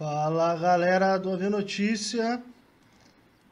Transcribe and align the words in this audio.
Fala 0.00 0.56
galera 0.56 1.18
do 1.18 1.30
AV 1.30 1.50
Notícia, 1.50 2.42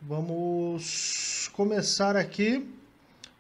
vamos 0.01 1.51
começar 1.53 2.17
aqui 2.17 2.67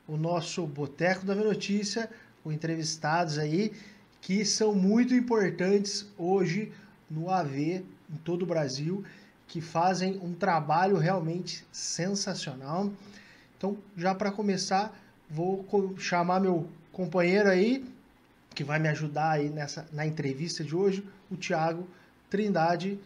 o 0.06 0.14
nosso 0.18 0.66
Boteco 0.66 1.24
da 1.24 1.32
AV 1.32 1.42
Notícia 1.42 2.10
com 2.44 2.52
entrevistados 2.52 3.38
aí 3.38 3.72
que 4.20 4.44
são 4.44 4.74
muito 4.74 5.14
importantes 5.14 6.06
hoje 6.18 6.70
no 7.10 7.30
AV 7.30 7.56
em 7.56 8.16
todo 8.22 8.42
o 8.42 8.46
Brasil, 8.46 9.02
que 9.46 9.62
fazem 9.62 10.18
um 10.22 10.34
trabalho 10.34 10.98
realmente 10.98 11.66
sensacional. 11.72 12.92
Então, 13.56 13.78
já 13.96 14.14
para 14.14 14.30
começar, 14.30 14.94
vou 15.30 15.64
chamar 15.96 16.40
meu 16.40 16.68
companheiro 16.92 17.48
aí, 17.48 17.86
que 18.54 18.62
vai 18.62 18.78
me 18.78 18.88
ajudar 18.90 19.30
aí 19.30 19.48
nessa, 19.48 19.88
na 19.94 20.06
entrevista 20.06 20.62
de 20.62 20.76
hoje, 20.76 21.02
o 21.30 21.38
Thiago 21.38 21.88
Trindade. 22.30 22.98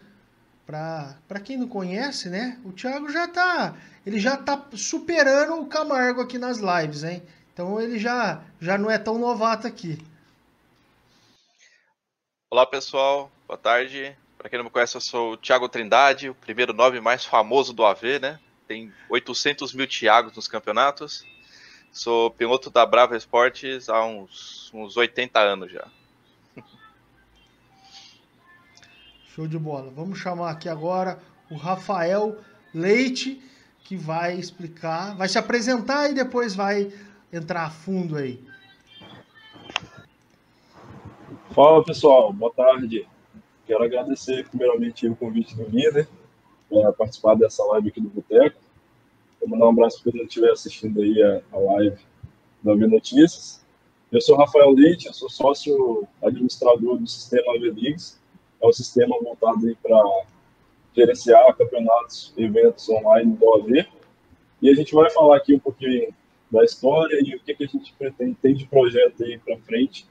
Para 0.67 1.41
quem 1.45 1.57
não 1.59 1.69
conhece, 1.69 2.29
né? 2.29 2.59
O 2.65 2.73
Thiago 2.73 3.11
já 3.11 3.29
tá, 3.29 3.77
ele 4.07 4.19
já 4.19 4.37
tá 4.37 4.65
superando 4.75 5.61
o 5.61 5.67
Camargo 5.67 6.21
aqui 6.21 6.39
nas 6.39 6.59
lives, 6.59 7.05
hein? 7.05 7.23
Então 7.53 7.81
ele 7.81 7.99
já 7.99 8.43
já 8.61 8.79
não 8.79 8.91
é 8.91 8.97
tão 8.97 9.19
novato 9.19 9.67
aqui. 9.67 9.99
Olá, 12.51 12.67
pessoal. 12.67 13.31
Boa 13.47 13.59
tarde. 13.59 14.17
Para 14.39 14.49
quem 14.49 14.59
não 14.59 14.65
me 14.65 14.71
conhece, 14.71 14.97
eu 14.97 15.01
sou 15.01 15.33
o 15.33 15.37
Thiago 15.37 15.69
Trindade, 15.69 16.31
o 16.31 16.35
primeiro 16.35 16.73
nome 16.73 17.01
mais 17.01 17.25
famoso 17.25 17.73
do 17.73 17.85
AV, 17.85 18.19
né? 18.19 18.41
Tem 18.67 18.93
800 19.09 19.75
mil 19.75 19.87
Thiagos 19.87 20.35
nos 20.35 20.49
campeonatos. 20.49 21.25
Sou 21.93 22.31
piloto 22.31 22.71
da 22.71 22.87
Brava 22.87 23.17
Esportes 23.17 23.89
há 23.89 24.05
uns, 24.05 24.71
uns 24.73 24.97
80 24.97 25.39
anos 25.39 25.71
já. 25.71 25.87
Show 29.35 29.47
de 29.47 29.59
bola. 29.59 29.91
Vamos 29.91 30.19
chamar 30.19 30.51
aqui 30.51 30.69
agora 30.69 31.19
o 31.51 31.57
Rafael 31.57 32.37
Leite, 32.75 33.43
que 33.83 33.97
vai 33.97 34.39
explicar, 34.39 35.17
vai 35.17 35.27
se 35.27 35.39
apresentar 35.39 36.11
e 36.11 36.13
depois 36.13 36.55
vai 36.55 36.93
entrar 37.33 37.65
a 37.65 37.71
fundo 37.71 38.15
aí. 38.17 38.45
Fala 41.53 41.83
pessoal, 41.83 42.31
boa 42.31 42.53
tarde. 42.53 43.09
Quero 43.67 43.83
agradecer 43.83 44.47
primeiramente 44.51 45.09
o 45.09 45.17
convite 45.17 45.57
do 45.57 45.65
líder 45.65 46.07
para 46.69 46.93
participar 46.93 47.35
dessa 47.35 47.65
live 47.65 47.89
aqui 47.89 48.03
do 48.03 48.11
Boteco. 48.11 48.61
Vou 49.41 49.49
mandar 49.49 49.65
um 49.65 49.71
abraço 49.71 50.03
para 50.03 50.13
quem 50.13 50.25
estiver 50.25 50.51
assistindo 50.51 51.01
aí 51.01 51.23
a, 51.23 51.41
a 51.57 51.59
live 51.59 51.97
da 52.63 52.75
V 52.75 52.87
Notícias. 52.87 53.65
Eu 54.11 54.21
sou 54.21 54.37
Rafael 54.37 54.73
Leite, 54.73 55.07
eu 55.07 55.15
sou 55.15 55.31
sócio 55.31 56.07
administrador 56.23 56.99
do 56.99 57.07
sistema 57.07 57.55
AV 57.55 57.73
Leagues. 57.75 58.21
É 58.63 58.67
um 58.67 58.73
sistema 58.73 59.17
voltado 59.23 59.77
para 59.83 60.25
gerenciar 60.95 61.57
campeonatos, 61.57 62.33
eventos 62.37 62.89
online 62.89 63.35
do 63.35 63.55
AV. 63.55 63.87
E 64.61 64.71
a 64.71 64.75
gente 64.75 64.95
vai 64.95 65.11
falar 65.11 65.39
aqui 65.39 65.55
um 65.55 65.59
pouquinho 65.59 66.15
da 66.51 66.65
história 66.65 67.19
e 67.25 67.35
o 67.35 67.41
que, 67.41 67.55
que 67.55 67.65
a 67.65 67.67
gente 67.67 67.93
pretende 67.95 68.37
ter 68.41 68.55
de 68.55 68.67
projeto 68.67 69.25
aí 69.25 69.39
para 69.39 69.57
frente 69.59 70.07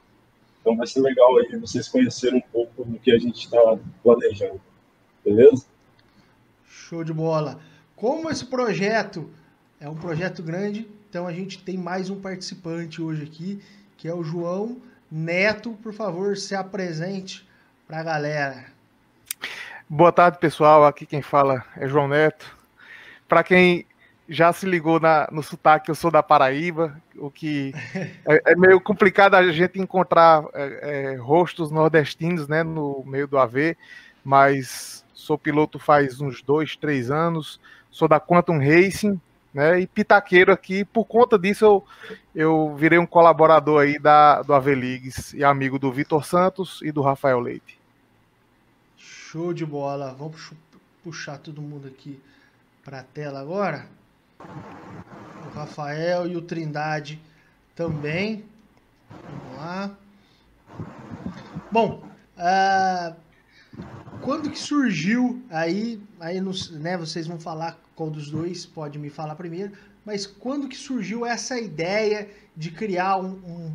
então 0.62 0.78
vai 0.78 0.88
ser 0.88 1.02
legal 1.02 1.38
aí 1.40 1.58
vocês 1.58 1.88
conhecerem 1.88 2.38
um 2.38 2.52
pouco 2.52 2.86
do 2.86 3.00
que 3.00 3.12
a 3.12 3.18
gente 3.18 3.46
está 3.46 3.78
planejando. 4.04 4.62
Beleza? 5.26 5.66
Show 6.64 7.04
de 7.04 7.12
bola. 7.12 7.60
Como 7.96 8.30
esse 8.30 8.46
projeto 8.46 9.30
é 9.80 9.90
um 9.90 9.96
projeto 9.96 10.42
grande, 10.42 10.88
então 11.10 11.28
a 11.28 11.34
gente 11.34 11.64
tem 11.64 11.78
mais 11.78 12.10
um 12.10 12.22
participante 12.22 13.02
hoje 13.02 13.24
aqui, 13.24 13.60
que 13.98 14.08
é 14.08 14.14
o 14.14 14.24
João 14.24 14.80
Neto. 15.12 15.78
Por 15.82 15.94
favor, 15.94 16.38
se 16.38 16.54
apresente 16.54 17.48
para 17.92 18.00
a 18.00 18.04
galera. 18.04 18.66
Boa 19.90 20.14
tarde, 20.14 20.38
pessoal. 20.38 20.86
Aqui 20.86 21.06
quem 21.06 21.22
fala 21.22 21.62
é 21.76 21.90
João 21.90 22.08
Neto. 22.08 22.58
Para 23.28 23.44
quem 23.44 23.86
já 24.30 24.54
se 24.54 24.66
ligou 24.66 24.98
na, 24.98 25.28
no 25.30 25.44
sotaque, 25.44 25.92
eu 25.92 25.96
sou 25.96 26.10
da 26.10 26.24
Paraíba, 26.24 26.98
o 27.18 27.30
que 27.30 27.74
é, 28.26 28.54
é 28.54 28.56
meio 28.56 28.80
complicado 28.80 29.36
a 29.36 29.52
gente 29.52 29.78
encontrar 29.78 30.46
é, 30.54 31.16
é, 31.16 31.16
rostos 31.18 31.70
nordestinos 31.70 32.48
né, 32.48 32.64
no 32.64 33.04
meio 33.06 33.28
do 33.28 33.38
AV, 33.38 33.76
mas 34.24 35.04
sou 35.14 35.38
piloto 35.38 35.78
faz 35.78 36.22
uns 36.22 36.42
dois, 36.42 36.78
três 36.78 37.12
anos, 37.12 37.60
sou 37.90 38.08
da 38.08 38.22
Quantum 38.22 38.58
Racing, 38.58 39.20
né, 39.54 39.82
e 39.82 39.86
pitaqueiro 39.86 40.54
aqui, 40.54 40.86
por 40.86 41.04
conta 41.04 41.38
disso 41.38 41.66
eu, 41.66 41.86
eu 42.34 42.74
virei 42.78 42.98
um 42.98 43.06
colaborador 43.06 43.82
aí 43.82 44.00
da, 44.00 44.42
do 44.44 44.54
AV 44.54 44.68
Leagues 44.68 45.34
e 45.34 45.44
amigo 45.44 45.78
do 45.78 45.92
Vitor 45.92 46.24
Santos 46.24 46.80
e 46.84 46.90
do 46.90 47.02
Rafael 47.02 47.42
Leite. 47.42 47.81
Show 49.32 49.54
de 49.54 49.66
bola, 49.66 50.14
vamos 50.14 50.52
puxar 51.02 51.38
todo 51.38 51.62
mundo 51.62 51.88
aqui 51.88 52.20
para 52.84 53.00
a 53.00 53.04
tela 53.04 53.40
agora. 53.40 53.88
O 54.38 55.56
Rafael 55.56 56.28
e 56.28 56.36
o 56.36 56.42
Trindade 56.42 57.18
também. 57.74 58.44
Vamos 59.10 59.58
lá. 59.58 59.98
Bom, 61.72 62.04
uh, 62.36 63.16
quando 64.20 64.52
que 64.52 64.60
surgiu 64.60 65.42
aí, 65.50 66.04
aí 66.20 66.42
nos, 66.42 66.70
né, 66.70 66.98
vocês 66.98 67.26
vão 67.26 67.40
falar 67.40 67.80
qual 67.96 68.10
dos 68.10 68.30
dois 68.30 68.66
pode 68.66 69.00
me 69.00 69.10
falar 69.10 69.36
primeiro, 69.36 69.72
mas 70.04 70.28
quando 70.28 70.68
que 70.68 70.76
surgiu 70.76 71.26
essa 71.26 71.58
ideia 71.58 72.30
de 72.54 72.70
criar 72.70 73.16
um, 73.16 73.30
um 73.30 73.74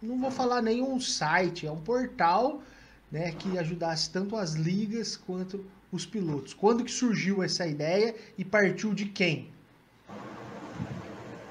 não 0.00 0.18
vou 0.18 0.30
falar 0.30 0.62
nenhum 0.62 0.98
site, 0.98 1.66
é 1.66 1.70
um 1.70 1.80
portal, 1.80 2.62
né, 3.14 3.30
que 3.30 3.56
ajudasse 3.56 4.10
tanto 4.10 4.34
as 4.34 4.54
ligas 4.54 5.16
quanto 5.16 5.64
os 5.92 6.04
pilotos. 6.04 6.52
Quando 6.52 6.82
que 6.82 6.90
surgiu 6.90 7.44
essa 7.44 7.64
ideia 7.64 8.12
e 8.36 8.44
partiu 8.44 8.92
de 8.92 9.04
quem? 9.04 9.50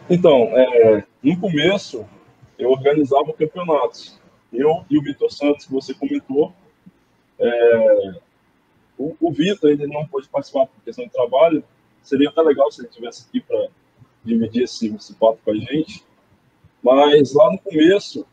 Então, 0.09 0.49
é, 0.57 1.05
no 1.23 1.39
começo, 1.39 2.05
eu 2.59 2.69
organizava 2.69 3.31
campeonatos. 3.31 4.19
Eu 4.51 4.83
e 4.89 4.97
o 4.97 5.01
Vitor 5.01 5.31
Santos, 5.31 5.65
que 5.65 5.71
você 5.71 5.93
comentou. 5.93 6.51
É, 7.39 8.15
o, 8.97 9.15
o 9.21 9.31
Vitor 9.31 9.69
ainda 9.69 9.87
não 9.87 10.05
pôde 10.05 10.27
participar 10.27 10.65
por 10.65 10.83
questão 10.83 11.05
de 11.05 11.11
trabalho. 11.13 11.63
Seria 12.01 12.27
até 12.27 12.41
legal 12.41 12.69
se 12.73 12.81
ele 12.81 12.89
estivesse 12.89 13.25
aqui 13.29 13.39
para 13.39 13.69
dividir 14.21 14.63
esse, 14.63 14.93
esse 14.93 15.13
papo 15.13 15.39
com 15.45 15.51
a 15.51 15.55
gente. 15.55 16.03
Mas 16.83 17.33
lá 17.33 17.49
no 17.49 17.59
começo, 17.59 18.27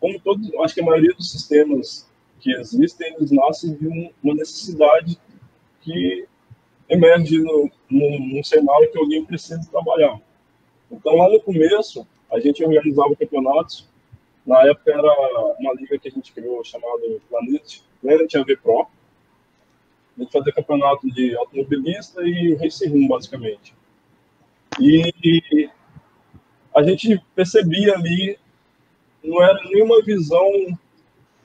como 0.00 0.18
todos, 0.20 0.50
acho 0.64 0.72
que 0.72 0.80
a 0.80 0.86
maioria 0.86 1.12
dos 1.14 1.30
sistemas 1.30 2.08
que 2.40 2.52
existem, 2.52 3.14
eles 3.14 3.30
nascem 3.30 3.74
de 3.74 3.86
um, 3.86 4.10
uma 4.22 4.34
necessidade 4.34 5.18
que 5.80 6.26
emerge 6.88 7.38
no, 7.38 7.70
no, 7.88 8.18
num 8.18 8.42
cenário 8.42 8.90
que 8.90 8.98
alguém 8.98 9.24
precisa 9.24 9.70
trabalhar. 9.70 10.20
Então, 10.90 11.14
lá 11.16 11.28
no 11.30 11.40
começo, 11.40 12.06
a 12.32 12.40
gente 12.40 12.64
organizava 12.64 13.14
campeonatos. 13.14 13.88
Na 14.44 14.62
época, 14.66 14.90
era 14.90 15.54
uma 15.60 15.74
liga 15.74 15.98
que 15.98 16.08
a 16.08 16.10
gente 16.10 16.32
criou 16.32 16.64
chamada 16.64 17.02
Planet, 17.28 17.80
Planet 18.00 18.34
AV 18.34 18.56
Pro. 18.62 18.86
A 20.16 20.22
gente 20.22 20.32
fazia 20.32 20.52
campeonato 20.52 21.08
de 21.10 21.36
automobilista 21.36 22.22
e 22.22 22.54
race 22.54 22.86
room, 22.88 23.06
basicamente. 23.06 23.74
E 24.80 25.70
a 26.74 26.82
gente 26.82 27.20
percebia 27.34 27.94
ali, 27.94 28.38
não 29.22 29.42
era 29.42 29.62
nenhuma 29.64 30.02
visão 30.02 30.44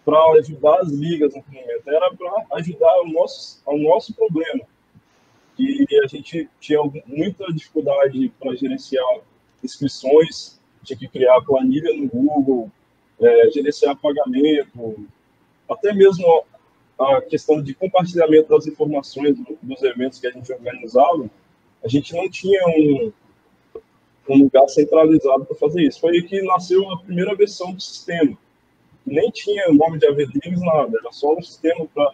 para 0.06 0.40
ajudar 0.40 0.82
as 0.82 0.90
ligas 0.92 1.34
no 1.34 1.44
momento, 1.48 1.88
era 1.90 2.14
para 2.14 2.46
ajudar 2.58 2.92
ao 2.92 3.08
nosso, 3.08 3.62
ao 3.66 3.78
nosso 3.78 4.14
problema. 4.14 4.64
E 5.58 5.86
a 6.04 6.08
gente 6.08 6.48
tinha 6.60 6.80
muita 7.08 7.52
dificuldade 7.52 8.32
para 8.40 8.56
gerenciar 8.56 9.04
inscrições, 9.64 10.60
tinha 10.84 10.98
que 10.98 11.08
criar 11.08 11.42
planilha 11.42 11.92
no 11.98 12.08
Google, 12.08 12.72
é, 13.20 13.50
gerenciar 13.50 13.98
pagamento, 13.98 15.08
até 15.68 15.92
mesmo 15.92 16.46
a 17.00 17.22
questão 17.22 17.62
de 17.62 17.74
compartilhamento 17.74 18.50
das 18.50 18.68
informações 18.68 19.36
dos 19.62 19.84
eventos 19.84 20.20
que 20.20 20.28
a 20.28 20.32
gente 20.32 20.52
organizava, 20.54 21.30
a 21.84 21.88
gente 21.88 22.14
não 22.14 22.30
tinha 22.30 22.62
um, 22.68 23.12
um 24.30 24.38
lugar 24.38 24.68
centralizado 24.68 25.46
para 25.46 25.56
fazer 25.56 25.84
isso. 25.84 26.00
Foi 26.00 26.12
aí 26.12 26.24
que 26.24 26.42
nasceu 26.44 26.90
a 26.92 27.00
primeira 27.00 27.36
versão 27.36 27.74
do 27.74 27.82
sistema. 27.82 28.38
Nem 29.06 29.30
tinha 29.32 29.72
nome 29.72 30.00
de 30.00 30.08
AVDIMS, 30.08 30.62
nada, 30.62 30.98
era 30.98 31.12
só 31.12 31.36
um 31.36 31.42
sistema 31.42 31.86
para 31.94 32.12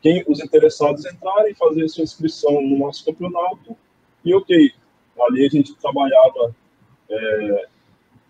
quem 0.00 0.24
os 0.28 0.40
interessados 0.40 1.04
entrarem, 1.04 1.54
fazer 1.54 1.88
sua 1.88 2.04
inscrição 2.04 2.60
no 2.62 2.78
nosso 2.78 3.04
campeonato, 3.04 3.76
e 4.24 4.34
ok, 4.34 4.72
ali 5.20 5.46
a 5.46 5.48
gente 5.48 5.74
trabalhava 5.76 6.54
é, 7.10 7.66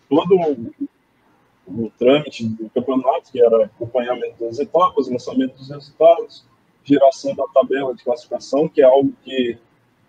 todo 0.09 0.37
o, 0.37 1.85
o, 1.85 1.91
trâmite 1.99 2.47
do 2.47 2.69
campeonato, 2.71 3.31
que 3.31 3.43
era 3.43 3.67
acompanhamento 3.67 4.45
das 4.45 4.59
etapas, 4.59 5.09
lançamento 5.09 5.57
dos 5.57 5.71
resultados, 5.71 6.45
geração 6.85 7.35
da 7.35 7.45
tabela 7.53 7.95
de 7.95 8.05
classificação, 8.05 8.69
que 8.69 8.81
é 8.81 8.85
algo 8.85 9.13
que 9.25 9.59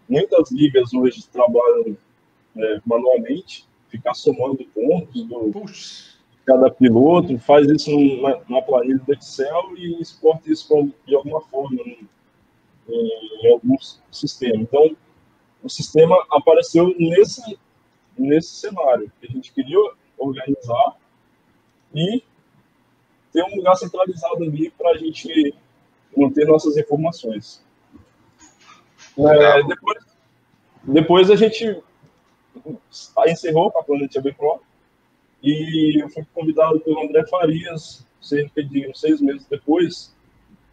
muitas 0.08 0.52
ligas 0.52 0.94
hoje 0.94 1.28
trabalham 1.28 1.98
é, 2.56 2.82
manualmente, 2.86 3.68
ficar 3.90 4.14
somando 4.14 4.64
pontos 4.74 5.24
do, 5.24 5.52
cada 6.48 6.72
piloto, 6.72 7.38
faz 7.40 7.70
isso 7.70 7.92
numa, 7.92 8.42
numa 8.48 8.62
planilha 8.62 8.98
do 9.06 9.14
Excel 9.14 9.74
e 9.76 10.02
exporta 10.02 10.50
isso 10.50 10.90
de 11.06 11.14
alguma 11.14 11.42
forma 11.42 11.76
em, 11.82 12.08
em 12.88 13.52
algum 13.52 13.76
sistema. 14.10 14.56
Então, 14.56 14.96
o 15.62 15.70
sistema 15.70 16.16
apareceu 16.32 16.96
nesse, 16.98 17.60
nesse 18.18 18.56
cenário, 18.56 19.12
que 19.20 19.28
a 19.28 19.30
gente 19.30 19.52
queria 19.52 19.78
organizar 20.18 20.96
e 21.94 22.24
ter 23.34 23.44
um 23.44 23.58
lugar 23.58 23.76
centralizado 23.76 24.42
ali 24.42 24.70
para 24.72 24.92
a 24.92 24.98
gente 24.98 25.54
manter 26.16 26.48
nossas 26.48 26.78
informações. 26.78 27.62
É, 29.20 29.64
depois, 29.64 30.06
depois 30.84 31.30
a 31.30 31.36
gente 31.36 31.84
encerrou 33.28 33.74
a 33.76 33.84
Planet 33.84 34.16
AB 34.16 34.34
Pro 34.34 34.62
e 35.42 36.02
eu 36.02 36.10
fui 36.10 36.26
convidado 36.34 36.80
pelo 36.80 37.04
André 37.04 37.26
Farias, 37.28 38.06
cerca 38.22 38.64
de 38.64 38.92
seis 38.96 39.22
meses 39.22 39.46
depois, 39.48 40.16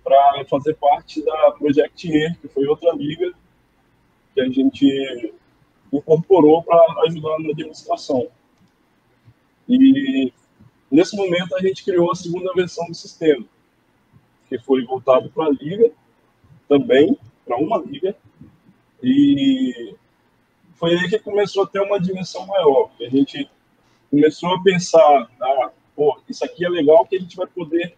para 0.02 0.44
fazer 0.46 0.74
parte 0.74 1.24
da 1.24 1.52
Project 1.52 2.08
E, 2.08 2.34
que 2.34 2.48
foi 2.48 2.66
outra 2.66 2.92
liga 2.92 3.32
que 4.34 4.40
a 4.40 4.48
gente 4.48 5.32
incorporou 5.92 6.62
para 6.62 6.80
ajudar 7.06 7.38
na 7.38 7.50
administração. 7.50 8.28
E 9.68 10.32
nesse 10.90 11.16
momento 11.16 11.54
a 11.56 11.60
gente 11.60 11.84
criou 11.84 12.10
a 12.10 12.14
segunda 12.14 12.52
versão 12.52 12.86
do 12.86 12.94
sistema, 12.94 13.44
que 14.48 14.58
foi 14.58 14.84
voltado 14.84 15.30
para 15.30 15.46
a 15.46 15.50
liga, 15.50 15.90
também 16.68 17.16
para 17.46 17.56
uma 17.56 17.78
liga, 17.78 18.16
e 19.02 19.94
foi 20.74 20.94
aí 20.94 21.08
que 21.08 21.18
começou 21.18 21.62
a 21.62 21.66
ter 21.66 21.80
uma 21.80 22.00
dimensão 22.00 22.46
maior, 22.46 22.90
a 23.00 23.08
gente 23.08 23.48
começou 24.14 24.54
a 24.54 24.62
pensar, 24.62 25.28
ah, 25.42 25.70
pô, 25.96 26.20
isso 26.28 26.44
aqui 26.44 26.64
é 26.64 26.68
legal 26.68 27.04
que 27.04 27.16
a 27.16 27.18
gente 27.18 27.36
vai 27.36 27.48
poder 27.48 27.96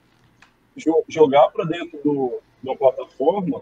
jo 0.75 1.05
jogar 1.07 1.51
para 1.51 1.67
dentro 1.67 2.01
do, 2.03 2.41
uma 2.63 2.75
plataforma 2.75 3.61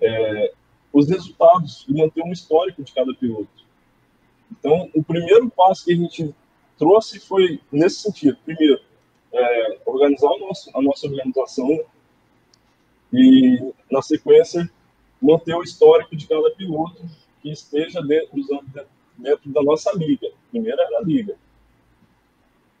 é, 0.00 0.52
os 0.92 1.08
resultados 1.08 1.84
e 1.88 1.94
manter 1.94 2.22
um 2.22 2.30
histórico 2.30 2.84
de 2.84 2.92
cada 2.92 3.12
piloto. 3.12 3.48
Então, 4.52 4.88
o 4.94 5.02
primeiro 5.02 5.50
passo 5.50 5.84
que 5.84 5.92
a 5.92 5.96
gente 5.96 6.32
trouxe 6.78 7.18
foi 7.18 7.60
nesse 7.72 8.02
sentido. 8.02 8.38
Primeiro, 8.44 8.80
é, 9.32 9.78
organizar 9.84 10.30
nosso, 10.38 10.70
a 10.72 10.80
nossa 10.80 11.08
organização 11.08 11.84
e, 13.12 13.72
na 13.90 14.00
sequência, 14.00 14.70
manter 15.20 15.56
o 15.56 15.62
histórico 15.62 16.14
de 16.14 16.28
cada 16.28 16.50
piloto 16.52 17.02
que 17.42 17.50
esteja 17.50 18.00
dentro, 18.00 18.40
dentro 19.18 19.50
da 19.50 19.62
nossa 19.62 19.92
liga. 19.96 20.28
Primeiro 20.50 20.80
era 20.80 20.98
a 20.98 21.02
liga. 21.02 21.36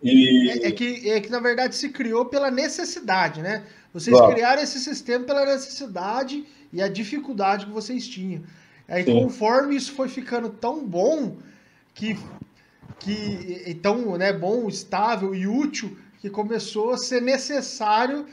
E... 0.02 0.50
É, 0.50 0.68
é, 0.68 0.72
que, 0.72 1.10
é 1.10 1.20
que, 1.20 1.30
na 1.30 1.40
verdade, 1.40 1.74
se 1.74 1.90
criou 1.90 2.26
pela 2.26 2.50
necessidade, 2.50 3.42
né? 3.42 3.64
Vocês 3.92 4.16
claro. 4.16 4.32
criaram 4.32 4.62
esse 4.62 4.78
sistema 4.78 5.24
pela 5.24 5.44
necessidade 5.44 6.44
e 6.72 6.80
a 6.80 6.88
dificuldade 6.88 7.66
que 7.66 7.72
vocês 7.72 8.06
tinham. 8.06 8.42
Aí, 8.88 9.04
Sim. 9.04 9.22
conforme 9.22 9.76
isso 9.76 9.92
foi 9.92 10.08
ficando 10.08 10.48
tão 10.48 10.84
bom, 10.86 11.36
que, 11.94 12.18
que 12.98 13.78
tão 13.82 14.16
né, 14.16 14.32
bom, 14.32 14.68
estável 14.68 15.34
e 15.34 15.46
útil, 15.46 15.96
que 16.20 16.30
começou 16.30 16.92
a 16.92 16.98
ser 16.98 17.20
necessário 17.20 18.26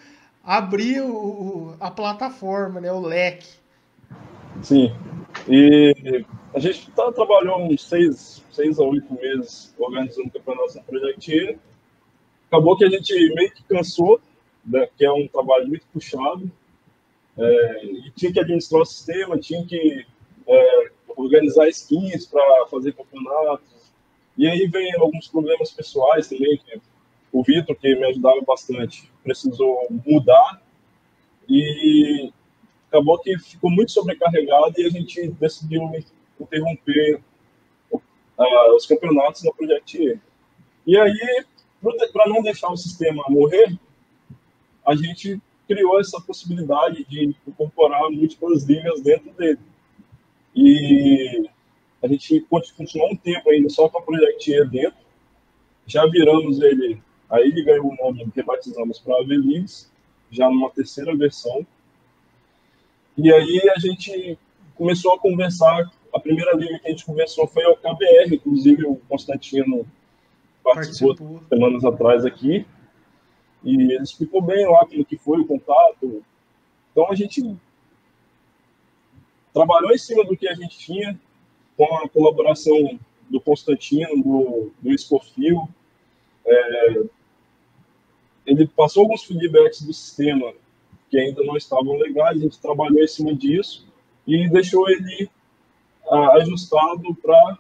abrir 0.43 1.01
o, 1.01 1.75
a 1.79 1.91
plataforma, 1.91 2.79
né, 2.79 2.91
o 2.91 3.01
leque. 3.01 3.49
Sim. 4.61 4.93
E 5.47 6.23
a 6.53 6.59
gente 6.59 6.89
tá, 6.91 7.11
trabalhou 7.11 7.61
uns 7.61 7.87
seis, 7.87 8.43
seis 8.57 8.80
a 8.80 8.83
oito 8.83 9.13
meses 9.13 9.74
organizando 9.77 10.30
o 10.30 10.31
campeonato 10.31 10.75
na 10.75 10.81
Project 10.81 11.59
Acabou 12.48 12.77
que 12.77 12.86
a 12.86 12.89
gente 12.89 13.13
meio 13.36 13.51
que 13.51 13.63
cansou, 13.63 14.19
né, 14.65 14.88
que 14.98 15.06
é 15.06 15.12
um 15.12 15.27
trabalho 15.27 15.68
muito 15.68 15.86
puxado, 15.94 16.50
é, 17.38 17.86
e 17.86 18.12
tinha 18.15 18.31
que 18.31 18.39
administrar 18.39 18.81
o 18.81 18.86
sistema, 18.86 19.38
tinha 19.38 19.65
que 19.65 20.06
é, 20.48 20.92
organizar 21.09 21.68
skins 21.68 22.25
para 22.25 22.68
fazer 22.68 22.94
campeonatos. 22.94 23.92
E 24.38 24.48
aí 24.48 24.65
vem 24.68 24.94
alguns 24.95 25.27
problemas 25.27 25.71
pessoais 25.71 26.30
também, 26.30 26.57
que 26.57 26.81
o 27.33 27.44
Vitor, 27.44 27.75
que 27.75 27.95
me 27.95 28.06
ajudava 28.06 28.39
bastante, 28.42 29.12
precisou 29.24 29.86
mudar. 30.06 30.62
E 31.50 32.31
acabou 32.88 33.19
que 33.19 33.38
ficou 33.39 33.69
muito 33.69 33.92
sobrecarregado 33.92 34.74
e 34.77 34.86
a 34.86 34.89
gente 34.89 35.27
decidiu 35.31 35.81
interromper 36.39 37.21
uh, 38.38 38.75
os 38.75 38.86
campeonatos 38.86 39.44
na 39.44 39.51
Project 39.51 39.98
E. 39.98 40.19
E 40.86 40.98
aí, 40.98 41.45
para 42.13 42.30
não 42.30 42.42
deixar 42.42 42.69
o 42.69 42.78
sistema 42.78 43.24
morrer, 43.30 43.78
a 44.86 44.95
gente 44.95 45.42
criou 45.68 46.00
essa 46.00 46.22
possibilidade 46.22 47.04
de 47.06 47.36
incorporar 47.45 48.10
múltiplas 48.10 48.63
ligas 48.63 49.01
dentro 49.01 49.31
dele. 49.34 49.60
E 50.56 51.50
a 52.01 52.07
gente 52.07 52.39
continuou 52.50 53.12
um 53.12 53.16
tempo 53.16 53.50
ainda 53.50 53.69
só 53.69 53.89
com 53.89 54.00
a 54.00 54.01
Project 54.01 54.50
E 54.50 54.66
dentro. 54.66 55.07
Já 55.86 56.06
viramos 56.06 56.62
ele, 56.62 57.01
aí 57.30 57.44
ele 57.44 57.63
ganhou 57.63 57.88
o 57.88 57.95
nome, 57.95 58.30
rebatizamos 58.36 59.00
para 59.00 59.16
a 59.16 59.19
Leagues, 59.19 59.92
já 60.30 60.50
numa 60.50 60.69
terceira 60.69 61.16
versão. 61.16 61.66
E 63.18 63.31
aí 63.31 63.69
a 63.69 63.80
gente 63.80 64.38
começou 64.75 65.13
a 65.13 65.19
conversar. 65.19 65.89
A 66.13 66.19
primeira 66.19 66.56
liga 66.56 66.80
que 66.80 66.88
a 66.88 66.89
gente 66.92 67.06
conversou 67.06 67.48
foi 67.48 67.63
ao 67.63 67.75
KBR, 67.75 68.36
inclusive 68.36 68.86
o 68.86 68.95
Constantino 69.07 69.86
participou, 70.63 71.15
participou. 71.15 71.44
semanas 71.50 71.86
atrás 71.86 72.25
aqui. 72.25 72.65
E 73.63 73.74
ele 73.74 74.04
explicou 74.04 74.42
bem 74.42 74.65
lá 74.65 74.86
como 74.86 75.06
que 75.06 75.18
foi 75.18 75.39
o 75.39 75.45
contato. 75.45 76.24
Então 76.92 77.12
a 77.12 77.15
gente 77.15 77.56
trabalhou 79.54 79.92
em 79.92 79.98
cima 79.98 80.24
do 80.24 80.38
que 80.38 80.48
a 80.48 80.54
gente 80.54 80.77
tinha, 80.77 81.19
com 81.75 81.95
a 81.98 82.10
colaboração 82.10 83.00
do 83.30 83.42
Constantino, 83.42 84.24
do, 84.24 84.71
do 84.81 84.94
Escofil. 84.94 85.68
É, 86.45 87.03
ele 88.45 88.68
passou 88.68 89.03
alguns 89.03 89.24
feedbacks 89.24 89.81
do 89.81 89.94
sistema 89.94 90.53
que 91.10 91.18
ainda 91.18 91.44
não 91.44 91.56
estavam 91.56 91.98
legais, 91.98 92.38
a 92.38 92.42
gente 92.42 92.60
trabalhou 92.60 93.01
em 93.01 93.07
cima 93.07 93.33
disso 93.33 93.88
e 94.25 94.50
deixou 94.50 94.89
ele 94.89 95.30
ah, 96.09 96.33
ajustado 96.38 97.15
para 97.15 97.57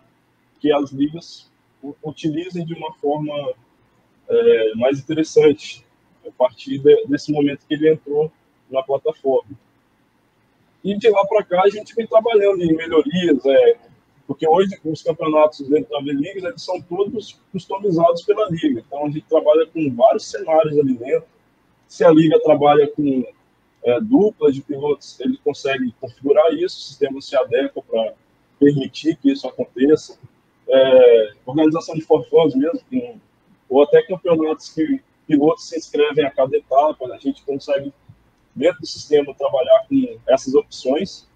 que 0.59 0.71
as 0.71 0.91
ligas 0.91 1.49
utilizem 2.03 2.65
de 2.65 2.73
uma 2.73 2.93
forma 2.95 3.33
é, 4.29 4.75
mais 4.75 4.99
interessante 4.99 5.85
a 6.27 6.31
partir 6.31 6.79
de, 6.79 7.05
desse 7.05 7.31
momento 7.31 7.65
que 7.67 7.73
ele 7.73 7.91
entrou 7.91 8.31
na 8.69 8.83
plataforma. 8.83 9.51
E 10.83 10.97
de 10.97 11.09
lá 11.09 11.25
para 11.25 11.43
cá 11.43 11.63
a 11.63 11.69
gente 11.69 11.95
vem 11.95 12.07
trabalhando 12.07 12.61
em 12.61 12.75
melhorias, 12.75 13.45
é, 13.45 13.77
porque 14.25 14.47
hoje 14.47 14.77
os 14.83 15.01
campeonatos 15.01 15.67
dentro 15.67 15.89
da 15.89 15.99
V-Liga 15.99 16.49
eles 16.49 16.61
são 16.61 16.81
todos 16.81 17.39
customizados 17.51 18.23
pela 18.23 18.49
liga. 18.49 18.83
Então 18.85 19.05
a 19.05 19.09
gente 19.09 19.25
trabalha 19.27 19.65
com 19.67 19.93
vários 19.95 20.29
cenários 20.29 20.77
ali 20.77 20.93
dentro. 20.93 21.27
Se 21.87 22.03
a 22.03 22.11
liga 22.11 22.39
trabalha 22.41 22.87
com 22.87 23.25
é, 23.83 24.01
dupla 24.01 24.51
de 24.51 24.61
pilotos, 24.61 25.19
ele 25.21 25.37
consegue 25.43 25.93
configurar 26.01 26.53
isso, 26.53 26.77
o 26.77 26.81
sistema 26.81 27.21
se 27.21 27.35
adequa 27.37 27.81
para 27.81 28.13
permitir 28.59 29.17
que 29.17 29.31
isso 29.31 29.47
aconteça. 29.47 30.17
É, 30.69 31.33
organização 31.45 31.95
de 31.95 32.01
forfãs 32.01 32.53
mesmo, 32.53 32.79
com, 32.89 33.19
ou 33.69 33.83
até 33.83 34.01
campeonatos 34.03 34.69
que 34.69 35.01
pilotos 35.25 35.67
se 35.67 35.77
inscrevem 35.77 36.25
a 36.25 36.31
cada 36.31 36.55
etapa, 36.55 37.05
a 37.13 37.17
gente 37.17 37.43
consegue, 37.43 37.93
dentro 38.55 38.81
do 38.81 38.87
sistema, 38.87 39.33
trabalhar 39.33 39.85
com 39.87 40.17
essas 40.27 40.53
opções. 40.53 41.27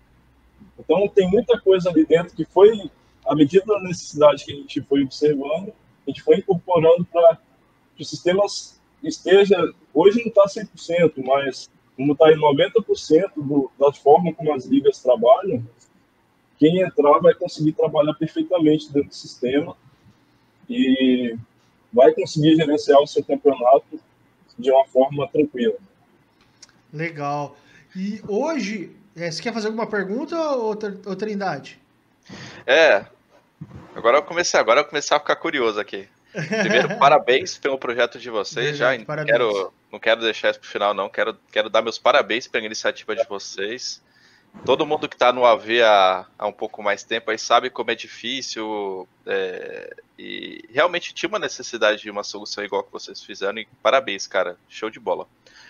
Então, 0.79 1.07
tem 1.07 1.29
muita 1.29 1.59
coisa 1.59 1.89
ali 1.89 2.05
dentro 2.05 2.35
que 2.35 2.45
foi, 2.45 2.89
à 3.25 3.35
medida 3.35 3.65
da 3.65 3.81
necessidade 3.81 4.45
que 4.45 4.53
a 4.53 4.55
gente 4.55 4.81
foi 4.81 5.03
observando, 5.03 5.73
a 6.07 6.09
gente 6.09 6.23
foi 6.23 6.37
incorporando 6.37 7.05
para 7.05 7.37
que 7.95 8.01
o 8.01 8.05
sistema 8.05 8.43
esteja, 9.03 9.57
hoje 9.93 10.19
não 10.19 10.27
está 10.27 10.45
100%, 10.45 11.23
mas 11.23 11.69
como 11.95 12.13
está 12.13 12.31
em 12.31 12.37
90% 12.37 13.31
do, 13.35 13.71
da 13.79 13.91
forma 13.91 14.33
como 14.33 14.53
as 14.53 14.65
ligas 14.65 15.01
trabalham, 15.01 15.63
quem 16.61 16.79
entrar 16.79 17.17
vai 17.17 17.33
conseguir 17.33 17.71
trabalhar 17.71 18.13
perfeitamente 18.13 18.93
dentro 18.93 19.09
do 19.09 19.15
sistema 19.15 19.75
e 20.69 21.35
vai 21.91 22.13
conseguir 22.13 22.55
gerenciar 22.55 23.01
o 23.01 23.07
seu 23.07 23.23
campeonato 23.23 23.99
de 24.59 24.69
uma 24.69 24.85
forma 24.85 25.27
tranquila. 25.27 25.73
Legal. 26.93 27.57
E 27.95 28.21
hoje, 28.27 28.95
é, 29.15 29.31
você 29.31 29.41
quer 29.41 29.51
fazer 29.51 29.67
alguma 29.67 29.87
pergunta 29.87 30.39
ou, 30.39 30.75
Trindade? 30.75 31.79
É. 32.67 33.07
Agora 33.95 34.19
eu 34.19 34.23
comecei, 34.23 34.59
agora 34.59 34.81
eu 34.81 34.85
comecei 34.85 35.17
a 35.17 35.19
ficar 35.19 35.37
curioso 35.37 35.79
aqui. 35.79 36.07
Primeiro, 36.31 36.95
parabéns 36.99 37.57
pelo 37.57 37.79
projeto 37.79 38.19
de 38.19 38.29
vocês. 38.29 38.77
já 38.77 38.95
quero, 39.25 39.73
não 39.91 39.99
quero 39.99 40.21
deixar 40.21 40.51
isso 40.51 40.59
para 40.59 40.67
o 40.67 40.71
final, 40.71 40.93
não. 40.93 41.09
Quero, 41.09 41.35
quero 41.51 41.71
dar 41.71 41.81
meus 41.81 41.97
parabéns 41.97 42.47
pela 42.47 42.67
iniciativa 42.67 43.15
de 43.15 43.27
vocês. 43.27 43.99
Todo 44.65 44.85
mundo 44.85 45.07
que 45.07 45.15
está 45.15 45.31
no 45.31 45.45
AV 45.45 45.81
há, 45.81 46.25
há, 46.37 46.47
um 46.47 46.51
pouco 46.51 46.83
mais 46.83 47.03
tempo 47.03 47.31
aí 47.31 47.37
sabe 47.37 47.69
como 47.69 47.91
é 47.91 47.95
difícil 47.95 49.07
é, 49.25 49.95
e 50.17 50.63
realmente 50.69 51.13
tinha 51.13 51.29
uma 51.29 51.39
necessidade 51.39 52.01
de 52.01 52.11
uma 52.11 52.23
solução 52.23 52.63
igual 52.63 52.83
que 52.83 52.91
vocês 52.91 53.23
fizeram 53.23 53.57
e 53.57 53.67
parabéns, 53.81 54.27
cara, 54.27 54.57
show 54.67 54.89
de 54.89 54.99
bola. 54.99 55.27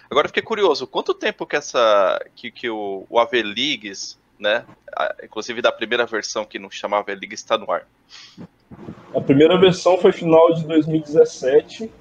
Agora 0.09 0.27
fiquei 0.27 0.43
curioso, 0.43 0.87
quanto 0.87 1.13
tempo 1.13 1.45
que 1.45 1.55
essa 1.55 2.19
que, 2.35 2.51
que 2.51 2.69
o, 2.69 3.05
o 3.09 3.19
AV 3.19 3.33
Leagues, 3.43 4.19
né, 4.37 4.65
inclusive 5.23 5.61
da 5.61 5.71
primeira 5.71 6.05
versão 6.05 6.45
que 6.45 6.59
não 6.59 6.69
chamava 6.69 7.11
AV 7.11 7.19
Leagues 7.19 7.39
está 7.39 7.57
no 7.57 7.71
ar? 7.71 7.87
A 9.15 9.21
primeira 9.21 9.57
versão 9.59 9.97
foi 9.97 10.11
final 10.11 10.53
de 10.53 10.65
2017, 10.65 11.91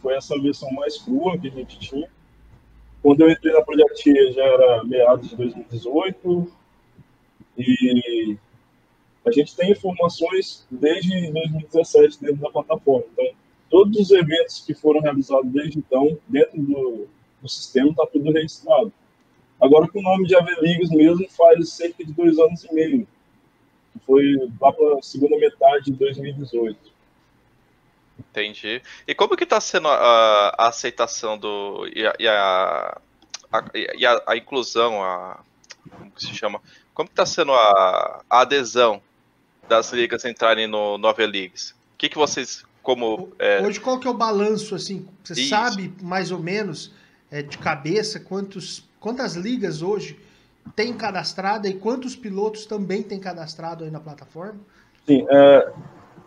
foi 0.00 0.14
essa 0.14 0.38
versão 0.40 0.70
mais 0.72 0.98
crua 0.98 1.38
que 1.38 1.48
a 1.48 1.50
gente 1.50 1.78
tinha. 1.78 2.08
Quando 3.02 3.20
eu 3.20 3.30
entrei 3.30 3.52
na 3.52 3.62
Projectia 3.62 4.32
já 4.32 4.44
era 4.44 4.84
meados 4.84 5.28
de 5.28 5.36
2018 5.36 6.52
e 7.56 8.36
a 9.24 9.30
gente 9.30 9.54
tem 9.54 9.70
informações 9.70 10.66
desde 10.70 11.30
2017 11.30 12.20
dentro 12.20 12.36
da 12.36 12.50
plataforma. 12.50 13.04
Então, 13.12 13.26
todos 13.70 13.98
os 13.98 14.10
eventos 14.10 14.60
que 14.60 14.74
foram 14.74 15.00
realizados 15.00 15.50
desde 15.50 15.78
então 15.78 16.18
dentro 16.26 16.60
do, 16.60 17.08
do 17.40 17.48
sistema 17.48 17.90
está 17.90 18.06
tudo 18.06 18.32
registrado. 18.32 18.92
Agora, 19.60 19.88
com 19.88 19.98
o 19.98 20.02
nome 20.02 20.26
de 20.26 20.36
Aveligas 20.36 20.90
mesmo, 20.90 21.28
faz 21.30 21.70
cerca 21.70 22.04
de 22.04 22.12
dois 22.12 22.38
anos 22.38 22.64
e 22.64 22.72
meio, 22.72 23.08
foi 24.06 24.22
lá 24.60 24.72
para 24.72 24.98
a 24.98 25.02
segunda 25.02 25.36
metade 25.36 25.86
de 25.86 25.92
2018. 25.92 26.97
Entendi. 28.18 28.82
E 29.06 29.14
como 29.14 29.36
que 29.36 29.44
está 29.44 29.60
sendo 29.60 29.88
a, 29.88 30.54
a, 30.56 30.68
aceitação 30.68 31.38
do 31.38 31.88
e 31.94 32.06
a, 32.06 32.14
e 32.18 32.28
a, 32.28 33.00
e 33.96 34.06
a, 34.06 34.22
a 34.26 34.36
inclusão, 34.36 35.02
a, 35.02 35.40
como 35.90 36.10
que 36.10 36.22
se 36.26 36.34
chama? 36.34 36.60
Como 36.92 37.08
que 37.08 37.12
está 37.12 37.24
sendo 37.24 37.52
a, 37.52 38.22
a, 38.28 38.40
adesão 38.40 39.00
das 39.68 39.92
ligas 39.92 40.24
entrarem 40.24 40.66
no 40.66 40.98
Nova 40.98 41.24
Leagues? 41.24 41.70
O 41.70 41.98
que, 41.98 42.08
que 42.08 42.18
vocês, 42.18 42.64
como... 42.82 43.32
É... 43.38 43.64
Hoje 43.64 43.80
qual 43.80 43.98
que 43.98 44.06
é 44.06 44.10
o 44.10 44.14
balanço, 44.14 44.74
assim, 44.74 45.08
você 45.22 45.34
Isso. 45.34 45.48
sabe 45.50 45.94
mais 46.02 46.30
ou 46.30 46.38
menos 46.38 46.92
é, 47.30 47.42
de 47.42 47.58
cabeça 47.58 48.18
quantos, 48.18 48.84
quantas 48.98 49.34
ligas 49.34 49.82
hoje 49.82 50.18
tem 50.74 50.92
cadastrada 50.92 51.68
e 51.68 51.74
quantos 51.74 52.14
pilotos 52.14 52.66
também 52.66 53.02
tem 53.02 53.18
cadastrado 53.18 53.84
aí 53.84 53.90
na 53.90 54.00
plataforma? 54.00 54.60
Sim, 55.06 55.26
é, 55.30 55.72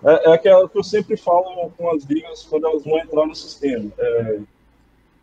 é, 0.04 0.30
é 0.30 0.34
aquela 0.34 0.68
que 0.68 0.78
eu 0.78 0.84
sempre 0.84 1.16
falo 1.16 1.70
com 1.72 1.92
as 1.92 2.04
ligas 2.04 2.44
quando 2.44 2.68
elas 2.68 2.84
vão 2.84 2.98
entrar 3.00 3.26
no 3.26 3.36
sistema. 3.36 3.92
É, 3.98 4.40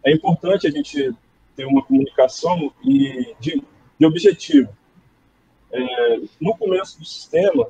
é 0.07 0.13
importante 0.13 0.67
a 0.67 0.71
gente 0.71 1.13
ter 1.57 1.67
uma 1.67 1.83
comunicação 1.83 2.73
e 2.85 3.35
de, 3.41 3.63
de 3.99 4.07
objetivo. 4.07 4.69
É, 5.73 6.21
no 6.41 6.57
começo 6.57 6.99
do 6.99 7.05
sistema, 7.05 7.67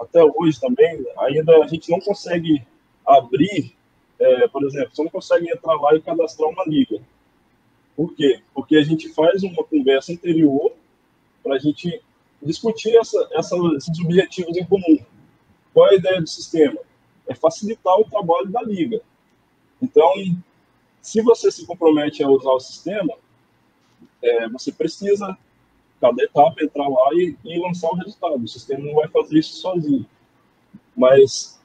até 0.00 0.22
hoje 0.22 0.60
também, 0.60 1.04
ainda 1.18 1.56
a 1.56 1.66
gente 1.66 1.90
não 1.90 2.00
consegue 2.00 2.62
abrir, 3.04 3.74
é, 4.18 4.48
por 4.48 4.64
exemplo, 4.64 4.90
você 4.94 5.02
não 5.02 5.10
consegue 5.10 5.50
entrar 5.50 5.74
lá 5.74 5.94
e 5.94 6.00
cadastrar 6.00 6.48
uma 6.48 6.64
liga. 6.64 7.00
Por 7.96 8.14
quê? 8.14 8.40
Porque 8.54 8.76
a 8.76 8.82
gente 8.82 9.08
faz 9.08 9.42
uma 9.42 9.64
conversa 9.64 10.12
anterior 10.12 10.72
para 11.42 11.56
a 11.56 11.58
gente 11.58 12.00
discutir 12.40 12.96
essa, 12.96 13.28
essa, 13.32 13.56
esses 13.76 13.98
objetivos 13.98 14.56
em 14.56 14.64
comum. 14.64 14.98
Qual 15.78 15.86
é 15.86 15.90
a 15.92 15.94
ideia 15.94 16.20
do 16.20 16.26
sistema? 16.26 16.76
É 17.28 17.36
facilitar 17.36 17.94
o 18.00 18.04
trabalho 18.04 18.50
da 18.50 18.60
liga. 18.64 19.00
Então, 19.80 20.12
se 21.00 21.22
você 21.22 21.52
se 21.52 21.64
compromete 21.64 22.20
a 22.20 22.28
usar 22.28 22.50
o 22.50 22.58
sistema, 22.58 23.14
é, 24.20 24.48
você 24.48 24.72
precisa, 24.72 25.38
cada 26.00 26.20
etapa, 26.20 26.64
entrar 26.64 26.88
lá 26.88 27.10
e, 27.12 27.36
e, 27.44 27.60
lançar 27.60 27.90
o 27.90 27.94
resultado. 27.94 28.42
O 28.42 28.48
sistema 28.48 28.84
não 28.84 28.94
vai 28.94 29.06
fazer 29.06 29.38
isso 29.38 29.60
sozinho. 29.60 30.04
Mas 30.96 31.62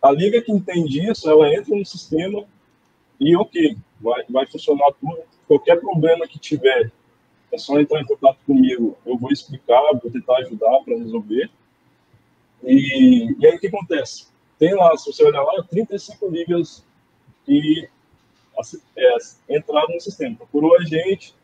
a 0.00 0.12
liga 0.12 0.40
que 0.40 0.52
entende 0.52 1.04
isso, 1.10 1.28
ela 1.28 1.52
entra 1.52 1.74
no 1.74 1.84
sistema 1.84 2.44
e, 3.18 3.34
ok, 3.34 3.76
vai, 4.00 4.22
vai 4.30 4.46
funcionar 4.46 4.92
tudo. 5.00 5.18
Qualquer 5.48 5.80
problema 5.80 6.28
que 6.28 6.38
tiver, 6.38 6.92
é 7.50 7.58
só 7.58 7.80
entrar 7.80 8.00
em 8.00 8.06
contato 8.06 8.38
comigo. 8.46 8.96
Eu 9.04 9.18
vou 9.18 9.32
explicar, 9.32 9.82
vou 10.00 10.08
tentar 10.08 10.36
ajudar 10.36 10.84
para 10.84 10.96
resolver. 10.98 11.50
E, 12.66 13.32
e 13.38 13.46
aí 13.46 13.56
o 13.56 13.60
que 13.60 13.68
acontece? 13.68 14.26
Tem 14.58 14.74
lá, 14.74 14.96
se 14.96 15.12
você 15.12 15.24
olhar 15.24 15.42
lá, 15.42 15.62
35 15.62 16.28
ligas 16.28 16.84
que 17.44 17.88
é, 18.96 19.16
entraram 19.56 19.94
no 19.94 20.00
sistema. 20.00 20.36
Procurou 20.36 20.76
a 20.76 20.82
gente, 20.82 21.34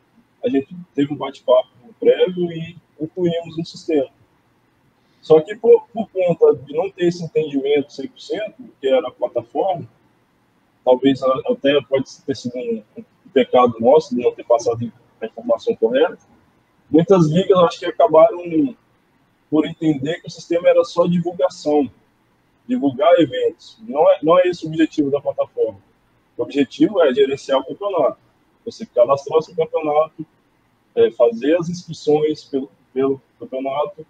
a 0.44 0.48
gente 0.48 0.74
teve 0.94 1.12
um 1.14 1.16
bate-papo 1.16 1.68
prévio 2.00 2.50
e 2.50 2.76
incluímos 3.00 3.56
no 3.56 3.64
sistema. 3.64 4.10
Só 5.20 5.40
que 5.40 5.54
por, 5.54 5.86
por, 5.92 6.08
conta 6.10 6.56
de 6.56 6.74
não 6.74 6.90
ter 6.90 7.06
esse 7.06 7.22
entendimento 7.22 7.88
100%, 7.88 8.54
que 8.80 8.88
era 8.88 9.06
a 9.06 9.12
plataforma, 9.12 9.88
talvez 10.84 11.22
até 11.22 11.80
pode 11.82 12.10
ter 12.26 12.34
sido 12.34 12.56
um, 12.56 12.82
um 12.98 13.04
pecado 13.32 13.76
nosso 13.78 14.16
de 14.16 14.20
não 14.20 14.34
ter 14.34 14.44
passado 14.44 14.92
a 15.20 15.26
informação 15.26 15.76
correta, 15.76 16.18
muitas 16.90 17.28
ligas 17.28 17.56
acho 17.58 17.78
que 17.78 17.86
acabaram 17.86 18.42
por 19.52 19.66
entender 19.66 20.18
que 20.18 20.28
o 20.28 20.30
sistema 20.30 20.66
era 20.70 20.82
só 20.82 21.06
divulgação, 21.06 21.86
divulgar 22.66 23.12
eventos. 23.20 23.76
Não 23.86 24.10
é, 24.10 24.18
não 24.22 24.38
é 24.38 24.48
esse 24.48 24.64
o 24.64 24.68
objetivo 24.70 25.10
da 25.10 25.20
plataforma. 25.20 25.78
O 26.38 26.42
objetivo 26.42 27.02
é 27.02 27.12
gerenciar 27.12 27.60
o 27.60 27.64
campeonato. 27.66 28.16
Você 28.64 28.86
cadastrar 28.86 29.42
seu 29.42 29.54
campeonato, 29.54 30.24
é, 30.94 31.10
fazer 31.10 31.54
as 31.58 31.68
inscrições 31.68 32.44
pelo, 32.44 32.70
pelo 32.94 33.20
campeonato, 33.38 34.06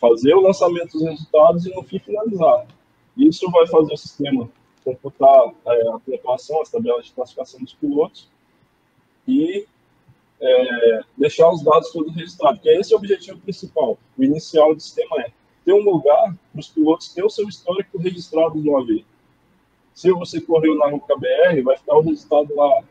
fazer 0.00 0.32
o 0.32 0.40
lançamento 0.40 0.92
dos 0.92 1.02
resultados 1.02 1.66
e, 1.66 1.74
no 1.74 1.82
fim, 1.82 1.98
finalizar. 1.98 2.66
Isso 3.14 3.50
vai 3.50 3.66
fazer 3.66 3.92
o 3.92 3.98
sistema 3.98 4.48
computar 4.82 5.52
é, 5.66 5.88
a 5.88 5.98
pontuação, 5.98 6.62
as 6.62 6.70
tabelas 6.70 7.04
de 7.04 7.12
classificação 7.12 7.60
dos 7.60 7.74
pilotos 7.74 8.26
e 9.28 9.66
é, 10.42 11.00
deixar 11.16 11.48
os 11.50 11.62
dados 11.62 11.92
todos 11.92 12.14
registrados, 12.14 12.58
porque 12.58 12.76
esse 12.76 12.92
é 12.92 12.96
o 12.96 12.98
objetivo 12.98 13.38
principal. 13.38 13.96
O 14.18 14.24
inicial 14.24 14.74
do 14.74 14.80
sistema 14.80 15.20
é 15.20 15.32
ter 15.64 15.72
um 15.72 15.84
lugar 15.84 16.36
para 16.50 16.60
os 16.60 16.68
pilotos 16.68 17.14
ter 17.14 17.24
o 17.24 17.30
seu 17.30 17.48
histórico 17.48 17.96
registrado 17.98 18.58
no 18.58 18.76
AV. 18.76 19.04
Se 19.94 20.10
você 20.10 20.40
correu 20.40 20.74
na 20.76 20.86
UKBR, 20.88 21.62
vai 21.62 21.76
ficar 21.76 21.96
o 21.96 22.00
resultado 22.00 22.54
lá. 22.56 22.82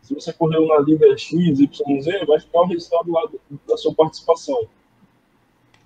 Se 0.00 0.14
você 0.14 0.32
correu 0.32 0.66
na 0.66 0.78
Liga 0.78 1.16
X, 1.16 1.60
YZ, 1.60 2.26
vai 2.26 2.40
ficar 2.40 2.60
o 2.60 2.66
resultado 2.66 3.12
lá 3.12 3.28
da 3.66 3.76
sua 3.76 3.94
participação. 3.94 4.66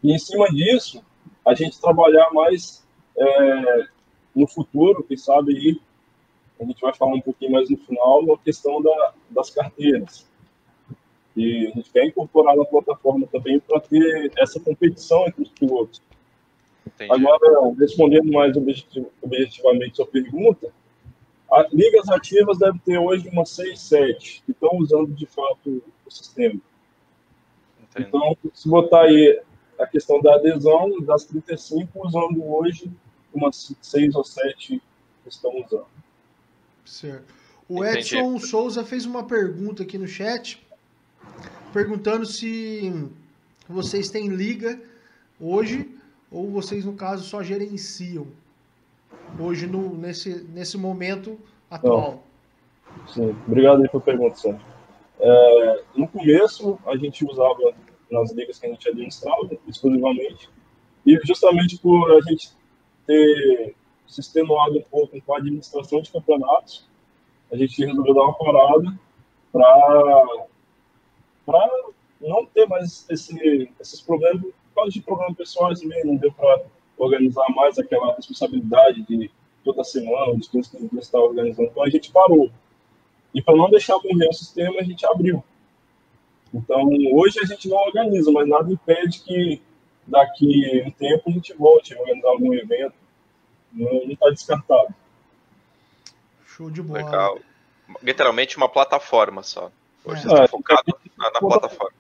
E 0.03 0.13
em 0.13 0.19
cima 0.19 0.47
disso, 0.51 1.03
a 1.45 1.55
gente 1.55 1.81
trabalhar 1.81 2.31
mais 2.33 2.87
é, 3.17 3.87
no 4.35 4.47
futuro, 4.47 5.03
quem 5.03 5.17
sabe 5.17 5.57
aí, 5.57 5.81
a 6.61 6.65
gente 6.65 6.81
vai 6.81 6.95
falar 6.95 7.15
um 7.15 7.21
pouquinho 7.21 7.53
mais 7.53 7.69
no 7.71 7.77
final, 7.77 8.35
a 8.35 8.39
questão 8.39 8.81
da, 8.83 9.15
das 9.31 9.51
carteiras 9.51 10.29
e 11.37 11.69
a 11.69 11.71
gente 11.71 11.91
quer 11.91 12.05
incorporar 12.05 12.57
na 12.57 12.65
plataforma 12.65 13.27
também 13.27 13.61
para 13.61 13.81
ter 13.81 14.33
essa 14.39 14.59
competição 14.59 15.27
entre 15.27 15.43
os 15.43 15.51
pilotos. 15.51 16.03
Entendi. 16.87 17.13
Agora, 17.13 17.75
respondendo 17.79 18.33
mais 18.33 18.57
objetivamente 18.57 19.97
sua 19.97 20.07
pergunta, 20.07 20.73
as 21.51 21.73
ligas 21.73 22.09
ativas 22.09 22.59
devem 22.59 22.81
ter 22.81 22.99
hoje 22.99 23.29
umas 23.29 23.51
6, 23.51 23.81
7 23.81 24.43
que 24.45 24.53
estão 24.53 24.71
usando 24.79 25.13
de 25.15 25.27
fato 25.27 25.83
o 26.07 26.11
sistema. 26.11 26.61
Entendi. 27.83 28.09
Então, 28.09 28.37
se 28.53 28.69
botar 28.69 29.03
aí 29.03 29.41
a 29.79 29.87
questão 29.87 30.21
da 30.21 30.35
adesão, 30.35 31.01
das 31.03 31.25
35 31.25 32.07
usando 32.07 32.45
hoje, 32.45 32.91
umas 33.33 33.75
6 33.81 34.15
ou 34.15 34.25
7 34.25 34.83
estão 35.27 35.53
usando. 35.65 35.87
Certo. 36.85 37.35
O 37.69 37.85
Edson 37.85 38.17
Entendi. 38.17 38.47
Souza 38.47 38.85
fez 38.85 39.05
uma 39.05 39.25
pergunta 39.25 39.83
aqui 39.83 39.99
no 39.99 40.07
chat 40.07 40.67
perguntando 41.73 42.27
se 42.27 42.93
vocês 43.69 44.11
têm 44.11 44.29
liga 44.29 44.81
hoje 45.41 45.89
ou 46.31 46.51
vocês, 46.51 46.85
no 46.85 46.95
caso, 46.95 47.25
só 47.25 47.43
gerenciam 47.43 48.27
hoje 49.39 49.67
no, 49.67 49.97
nesse, 49.97 50.43
nesse 50.45 50.77
momento 50.77 51.39
atual. 51.71 52.23
Sim, 53.07 53.37
obrigado 53.47 53.83
aí 53.83 53.89
pela 53.89 54.03
pergunta, 54.03 54.37
Sérgio. 54.37 54.61
É, 55.21 55.83
no 55.97 56.09
começo, 56.09 56.79
a 56.87 56.97
gente 56.97 57.25
usava 57.25 57.75
nas 58.11 58.33
ligas 58.33 58.59
que 58.59 58.67
a 58.67 58.71
gente 58.71 58.89
administrava 58.89 59.49
exclusivamente, 59.67 60.49
e 61.05 61.19
justamente 61.25 61.79
por 61.79 62.11
a 62.13 62.21
gente 62.23 62.51
ter 63.07 63.75
se 64.07 64.21
extenuado 64.21 64.79
um 64.79 64.83
pouco 64.91 65.21
com 65.21 65.35
a 65.35 65.39
administração 65.39 66.01
de 66.01 66.11
campeonatos, 66.11 66.89
a 67.53 67.57
gente 67.57 67.85
resolveu 67.85 68.15
dar 68.15 68.23
uma 68.23 68.35
parada 68.35 68.99
para 69.53 70.47
para 71.49 71.67
não 72.21 72.45
ter 72.45 72.67
mais 72.69 73.07
esse, 73.09 73.71
esses 73.81 74.03
problemas, 74.03 74.43
por 74.43 74.75
causa 74.75 74.91
de 74.91 75.01
problemas 75.01 75.35
pessoais 75.35 75.81
também, 75.81 76.05
não 76.05 76.17
deu 76.17 76.31
para 76.31 76.63
organizar 76.99 77.47
mais 77.55 77.79
aquela 77.79 78.15
responsabilidade 78.15 79.03
de 79.03 79.31
toda 79.65 79.83
semana, 79.83 80.33
os 80.33 80.47
coisas 80.47 80.71
que 80.71 80.77
a 80.77 80.81
gente 80.81 80.99
estava 80.99 81.25
organizando. 81.25 81.71
Então 81.71 81.83
a 81.83 81.89
gente 81.89 82.13
parou. 82.13 82.51
E 83.33 83.41
para 83.41 83.57
não 83.57 83.71
deixar 83.71 83.95
morrer 83.95 84.29
o 84.29 84.33
sistema, 84.33 84.79
a 84.79 84.83
gente 84.83 85.07
abriu. 85.07 85.43
Então, 86.53 86.87
hoje 87.13 87.39
a 87.43 87.47
gente 87.47 87.69
não 87.69 87.79
organiza, 87.79 88.31
mas 88.31 88.47
nada 88.47 88.71
impede 88.71 89.21
que 89.21 89.63
daqui 90.07 90.83
um 90.87 90.91
tempo 90.91 91.31
a 91.31 91.33
gente 91.33 91.55
volte 91.55 91.95
a 91.95 92.01
organizar 92.01 92.29
algum 92.29 92.53
evento. 92.53 92.95
Não 93.73 94.11
está 94.11 94.31
descartado. 94.31 94.95
Show 96.47 96.71
de 96.71 96.83
bola. 96.83 97.05
Legal. 97.05 97.39
Literalmente 98.03 98.57
uma 98.57 98.69
plataforma 98.69 99.43
só. 99.43 99.71
Hoje 100.09 100.21
É. 100.21 100.23
você 100.23 100.29
está 100.29 100.45
É, 100.45 100.49
focado 100.49 100.83
na, 101.19 101.31
na 101.31 101.39
plataforma. 101.39 101.93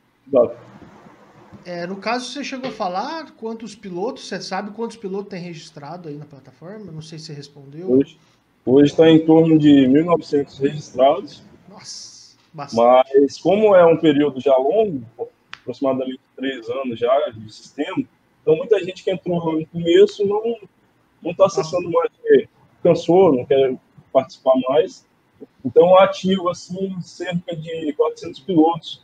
É, 1.64 1.86
no 1.86 1.96
caso, 1.96 2.32
você 2.32 2.42
chegou 2.42 2.70
a 2.70 2.72
falar 2.72 3.30
quantos 3.32 3.74
pilotos, 3.74 4.26
você 4.26 4.40
sabe 4.40 4.70
quantos 4.70 4.96
pilotos 4.96 5.28
tem 5.28 5.40
registrado 5.42 6.08
aí 6.08 6.16
na 6.16 6.24
plataforma? 6.24 6.90
Não 6.90 7.02
sei 7.02 7.18
se 7.18 7.26
você 7.26 7.32
respondeu. 7.34 8.00
Hoje 8.64 8.90
está 8.90 9.08
em 9.08 9.24
torno 9.24 9.58
de 9.58 9.86
1.900 9.86 10.58
registrados, 10.60 11.42
Nossa, 11.68 12.36
bastante. 12.52 12.76
mas 13.14 13.38
como 13.38 13.74
é 13.74 13.84
um 13.84 13.96
período 13.96 14.40
já 14.40 14.56
longo, 14.56 15.02
aproximadamente 15.60 16.20
três 16.36 16.68
anos 16.68 16.98
já 16.98 17.30
de 17.30 17.52
sistema, 17.52 18.04
então 18.42 18.56
muita 18.56 18.82
gente 18.84 19.02
que 19.02 19.10
entrou 19.10 19.52
no 19.52 19.66
começo 19.66 20.26
não 20.26 20.56
não 21.20 21.32
está 21.32 21.46
acessando 21.46 21.90
mais, 21.90 22.10
porque 22.12 22.48
cansou, 22.82 23.34
não 23.34 23.44
quer 23.44 23.74
participar 24.12 24.54
mais. 24.68 25.04
Então, 25.64 25.98
ativo 25.98 26.48
assim 26.48 27.00
cerca 27.00 27.54
de 27.54 27.92
400 27.94 28.40
pilotos 28.40 29.02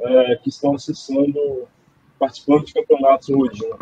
é, 0.00 0.36
que 0.36 0.48
estão 0.48 0.74
acessando, 0.74 1.68
participando 2.18 2.64
de 2.64 2.74
campeonatos 2.74 3.28
hoje. 3.28 3.66
Né? 3.68 3.76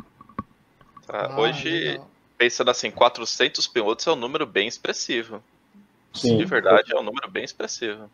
Tá? 1.07 1.27
Ah, 1.33 1.41
Hoje, 1.41 1.71
legal. 1.71 2.11
pensando 2.39 2.71
assim, 2.71 2.91
400 2.91 3.67
pilotos 3.67 4.07
é 4.07 4.13
um 4.13 4.17
número 4.17 4.47
bem 4.47 4.69
expressivo. 4.69 5.43
Sim. 6.13 6.37
De 6.37 6.45
verdade, 6.45 6.93
é 6.93 6.99
um 6.99 7.03
número 7.03 7.31
bem 7.31 7.45
expressivo. 7.45 8.11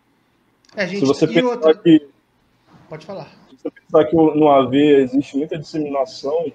É, 0.76 0.86
gente, 0.86 1.00
Se 1.00 1.06
você 1.06 1.24
e 1.24 1.28
pensar 1.28 1.48
outra... 1.48 1.74
que 1.74 2.08
Pode 2.88 3.04
falar. 3.04 3.28
se 3.50 3.56
você 3.56 3.70
pensar 3.70 4.04
que 4.06 4.16
no 4.16 4.48
AV 4.48 4.74
existe 4.74 5.36
muita 5.36 5.58
disseminação 5.58 6.52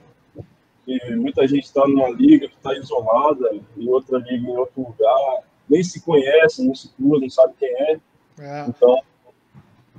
e 0.87 1.15
muita 1.15 1.47
gente 1.47 1.65
está 1.65 1.87
numa 1.87 2.09
liga 2.09 2.47
que 2.47 2.55
está 2.55 2.73
isolada 2.75 3.49
e 3.77 3.87
outra 3.87 4.17
liga 4.17 4.49
em 4.49 4.57
outro 4.57 4.81
lugar, 4.81 5.43
nem 5.73 5.83
se 5.83 6.01
conhece, 6.01 6.65
não 6.65 6.73
se 6.75 6.89
cruza, 6.89 7.21
não 7.21 7.29
sabe 7.29 7.53
quem 7.59 7.69
é. 7.69 7.99
É, 8.39 8.65
Então, 8.67 8.97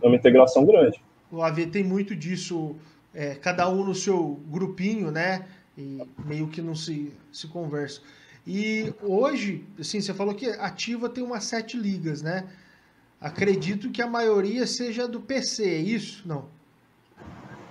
é 0.02 0.06
uma 0.06 0.16
integração 0.16 0.64
grande. 0.64 1.00
o 1.30 1.42
AV 1.42 1.66
tem 1.66 1.84
muito 1.84 2.14
disso, 2.16 2.76
é, 3.12 3.34
cada 3.34 3.68
um 3.68 3.84
no 3.84 3.94
seu 3.94 4.40
grupinho, 4.46 5.10
né? 5.10 5.46
E 5.76 6.00
meio 6.24 6.48
que 6.48 6.62
não 6.62 6.74
se, 6.74 7.12
se 7.32 7.48
conversa. 7.48 8.00
E 8.46 8.92
hoje, 9.02 9.64
assim, 9.78 10.00
você 10.00 10.14
falou 10.14 10.34
que 10.34 10.46
ativa 10.46 11.08
tem 11.08 11.24
umas 11.24 11.44
sete 11.44 11.76
ligas, 11.76 12.22
né? 12.22 12.46
Acredito 13.20 13.90
que 13.90 14.02
a 14.02 14.06
maioria 14.06 14.66
seja 14.66 15.08
do 15.08 15.20
PC, 15.20 15.64
é 15.64 15.78
isso? 15.78 16.22
Não. 16.28 16.44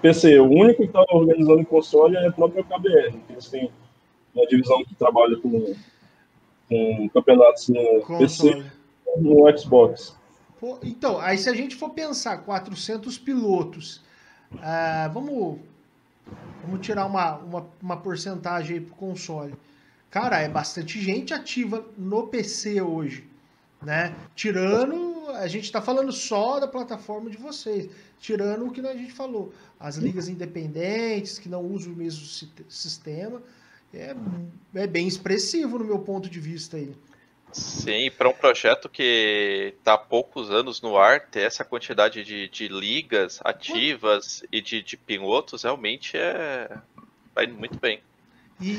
PC, 0.01 0.39
o 0.39 0.49
único 0.49 0.81
que 0.81 0.87
está 0.87 1.05
organizando 1.11 1.63
console 1.65 2.17
é 2.17 2.27
a 2.27 2.31
própria 2.31 2.63
KBR. 2.63 3.19
que 3.25 3.33
Eles 3.33 3.47
têm 3.49 3.71
uma 4.33 4.45
divisão 4.47 4.83
que 4.83 4.95
trabalha 4.95 5.37
com, 5.37 5.73
com 6.73 7.09
campeonatos 7.09 7.69
no 7.69 7.75
PC 8.17 8.51
Console. 8.51 8.65
e 9.17 9.21
no 9.21 9.57
Xbox. 9.57 10.15
Pô, 10.59 10.77
então, 10.83 11.19
aí 11.19 11.37
se 11.37 11.49
a 11.49 11.53
gente 11.53 11.75
for 11.75 11.89
pensar 11.89 12.37
400 12.39 13.17
pilotos, 13.17 14.01
ah, 14.61 15.09
vamos, 15.13 15.59
vamos 16.63 16.85
tirar 16.85 17.05
uma, 17.05 17.35
uma, 17.37 17.65
uma 17.81 17.97
porcentagem 17.97 18.77
aí 18.77 18.81
pro 18.81 18.95
console. 18.95 19.53
Cara, 20.09 20.39
é 20.39 20.47
bastante 20.47 21.01
gente 21.01 21.33
ativa 21.33 21.83
no 21.97 22.27
PC 22.27 22.81
hoje, 22.81 23.25
né? 23.81 24.15
Tirando, 24.35 25.29
a 25.31 25.47
gente 25.47 25.71
tá 25.71 25.81
falando 25.81 26.11
só 26.11 26.59
da 26.59 26.67
plataforma 26.67 27.29
de 27.29 27.37
vocês, 27.37 27.89
tirando 28.19 28.65
o 28.67 28.71
que 28.71 28.79
a 28.79 28.95
gente 28.95 29.11
falou, 29.11 29.51
as 29.79 29.97
ligas 29.97 30.29
independentes 30.29 31.37
que 31.39 31.49
não 31.49 31.61
usam 31.65 31.91
o 31.91 31.95
mesmo 31.95 32.23
si- 32.25 32.49
sistema, 32.69 33.41
é, 33.93 34.15
é 34.75 34.87
bem 34.87 35.07
expressivo 35.07 35.77
no 35.79 35.85
meu 35.85 35.99
ponto 35.99 36.29
de 36.29 36.39
vista 36.39 36.77
aí. 36.77 36.93
Sim, 37.51 38.09
para 38.17 38.27
um 38.29 38.33
projeto 38.33 38.89
que 38.89 39.75
está 39.77 39.93
há 39.93 39.97
poucos 39.97 40.49
anos 40.49 40.81
no 40.81 40.97
ar, 40.97 41.27
ter 41.27 41.41
essa 41.41 41.63
quantidade 41.63 42.23
de, 42.23 42.49
de 42.49 42.67
ligas 42.67 43.39
ativas 43.43 44.43
e 44.51 44.59
de, 44.59 44.81
de 44.81 44.97
pilotos 44.97 45.61
realmente 45.61 46.17
é. 46.17 46.67
vai 47.35 47.45
muito 47.45 47.79
bem. 47.79 48.01
E, 48.59 48.75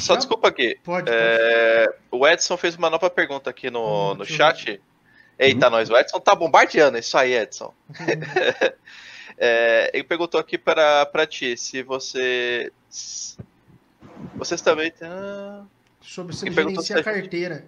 Só 0.00 0.14
já- 0.14 0.20
desculpa 0.20 0.48
aqui. 0.48 0.78
Pode, 0.82 1.04
pode. 1.04 1.10
é, 1.10 1.94
o 2.10 2.26
Edson 2.26 2.56
fez 2.56 2.74
uma 2.76 2.88
nova 2.88 3.10
pergunta 3.10 3.50
aqui 3.50 3.70
no, 3.70 4.12
Hum, 4.12 4.14
no 4.14 4.24
chat. 4.24 4.80
Eita, 5.38 5.68
nós, 5.68 5.90
o 5.90 5.96
Edson 5.96 6.20
tá 6.20 6.34
bombardeando, 6.34 6.96
é 6.96 7.00
isso 7.00 7.18
aí, 7.18 7.34
Edson. 7.34 7.74
É, 9.38 9.90
ele 9.94 10.04
perguntou 10.04 10.38
aqui 10.38 10.56
para 10.58 11.26
ti 11.26 11.56
se 11.56 11.82
você. 11.82 12.70
Vocês 14.36 14.60
também 14.60 14.90
têm. 14.90 15.08
ah, 15.08 15.64
Sobre 16.00 16.34
você 16.34 16.50
gerenciar 16.50 16.82
se 16.82 16.94
a 16.94 17.02
carteira. 17.02 17.64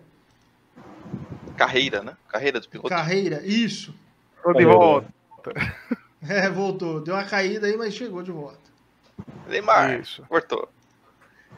Carreira, 1.57 2.03
né? 2.03 2.17
Carreira 2.29 2.59
do 2.61 2.69
piloto. 2.69 2.89
Carreira, 2.89 3.41
isso. 3.45 3.95
Tô 4.43 4.53
de 4.53 4.65
volta. 4.65 5.09
É, 6.29 6.49
voltou. 6.49 7.01
Deu 7.01 7.15
uma 7.15 7.25
caída 7.25 7.67
aí, 7.67 7.77
mas 7.77 7.95
chegou 7.95 8.23
de 8.23 8.33
volta. 8.33 8.59
Neymar, 9.47 10.01
Isso. 10.01 10.25
cortou. 10.29 10.69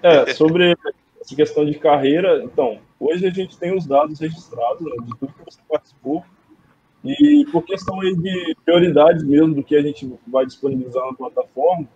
É, 0.02 0.34
sobre 0.34 0.76
essa 1.20 1.34
questão 1.34 1.64
de 1.64 1.78
carreira, 1.78 2.42
então, 2.44 2.80
hoje 2.98 3.26
a 3.26 3.30
gente 3.30 3.56
tem 3.56 3.74
os 3.76 3.86
dados 3.86 4.20
registrados 4.20 4.82
né, 4.82 4.90
de 5.02 5.18
tudo 5.18 5.32
que 5.32 5.44
você 5.44 5.60
participou. 5.68 6.24
E 7.04 7.46
por 7.52 7.62
questão 7.62 8.00
aí 8.00 8.14
de 8.16 8.56
prioridade 8.64 9.24
mesmo 9.24 9.54
do 9.54 9.62
que 9.62 9.76
a 9.76 9.82
gente 9.82 10.12
vai 10.26 10.44
disponibilizar 10.44 11.06
na 11.06 11.14
plataforma, 11.14 11.88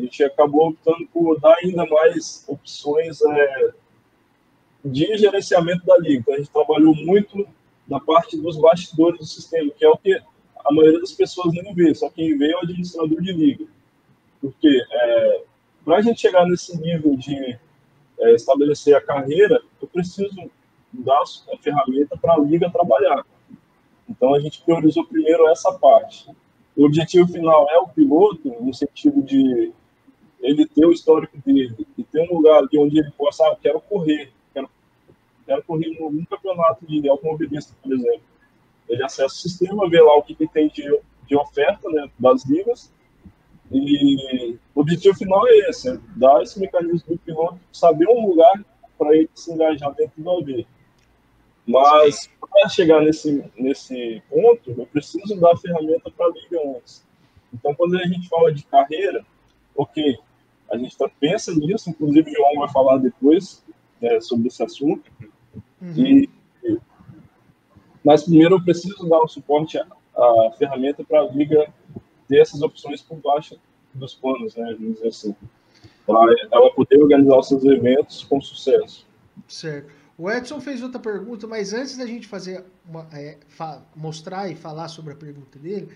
a 0.00 0.04
gente 0.04 0.24
acabou 0.24 0.68
optando 0.68 1.06
por 1.12 1.38
dar 1.40 1.56
ainda 1.62 1.84
mais 1.86 2.44
opções 2.48 3.20
é, 3.22 3.70
de 4.84 5.16
gerenciamento 5.16 5.84
da 5.84 5.96
liga. 5.98 6.20
Então, 6.20 6.34
a 6.34 6.38
gente 6.38 6.50
trabalhou 6.50 6.94
muito 6.94 7.46
na 7.86 8.00
parte 8.00 8.36
dos 8.36 8.56
bastidores 8.56 9.18
do 9.18 9.26
sistema, 9.26 9.70
que 9.76 9.84
é 9.84 9.88
o 9.88 9.96
que 9.96 10.14
a 10.64 10.72
maioria 10.72 11.00
das 11.00 11.12
pessoas 11.12 11.52
nem 11.52 11.74
vê, 11.74 11.94
só 11.94 12.08
quem 12.10 12.36
vê 12.36 12.52
é 12.52 12.56
o 12.56 12.60
administrador 12.60 13.20
de 13.20 13.32
liga. 13.32 13.64
Porque 14.40 14.82
é, 14.90 15.42
para 15.84 15.96
a 15.96 16.02
gente 16.02 16.20
chegar 16.20 16.46
nesse 16.46 16.78
nível 16.80 17.16
de 17.16 17.58
é, 18.18 18.34
estabelecer 18.34 18.94
a 18.94 19.00
carreira, 19.00 19.60
eu 19.80 19.88
preciso 19.88 20.50
dar 20.92 21.20
a 21.52 21.56
ferramenta 21.58 22.16
para 22.16 22.34
a 22.34 22.38
liga 22.38 22.70
trabalhar. 22.70 23.24
Então 24.08 24.34
a 24.34 24.40
gente 24.40 24.62
priorizou 24.62 25.04
primeiro 25.06 25.48
essa 25.48 25.72
parte. 25.72 26.28
O 26.76 26.84
objetivo 26.84 27.26
final 27.28 27.68
é 27.70 27.78
o 27.78 27.88
piloto, 27.88 28.48
no 28.60 28.72
sentido 28.72 29.22
de 29.22 29.72
ele 30.40 30.66
ter 30.66 30.86
o 30.86 30.92
histórico 30.92 31.36
dele 31.44 31.86
e 31.96 32.04
ter 32.04 32.20
um 32.30 32.36
lugar 32.36 32.58
ali 32.58 32.78
onde 32.78 32.98
ele 32.98 33.10
possa, 33.12 33.46
ah, 33.46 33.56
quero 33.60 33.80
correr, 33.80 34.32
quero, 34.52 34.68
quero 35.46 35.62
correr 35.64 35.96
num 36.00 36.24
campeonato 36.24 36.86
de 36.86 37.08
automobilista, 37.08 37.74
por 37.82 37.92
exemplo. 37.92 38.22
Ele 38.88 39.04
acessa 39.04 39.26
o 39.26 39.38
sistema, 39.38 39.88
vê 39.88 40.00
lá 40.00 40.16
o 40.16 40.22
que, 40.22 40.34
que 40.34 40.48
tem 40.48 40.68
de, 40.68 40.82
de 41.26 41.36
oferta 41.36 41.88
né, 41.90 42.10
das 42.18 42.44
ligas 42.44 42.92
e 43.70 44.58
o 44.74 44.80
objetivo 44.80 45.16
final 45.16 45.46
é 45.46 45.70
esse, 45.70 45.90
é 45.90 45.98
dar 46.16 46.42
esse 46.42 46.58
mecanismo 46.58 47.14
do 47.14 47.18
piloto, 47.18 47.60
saber 47.72 48.08
um 48.08 48.26
lugar 48.26 48.64
para 48.98 49.16
ele 49.16 49.30
se 49.32 49.52
engajar 49.52 49.94
dentro 49.94 50.20
do 50.20 50.30
AV. 50.30 50.66
Mas 51.66 52.28
para 52.40 52.68
chegar 52.68 53.00
nesse, 53.00 53.44
nesse 53.56 54.20
ponto, 54.28 54.72
eu 54.76 54.86
preciso 54.86 55.38
dar 55.38 55.52
a 55.52 55.56
ferramenta 55.56 56.10
para 56.10 56.26
a 56.26 56.30
liga 56.30 56.76
antes. 56.76 57.06
Então, 57.54 57.72
quando 57.74 57.96
a 57.96 58.04
gente 58.06 58.28
fala 58.28 58.52
de 58.52 58.64
carreira, 58.64 59.24
ok, 59.76 60.18
a 60.72 60.76
gente 60.78 60.96
tá, 60.96 61.08
pensa 61.20 61.52
nisso, 61.54 61.90
inclusive 61.90 62.30
o 62.30 62.34
João 62.34 62.54
vai 62.60 62.68
falar 62.70 62.98
depois 62.98 63.64
né, 64.00 64.20
sobre 64.20 64.48
esse 64.48 64.62
assunto. 64.62 65.10
Uhum. 65.80 65.92
E, 65.96 66.30
mas 68.04 68.22
primeiro 68.24 68.56
eu 68.56 68.64
preciso 68.64 69.08
dar 69.08 69.18
o 69.20 69.28
suporte 69.28 69.78
à, 69.78 69.86
à 70.16 70.52
ferramenta 70.58 71.04
para 71.04 71.20
a 71.20 71.28
liga 71.28 71.72
ter 72.28 72.38
essas 72.40 72.62
opções 72.62 73.02
por 73.02 73.18
baixo 73.18 73.58
dos 73.94 74.14
panos, 74.14 74.54
né, 74.56 74.74
vamos 74.78 74.94
dizer 74.94 75.08
assim, 75.08 75.34
para 76.06 76.34
ela 76.52 76.72
poder 76.72 77.00
organizar 77.02 77.38
os 77.38 77.48
seus 77.48 77.64
eventos 77.64 78.24
com 78.24 78.40
sucesso. 78.40 79.06
Certo. 79.48 79.92
O 80.16 80.30
Edson 80.30 80.60
fez 80.60 80.82
outra 80.82 81.00
pergunta, 81.00 81.46
mas 81.46 81.72
antes 81.72 81.96
da 81.96 82.06
gente 82.06 82.26
fazer 82.26 82.64
uma, 82.86 83.08
é, 83.12 83.38
fa- 83.48 83.82
mostrar 83.96 84.50
e 84.50 84.54
falar 84.54 84.88
sobre 84.88 85.14
a 85.14 85.16
pergunta 85.16 85.58
dele, 85.58 85.88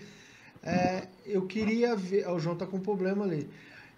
é, 0.63 1.07
eu 1.25 1.45
queria 1.45 1.95
ver. 1.95 2.27
o 2.27 2.39
João 2.39 2.55
tá 2.55 2.65
com 2.65 2.77
um 2.77 2.81
problema 2.81 3.23
ali. 3.23 3.47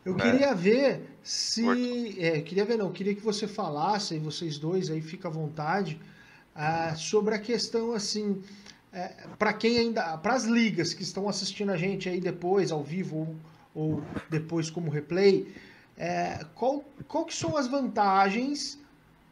Eu 0.08 0.16
É. 0.16 0.22
queria 0.22 0.56
ver 0.56 1.02
se. 1.22 2.16
É, 2.20 2.42
queria 2.42 2.64
ver, 2.64 2.78
não, 2.78 2.92
queria 2.92 3.14
que 3.14 3.22
você 3.22 3.46
falasse, 3.46 4.16
e 4.16 4.20
vocês 4.20 4.58
dois 4.58 4.90
aí, 4.90 5.02
fica 5.02 5.28
à 5.28 5.32
vontade, 5.32 6.00
ah, 6.56 6.96
sobre 6.96 7.36
a 7.36 7.40
questão 7.40 7.94
assim. 7.94 8.42
para 9.38 9.54
quem 9.54 9.78
ainda. 9.78 10.18
Para 10.18 10.34
as 10.34 10.46
ligas 10.46 10.94
que 10.94 11.04
estão 11.04 11.28
assistindo 11.28 11.72
a 11.72 11.78
gente 11.78 12.08
aí 12.10 12.20
depois, 12.22 12.72
ao 12.72 12.84
vivo 12.84 13.16
ou, 13.18 13.36
ou 13.76 14.04
depois 14.30 14.70
como 14.70 14.90
replay, 14.90 15.54
é, 15.98 16.46
qual, 16.56 16.84
qual 17.08 17.26
que 17.26 17.36
são 17.36 17.58
as 17.58 17.68
vantagens 17.68 18.80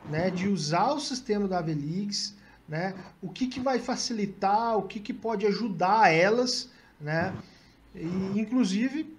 né, 0.10 0.30
de 0.30 0.48
usar 0.48 0.92
o 0.94 1.00
sistema 1.00 1.48
da 1.48 1.60
AVLeaks, 1.60 2.36
né, 2.68 2.94
o 3.22 3.30
que, 3.30 3.48
que 3.48 3.60
vai 3.60 3.80
facilitar, 3.80 4.78
o 4.78 4.84
que, 4.84 5.00
que 5.00 5.14
pode 5.14 5.48
ajudar 5.48 6.12
elas 6.14 6.70
né? 7.00 7.34
E, 7.94 8.40
inclusive, 8.40 9.15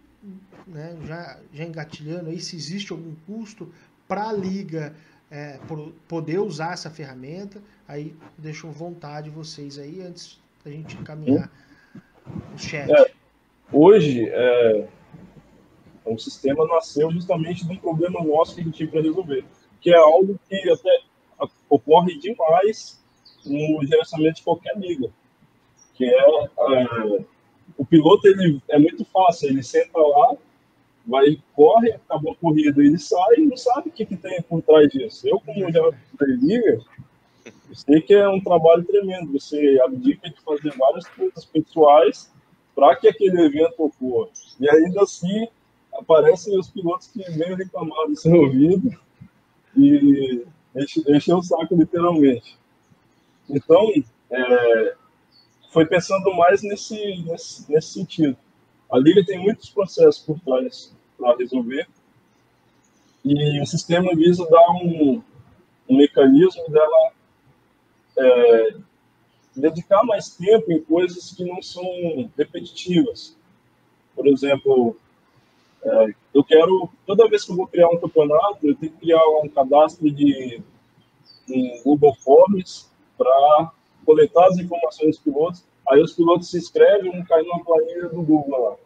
né, 0.66 0.96
já, 1.06 1.38
já 1.52 1.64
engatilhando 1.64 2.30
aí, 2.30 2.40
se 2.40 2.56
existe 2.56 2.92
algum 2.92 3.14
custo 3.26 3.72
para 4.08 4.28
a 4.28 4.32
liga 4.32 4.94
é, 5.30 5.58
poder 6.08 6.38
usar 6.38 6.72
essa 6.72 6.90
ferramenta, 6.90 7.60
aí 7.86 8.14
deixo 8.38 8.68
vontade 8.68 9.30
vocês 9.30 9.78
aí 9.78 10.00
antes 10.00 10.40
da 10.64 10.70
gente 10.70 10.96
encaminhar 10.96 11.50
o 12.54 12.58
chat. 12.58 12.90
É, 12.90 13.12
hoje, 13.72 14.28
é, 14.28 14.88
o 16.04 16.18
sistema 16.18 16.66
nasceu 16.66 17.10
justamente 17.10 17.66
de 17.66 17.72
um 17.72 17.76
problema 17.76 18.22
nosso 18.22 18.54
que 18.54 18.60
a 18.60 18.64
gente 18.64 18.76
tinha 18.76 18.88
para 18.88 19.02
resolver, 19.02 19.44
que 19.80 19.90
é 19.90 19.96
algo 19.96 20.38
que 20.48 20.70
até 20.70 21.02
ocorre 21.68 22.18
demais 22.18 23.02
no 23.44 23.84
gerenciamento 23.86 24.36
de 24.36 24.42
qualquer 24.42 24.76
liga, 24.78 25.10
que 25.94 26.04
é, 26.04 26.44
é 26.44 27.24
o 27.76 27.84
piloto 27.84 28.26
ele 28.26 28.60
é 28.68 28.78
muito 28.78 29.04
fácil, 29.06 29.48
ele 29.48 29.62
senta 29.62 29.98
lá, 29.98 30.36
vai, 31.06 31.38
corre, 31.54 31.92
acabou 31.92 32.32
a 32.32 32.36
corrida, 32.36 32.82
ele 32.82 32.98
sai 32.98 33.36
e 33.38 33.46
não 33.46 33.56
sabe 33.56 33.88
o 33.88 33.92
que, 33.92 34.04
que 34.04 34.16
tem 34.16 34.42
por 34.42 34.62
trás 34.62 34.88
disso. 34.90 35.28
Eu, 35.28 35.40
como 35.40 35.70
já 35.70 35.82
liga, 36.20 36.80
sei 37.74 38.00
que 38.00 38.14
é 38.14 38.28
um 38.28 38.40
trabalho 38.40 38.84
tremendo. 38.84 39.32
Você 39.32 39.80
abdica 39.84 40.28
de 40.28 40.40
fazer 40.40 40.74
várias 40.76 41.06
coisas 41.06 41.44
pessoais 41.44 42.30
para 42.74 42.96
que 42.96 43.08
aquele 43.08 43.40
evento 43.40 43.74
ocorra. 43.78 44.30
E 44.60 44.68
ainda 44.68 45.02
assim, 45.02 45.48
aparecem 45.94 46.58
os 46.58 46.68
pilotos 46.68 47.06
que 47.08 47.22
vêm 47.32 47.54
reclamar 47.54 48.08
do 48.08 48.16
seu 48.16 48.34
ouvido 48.34 48.90
e 49.76 50.44
encher 50.74 51.34
o 51.34 51.42
saco, 51.42 51.74
literalmente. 51.74 52.56
Então, 53.48 53.88
é, 54.30 54.94
foi 55.76 55.84
pensando 55.84 56.34
mais 56.34 56.62
nesse, 56.62 57.22
nesse, 57.24 57.70
nesse 57.70 57.88
sentido. 57.88 58.34
A 58.90 58.98
Liga 58.98 59.22
tem 59.26 59.38
muitos 59.38 59.68
processos 59.68 60.22
por 60.22 60.40
trás 60.40 60.90
para 61.18 61.36
resolver 61.36 61.86
e 63.22 63.60
o 63.60 63.66
sistema 63.66 64.16
visa 64.16 64.48
dar 64.48 64.70
um, 64.70 65.22
um 65.86 65.96
mecanismo 65.98 66.64
dela 66.70 67.12
é, 68.16 68.76
dedicar 69.54 70.02
mais 70.02 70.30
tempo 70.30 70.72
em 70.72 70.80
coisas 70.80 71.34
que 71.34 71.44
não 71.44 71.60
são 71.60 71.84
repetitivas. 72.38 73.36
Por 74.14 74.26
exemplo, 74.28 74.96
é, 75.82 76.14
eu 76.32 76.42
quero, 76.42 76.88
toda 77.04 77.28
vez 77.28 77.44
que 77.44 77.52
eu 77.52 77.56
vou 77.56 77.66
criar 77.66 77.88
um 77.88 77.98
campeonato, 77.98 78.66
eu 78.66 78.74
tenho 78.76 78.92
que 78.92 78.98
criar 79.00 79.22
um 79.42 79.48
cadastro 79.50 80.10
de 80.10 80.62
um 81.50 81.82
Google 81.84 82.14
Forms 82.14 82.90
para 83.18 83.72
coletar 84.06 84.46
as 84.46 84.58
informações 84.58 85.16
dos 85.16 85.18
pilotos. 85.18 85.64
Aí 85.90 86.00
os 86.00 86.14
pilotos 86.14 86.50
se 86.50 86.56
inscrevem, 86.56 87.10
um 87.10 87.24
cai 87.24 87.42
numa 87.42 87.62
planilha 87.62 88.08
do 88.08 88.22
Google 88.22 88.58
lá. 88.58 88.76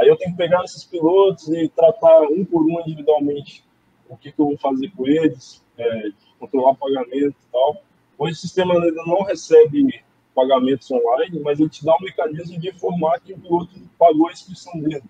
Aí 0.00 0.08
eu 0.08 0.16
tenho 0.16 0.32
que 0.32 0.38
pegar 0.38 0.64
esses 0.64 0.82
pilotos 0.82 1.46
e 1.48 1.68
tratar 1.68 2.22
um 2.22 2.44
por 2.44 2.62
um 2.62 2.80
individualmente 2.80 3.64
o 4.08 4.16
que, 4.16 4.32
que 4.32 4.40
eu 4.40 4.46
vou 4.46 4.58
fazer 4.58 4.90
com 4.90 5.06
eles, 5.06 5.62
é, 5.78 6.10
controlar 6.38 6.74
pagamento 6.74 7.36
e 7.36 7.52
tal. 7.52 7.76
Hoje 8.18 8.32
o 8.32 8.36
sistema 8.36 8.74
ainda 8.74 9.02
não 9.06 9.22
recebe 9.22 10.02
pagamentos 10.34 10.90
online, 10.90 11.38
mas 11.40 11.60
ele 11.60 11.68
te 11.68 11.84
dá 11.84 11.94
um 11.94 12.02
mecanismo 12.02 12.58
de 12.58 12.68
informar 12.70 13.20
que 13.20 13.32
o 13.32 13.38
piloto 13.38 13.70
pagou 13.98 14.28
a 14.28 14.32
inscrição 14.32 14.78
dele. 14.80 15.04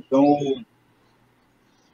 Então, 0.00 0.64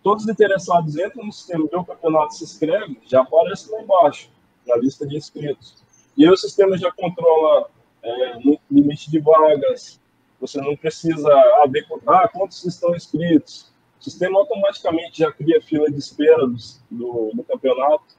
todos 0.02 0.24
os 0.24 0.30
interessados 0.30 0.96
entram 0.96 1.26
no 1.26 1.32
sistema, 1.32 1.66
vê 1.70 1.76
o 1.76 1.84
campeonato, 1.84 2.34
se 2.34 2.44
inscreve, 2.44 2.98
já 3.06 3.20
aparece 3.20 3.70
lá 3.70 3.82
embaixo, 3.82 4.30
na 4.66 4.76
lista 4.76 5.06
de 5.06 5.16
inscritos. 5.16 5.83
E 6.16 6.24
aí 6.24 6.30
o 6.30 6.36
sistema 6.36 6.76
já 6.78 6.90
controla 6.92 7.68
é, 8.02 8.38
limite 8.70 9.10
de 9.10 9.18
vagas, 9.18 10.00
você 10.40 10.60
não 10.60 10.76
precisa 10.76 11.32
haver 11.62 11.86
ah, 12.06 12.28
quantos 12.28 12.64
estão 12.64 12.94
inscritos. 12.94 13.72
O 13.98 14.04
sistema 14.04 14.38
automaticamente 14.38 15.20
já 15.20 15.32
cria 15.32 15.62
fila 15.62 15.90
de 15.90 15.98
espera 15.98 16.46
do, 16.46 16.56
do, 16.90 17.30
do 17.34 17.44
campeonato. 17.44 18.14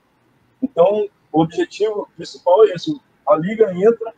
Então, 0.62 1.08
o 1.32 1.42
objetivo 1.42 2.10
principal 2.16 2.66
é 2.66 2.72
esse: 2.74 3.00
a 3.28 3.36
liga 3.36 3.72
entra, 3.72 4.14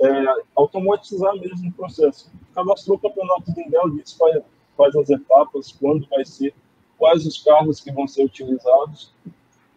é, 0.00 0.24
automatizar 0.56 1.34
mesmo 1.34 1.68
o 1.68 1.72
processo. 1.72 2.32
Cadastrou 2.54 2.96
o 2.96 3.00
campeonato 3.00 3.52
dela, 3.52 3.90
diz 3.90 4.14
quais, 4.14 4.42
quais 4.76 4.96
as 4.96 5.10
etapas, 5.10 5.72
quando 5.72 6.08
vai 6.08 6.24
ser, 6.24 6.54
quais 6.96 7.26
os 7.26 7.42
carros 7.42 7.80
que 7.80 7.92
vão 7.92 8.08
ser 8.08 8.24
utilizados. 8.24 9.12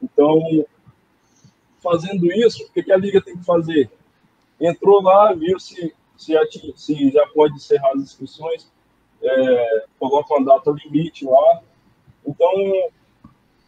Então, 0.02 0.40
fazendo 1.82 2.32
isso, 2.32 2.64
o 2.64 2.72
que 2.72 2.92
a 2.92 2.98
liga 2.98 3.22
tem 3.22 3.38
que 3.38 3.46
fazer? 3.46 3.90
Entrou 4.60 5.02
lá, 5.02 5.34
viu 5.34 5.60
se, 5.60 5.94
se, 6.18 6.34
se 6.76 7.12
já 7.12 7.28
pode 7.28 7.56
encerrar 7.56 7.92
as 7.94 8.02
inscrições, 8.02 8.70
é, 9.22 9.86
coloca 10.00 10.34
uma 10.34 10.46
data 10.46 10.72
limite 10.72 11.26
lá. 11.26 11.62
Então, 12.26 12.52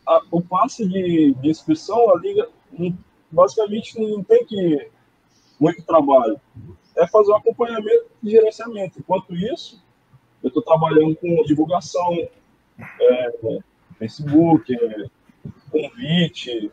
a, 0.05 0.21
o 0.31 0.41
passe 0.41 0.87
de, 0.87 1.33
de, 1.33 1.49
inscrição, 1.49 2.09
a 2.11 2.19
liga 2.19 2.49
basicamente 3.31 3.99
não 3.99 4.23
tem 4.23 4.45
que 4.45 4.89
muito 5.59 5.83
trabalho. 5.83 6.39
É 6.95 7.07
fazer 7.07 7.31
um 7.31 7.35
acompanhamento 7.35 8.07
de 8.21 8.31
gerenciamento. 8.31 8.99
Enquanto 8.99 9.35
isso, 9.35 9.81
eu 10.43 10.47
estou 10.47 10.63
trabalhando 10.63 11.15
com 11.15 11.43
divulgação, 11.43 12.17
é, 13.01 13.59
Facebook, 13.97 14.73
é, 14.73 15.05
convite, 15.71 16.71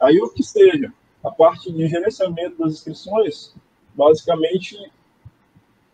Aí 0.00 0.20
o 0.20 0.28
que 0.28 0.42
seja, 0.42 0.92
a 1.22 1.30
parte 1.30 1.72
de 1.72 1.88
gerenciamento 1.88 2.58
das 2.58 2.74
inscrições, 2.74 3.54
basicamente, 3.94 4.78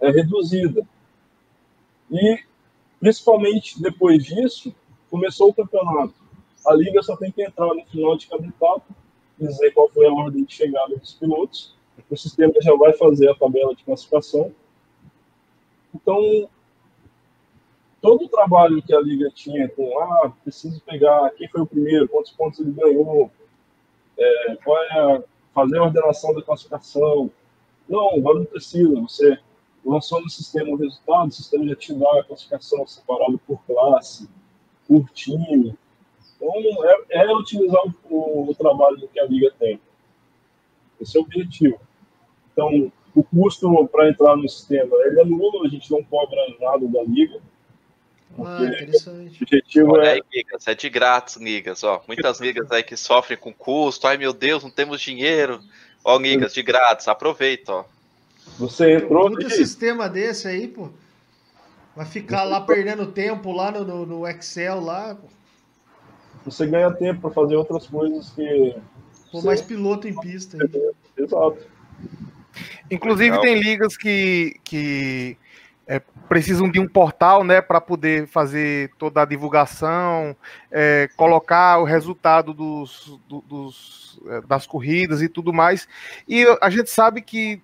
é 0.00 0.10
reduzida. 0.10 0.86
E, 2.10 2.38
principalmente 3.00 3.80
depois 3.80 4.24
disso, 4.24 4.74
começou 5.10 5.50
o 5.50 5.54
campeonato. 5.54 6.14
A 6.66 6.74
liga 6.74 7.02
só 7.02 7.16
tem 7.16 7.30
que 7.30 7.42
entrar 7.42 7.72
no 7.74 7.84
final 7.86 8.16
de 8.16 8.26
cada 8.26 8.46
etapa, 8.46 8.84
dizer 9.38 9.72
qual 9.72 9.88
foi 9.88 10.06
a 10.06 10.12
ordem 10.12 10.44
de 10.44 10.52
chegada 10.52 10.96
dos 10.96 11.14
pilotos. 11.14 11.74
O 12.10 12.16
sistema 12.16 12.52
já 12.60 12.74
vai 12.74 12.92
fazer 12.92 13.30
a 13.30 13.34
tabela 13.34 13.74
de 13.74 13.84
classificação. 13.84 14.52
Então, 15.94 16.48
todo 18.00 18.24
o 18.24 18.28
trabalho 18.28 18.82
que 18.82 18.94
a 18.94 19.00
liga 19.00 19.30
tinha 19.30 19.68
com, 19.68 19.98
ah, 19.98 20.32
preciso 20.42 20.80
pegar 20.82 21.30
quem 21.30 21.48
foi 21.48 21.62
o 21.62 21.66
primeiro, 21.66 22.08
quantos 22.08 22.32
pontos 22.32 22.60
ele 22.60 22.72
ganhou, 22.72 23.30
é, 24.18 24.56
qual 24.56 24.78
é 24.78 24.98
a, 24.98 25.22
fazer 25.54 25.78
a 25.78 25.84
ordenação 25.84 26.34
da 26.34 26.42
classificação. 26.42 27.30
Não, 27.88 28.16
agora 28.16 28.40
não 28.40 28.46
precisa. 28.46 29.00
Você 29.00 29.38
lançou 29.84 30.20
no 30.20 30.30
sistema 30.30 30.70
o 30.70 30.76
resultado, 30.76 31.28
o 31.28 31.32
sistema 31.32 31.66
já 31.66 31.76
te 31.76 31.94
dá 31.94 32.20
a 32.20 32.24
classificação 32.24 32.86
separada 32.86 33.38
por 33.46 33.60
classe, 33.66 34.28
por 34.86 35.08
time. 35.10 35.76
Então, 36.36 36.54
é, 36.84 37.22
é 37.24 37.36
utilizar 37.36 37.82
o, 38.10 38.50
o, 38.50 38.54
trabalho 38.54 39.08
que 39.08 39.20
a 39.20 39.26
Liga 39.26 39.52
tem. 39.58 39.80
Esse 41.00 41.16
é 41.16 41.20
o 41.20 41.24
objetivo. 41.24 41.80
Então, 42.52 42.92
o 43.14 43.22
custo 43.22 43.86
para 43.88 44.08
entrar 44.08 44.36
no 44.36 44.48
sistema 44.48 44.96
ele 45.04 45.20
é 45.20 45.24
nulo, 45.24 45.64
a 45.64 45.68
gente 45.68 45.90
não 45.90 46.02
cobra 46.02 46.38
nada 46.60 46.86
da 46.88 47.02
Liga. 47.02 47.40
Ah, 48.38 48.64
interessante. 48.64 49.40
O 49.40 49.44
objetivo 49.44 49.92
Olha 49.92 50.06
é... 50.06 50.12
aí, 50.14 50.22
Gigas, 50.32 50.66
é 50.66 50.74
de 50.74 50.88
grátis, 50.88 51.34
Gigas. 51.34 51.84
Ó, 51.84 52.02
muitas 52.06 52.40
ligas 52.40 52.70
aí 52.70 52.82
que 52.82 52.96
sofrem 52.96 53.38
com 53.38 53.52
custo. 53.52 54.06
Ai, 54.06 54.16
meu 54.16 54.32
Deus, 54.32 54.62
não 54.62 54.70
temos 54.70 55.00
dinheiro. 55.00 55.60
Ó, 56.04 56.18
Gigas, 56.22 56.54
de 56.54 56.62
grátis, 56.62 57.08
aproveita, 57.08 57.72
ó. 57.72 57.84
Você 58.58 58.96
entrou. 58.96 59.30
Todo 59.30 59.50
sistema 59.50 60.08
desse 60.08 60.48
aí, 60.48 60.66
pô. 60.66 60.90
Vai 61.94 62.06
ficar 62.06 62.44
lá 62.44 62.60
perdendo 62.60 63.06
tempo 63.06 63.52
lá 63.52 63.70
no, 63.70 63.84
no, 63.84 64.06
no 64.06 64.26
Excel 64.26 64.80
lá. 64.80 65.14
Pô. 65.14 65.28
Você 66.44 66.66
ganha 66.66 66.90
tempo 66.90 67.20
para 67.20 67.30
fazer 67.30 67.56
outras 67.56 67.86
coisas 67.86 68.30
que. 68.30 68.74
Pô, 69.30 69.42
mais 69.42 69.62
piloto 69.62 70.08
em 70.08 70.18
pista. 70.20 70.58
Aí. 70.60 70.92
Exato. 71.16 71.58
Inclusive, 72.90 73.30
Legal. 73.30 73.42
tem 73.42 73.60
ligas 73.60 73.96
que, 73.96 74.56
que 74.64 75.36
é, 75.92 76.00
precisam 76.26 76.70
de 76.70 76.80
um 76.80 76.88
portal 76.88 77.44
né, 77.44 77.60
para 77.60 77.78
poder 77.78 78.26
fazer 78.26 78.90
toda 78.96 79.20
a 79.20 79.26
divulgação, 79.26 80.34
é, 80.70 81.06
colocar 81.18 81.78
o 81.80 81.84
resultado 81.84 82.54
dos, 82.54 83.20
do, 83.28 83.42
dos, 83.42 84.18
é, 84.26 84.40
das 84.40 84.66
corridas 84.66 85.20
e 85.20 85.28
tudo 85.28 85.52
mais. 85.52 85.86
E 86.26 86.46
a 86.62 86.70
gente 86.70 86.88
sabe 86.88 87.20
que 87.20 87.60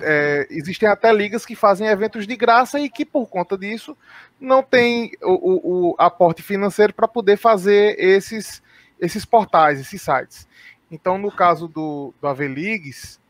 é, 0.00 0.48
existem 0.50 0.88
até 0.88 1.12
ligas 1.12 1.46
que 1.46 1.54
fazem 1.54 1.86
eventos 1.86 2.26
de 2.26 2.34
graça 2.34 2.80
e 2.80 2.90
que, 2.90 3.04
por 3.04 3.28
conta 3.28 3.56
disso, 3.56 3.96
não 4.40 4.60
tem 4.60 5.12
o, 5.22 5.30
o, 5.30 5.90
o 5.90 5.94
aporte 5.96 6.42
financeiro 6.42 6.92
para 6.92 7.06
poder 7.06 7.36
fazer 7.36 7.94
esses, 8.00 8.60
esses 8.98 9.24
portais, 9.24 9.78
esses 9.78 10.02
sites. 10.02 10.48
Então, 10.90 11.16
no 11.16 11.30
caso 11.30 11.68
do, 11.68 12.12
do 12.20 12.26
AV 12.26 12.48
Leagues, 12.48 13.20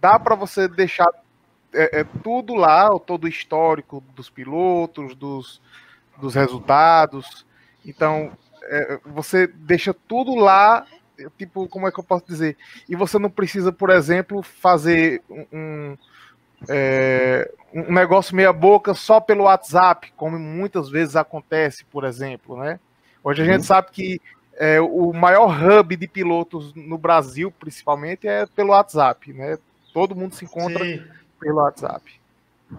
dá 0.00 0.20
para 0.20 0.36
você 0.36 0.68
deixar 0.68 1.08
é, 1.72 2.00
é, 2.00 2.04
tudo 2.22 2.54
lá, 2.54 2.88
todo 2.98 3.24
o 3.24 3.28
histórico 3.28 4.02
dos 4.14 4.30
pilotos, 4.30 5.14
dos, 5.14 5.60
dos 6.18 6.34
resultados. 6.34 7.46
Então, 7.84 8.32
é, 8.64 8.98
você 9.04 9.46
deixa 9.46 9.94
tudo 9.94 10.34
lá, 10.34 10.86
tipo, 11.38 11.68
como 11.68 11.86
é 11.86 11.92
que 11.92 12.00
eu 12.00 12.04
posso 12.04 12.26
dizer? 12.26 12.56
E 12.88 12.96
você 12.96 13.18
não 13.18 13.30
precisa, 13.30 13.72
por 13.72 13.90
exemplo, 13.90 14.42
fazer 14.42 15.22
um, 15.52 15.96
é, 16.68 17.50
um 17.72 17.92
negócio 17.92 18.34
meia 18.34 18.52
boca 18.52 18.94
só 18.94 19.20
pelo 19.20 19.44
WhatsApp, 19.44 20.12
como 20.16 20.38
muitas 20.38 20.88
vezes 20.88 21.16
acontece, 21.16 21.84
por 21.84 22.04
exemplo, 22.04 22.56
né? 22.56 22.80
Hoje 23.22 23.42
a 23.42 23.44
gente 23.44 23.58
uhum. 23.58 23.64
sabe 23.64 23.88
que 23.90 24.20
é, 24.54 24.80
o 24.80 25.12
maior 25.12 25.54
hub 25.62 25.96
de 25.96 26.08
pilotos 26.08 26.72
no 26.74 26.96
Brasil, 26.96 27.50
principalmente, 27.50 28.26
é 28.26 28.46
pelo 28.46 28.70
WhatsApp, 28.70 29.32
né? 29.32 29.58
Todo 29.92 30.14
mundo 30.14 30.34
se 30.34 30.44
encontra 30.44 30.84
Sim. 30.84 31.02
Pelo 31.40 31.56
WhatsApp. 31.56 32.20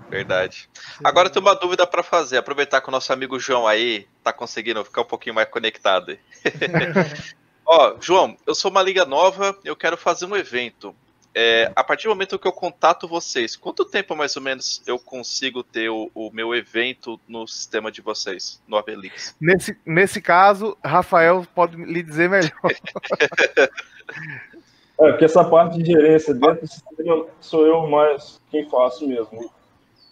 Verdade. 0.09 0.69
Agora 1.03 1.29
tem 1.29 1.41
uma 1.41 1.55
dúvida 1.55 1.87
para 1.87 2.03
fazer. 2.03 2.37
Aproveitar 2.37 2.81
que 2.81 2.89
o 2.89 2.91
nosso 2.91 3.11
amigo 3.13 3.39
João 3.39 3.65
aí 3.65 4.07
tá 4.23 4.33
conseguindo 4.33 4.83
ficar 4.83 5.01
um 5.01 5.05
pouquinho 5.05 5.35
mais 5.35 5.49
conectado. 5.49 6.17
Ó, 7.65 7.95
João, 7.99 8.37
eu 8.45 8.55
sou 8.55 8.71
uma 8.71 8.81
liga 8.81 9.05
nova, 9.05 9.57
eu 9.63 9.75
quero 9.75 9.97
fazer 9.97 10.25
um 10.25 10.35
evento. 10.35 10.95
É, 11.39 11.71
a 11.75 11.83
partir 11.83 12.07
do 12.07 12.09
momento 12.09 12.39
que 12.39 12.47
eu 12.47 12.51
contato 12.51 13.07
vocês, 13.07 13.55
quanto 13.55 13.85
tempo 13.85 14.15
mais 14.15 14.35
ou 14.35 14.41
menos 14.41 14.81
eu 14.87 14.97
consigo 14.97 15.61
ter 15.61 15.87
o, 15.87 16.09
o 16.15 16.31
meu 16.31 16.55
evento 16.55 17.19
no 17.27 17.47
sistema 17.47 17.91
de 17.91 18.01
vocês, 18.01 18.59
no 18.67 18.75
Avelix? 18.75 19.35
Nesse, 19.39 19.77
nesse 19.85 20.19
caso, 20.19 20.75
Rafael 20.83 21.45
pode 21.53 21.77
lhe 21.77 22.01
dizer 22.01 22.29
melhor. 22.29 22.51
é, 24.99 25.09
porque 25.11 25.25
essa 25.25 25.43
parte 25.43 25.77
de 25.77 25.85
gerência 25.91 26.33
dentro 26.33 26.61
do 26.61 26.67
sistema 26.67 27.25
sou 27.39 27.65
eu 27.65 27.87
mais 27.87 28.41
quem 28.49 28.67
faço 28.69 29.07
mesmo. 29.07 29.49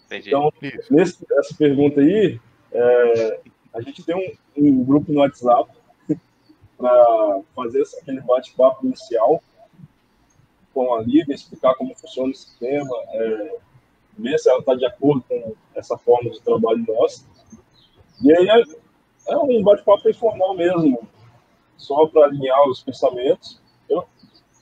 Entendi. 0.06 0.28
Então, 0.28 0.52
nesse, 0.90 1.26
essa 1.32 1.54
pergunta 1.56 2.00
aí, 2.00 2.40
é, 2.72 3.40
a 3.74 3.80
gente 3.80 4.04
tem 4.04 4.14
um, 4.14 4.62
um 4.64 4.84
grupo 4.84 5.12
no 5.12 5.20
WhatsApp 5.20 5.70
para 6.78 7.40
fazer 7.54 7.82
aquele 8.00 8.20
bate-papo 8.20 8.86
inicial 8.86 9.42
com 10.72 10.94
a 10.94 11.00
Lívia, 11.00 11.34
explicar 11.34 11.74
como 11.74 11.96
funciona 11.96 12.30
o 12.30 12.34
sistema, 12.34 12.96
é, 13.08 13.56
ver 14.18 14.38
se 14.38 14.48
ela 14.48 14.60
está 14.60 14.74
de 14.74 14.86
acordo 14.86 15.24
com 15.28 15.54
essa 15.74 15.96
forma 15.96 16.30
de 16.30 16.40
trabalho 16.42 16.84
nossa. 16.86 17.24
E 18.22 18.32
aí 18.32 18.48
é, 18.48 19.32
é 19.32 19.36
um 19.36 19.62
bate-papo 19.62 20.08
informal 20.08 20.54
mesmo, 20.54 21.06
só 21.76 22.06
para 22.06 22.26
alinhar 22.26 22.62
os 22.68 22.82
pensamentos. 22.82 23.60
Eu, 23.88 24.06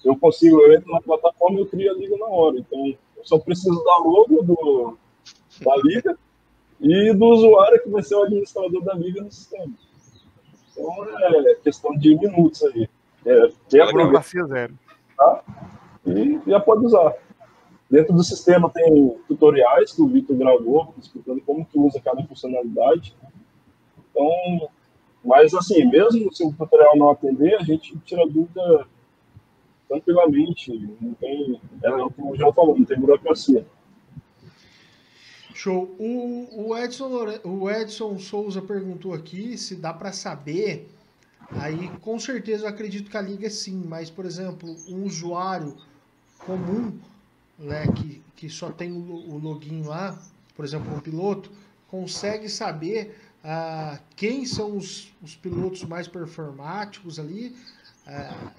eu 0.05 0.17
consigo, 0.17 0.61
eu 0.61 0.75
entro 0.75 0.93
na 0.93 1.01
plataforma 1.01 1.59
e 1.59 1.63
eu 1.63 1.67
crio 1.67 1.91
a 1.91 1.95
liga 1.95 2.17
na 2.19 2.27
hora. 2.27 2.59
Então, 2.59 2.87
eu 2.87 3.25
só 3.25 3.39
preciso 3.39 3.83
da 3.83 3.99
logo 3.99 4.43
do, 4.43 4.99
da 5.63 5.77
liga 5.85 6.19
e 6.81 7.13
do 7.15 7.25
usuário 7.25 7.83
que 7.83 7.89
vai 7.89 8.03
ser 8.03 8.17
o 8.17 8.23
administrador 8.23 8.83
da 8.85 8.95
liga 8.95 9.23
no 9.23 9.33
sistema. 9.33 9.73
Então, 10.73 10.93
é 11.19 11.55
questão 11.57 11.97
de 11.97 12.17
minutos 12.17 12.63
aí. 12.65 12.89
É, 13.25 13.77
é 13.79 13.81
a 13.81 13.91
burocracia 13.91 14.45
zero. 14.45 14.75
Tá? 15.17 15.43
e 16.07 16.41
já 16.47 16.61
pode 16.61 16.85
usar. 16.85 17.15
Dentro 17.91 18.15
do 18.15 18.25
sistema 18.25 18.69
tem 18.71 19.17
tutoriais 19.29 19.93
que 19.93 20.03
o 20.03 20.09
Vitor 20.09 20.37
gravou, 20.37 20.95
explicando 20.99 21.41
como 21.43 21.65
que 21.65 21.79
usa 21.79 22.01
cada 22.01 22.23
funcionalidade. 22.25 23.15
Então, 24.11 24.69
mas 25.25 25.55
assim, 25.55 25.85
mesmo 25.87 26.33
se 26.35 26.45
o 26.45 26.53
tutorial 26.53 26.97
não 26.97 27.11
atender, 27.11 27.55
a 27.55 27.63
gente 27.63 27.97
tira 28.01 28.27
dúvida 28.27 28.87
tranquilamente. 29.95 30.97
Não 31.01 31.15
tem, 31.15 31.61
é 31.83 31.91
o 31.91 32.11
que 32.11 32.23
o 32.23 32.37
João 32.37 32.53
falou, 32.53 32.79
não 32.79 32.85
tem 32.85 32.99
burocracia. 32.99 33.67
Show. 35.55 35.95
O, 35.99 36.69
o, 36.69 36.79
Edson, 36.79 37.11
o 37.45 37.71
Edson 37.71 38.19
Souza 38.19 38.61
perguntou 38.61 39.15
aqui 39.15 39.57
se 39.57 39.77
dá 39.77 39.93
para 39.93 40.13
saber. 40.13 40.91
Aí, 41.51 41.89
com 42.01 42.19
certeza, 42.19 42.65
eu 42.65 42.69
acredito 42.69 43.11
que 43.11 43.17
a 43.17 43.23
liga 43.23 43.47
é 43.47 43.51
sim, 43.51 43.85
mas, 43.87 44.11
por 44.11 44.25
exemplo, 44.25 44.75
um 44.89 45.05
usuário 45.05 45.77
comum, 46.39 46.99
né, 47.59 47.87
que, 47.87 48.23
que 48.35 48.49
só 48.49 48.71
tem 48.71 48.91
o, 48.91 49.39
login 49.39 49.83
lá, 49.83 50.19
por 50.57 50.65
exemplo, 50.65 50.93
um 50.93 51.01
piloto, 51.01 51.53
consegue 51.89 52.49
saber 52.49 53.17
ah, 53.45 54.01
quem 54.17 54.45
são 54.47 54.77
os, 54.77 55.13
os 55.23 55.37
pilotos 55.37 55.85
mais 55.85 56.09
performáticos 56.09 57.19
ali 57.19 57.55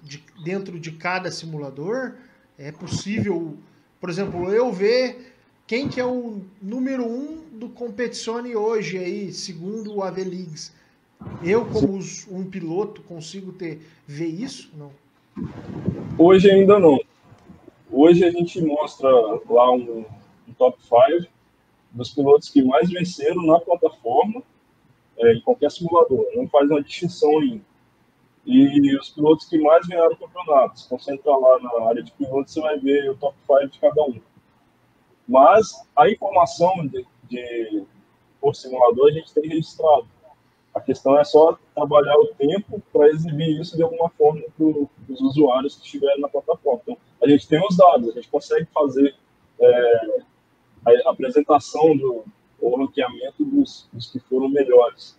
de, 0.01 0.23
dentro 0.43 0.79
de 0.79 0.91
cada 0.91 1.31
simulador. 1.31 2.13
É 2.57 2.71
possível, 2.71 3.57
por 3.99 4.09
exemplo, 4.09 4.51
eu 4.51 4.71
ver 4.71 5.33
quem 5.67 5.89
que 5.89 5.99
é 5.99 6.05
o 6.05 6.41
número 6.61 7.05
um 7.05 7.43
do 7.51 7.69
Competizione 7.69 8.55
hoje 8.55 8.97
aí, 8.97 9.33
segundo 9.33 9.95
o 9.95 10.03
Aveligs. 10.03 10.73
Eu, 11.43 11.65
como 11.65 11.99
um 12.29 12.49
piloto, 12.49 13.01
consigo 13.01 13.51
ter 13.51 13.81
ver 14.05 14.27
isso? 14.27 14.71
Não. 14.77 14.91
Hoje 16.17 16.51
ainda 16.51 16.79
não. 16.79 16.99
Hoje 17.91 18.23
a 18.25 18.31
gente 18.31 18.61
mostra 18.61 19.09
lá 19.09 19.71
um, 19.71 20.05
um 20.47 20.53
top 20.57 20.77
5 20.81 21.27
dos 21.91 22.09
pilotos 22.11 22.49
que 22.49 22.61
mais 22.61 22.89
venceram 22.89 23.45
na 23.45 23.59
plataforma, 23.59 24.43
é, 25.17 25.33
em 25.33 25.41
qualquer 25.41 25.71
simulador, 25.71 26.25
não 26.35 26.47
faz 26.47 26.69
uma 26.69 26.83
distinção 26.83 27.39
ainda. 27.39 27.63
E 28.45 28.95
os 28.95 29.09
pilotos 29.09 29.47
que 29.47 29.57
mais 29.57 29.87
ganharam 29.87 30.15
campeonatos, 30.15 30.85
concentra 30.85 31.35
lá 31.35 31.59
na 31.59 31.87
área 31.87 32.03
de 32.03 32.11
pilotos, 32.11 32.53
você 32.53 32.61
vai 32.61 32.77
ver 32.77 33.09
o 33.09 33.15
top 33.15 33.35
5 33.47 33.67
de 33.69 33.79
cada 33.79 34.03
um. 34.03 34.19
Mas 35.27 35.83
a 35.95 36.07
informação 36.09 36.85
de, 36.87 37.05
de 37.27 37.83
por 38.39 38.55
simulador 38.55 39.07
a 39.07 39.11
gente 39.11 39.33
tem 39.33 39.49
registrado. 39.49 40.07
A 40.73 40.79
questão 40.79 41.17
é 41.17 41.23
só 41.23 41.57
trabalhar 41.73 42.15
o 42.17 42.27
tempo 42.35 42.81
para 42.93 43.07
exibir 43.07 43.59
isso 43.59 43.75
de 43.75 43.81
alguma 43.81 44.09
forma 44.09 44.43
para 44.55 44.65
os 44.65 45.21
usuários 45.21 45.77
que 45.77 45.85
estiverem 45.85 46.21
na 46.21 46.27
plataforma. 46.27 46.81
Então, 46.83 46.97
a 47.23 47.27
gente 47.27 47.47
tem 47.47 47.59
os 47.65 47.75
dados, 47.75 48.09
a 48.09 48.11
gente 48.11 48.27
consegue 48.27 48.67
fazer 48.73 49.15
é, 49.59 50.21
a 50.85 51.09
apresentação 51.09 51.97
do 51.97 52.25
o 52.59 52.77
ranqueamento 52.77 53.43
dos, 53.43 53.87
dos, 53.91 54.11
que 54.11 54.19
foram 54.19 54.49
melhores. 54.49 55.17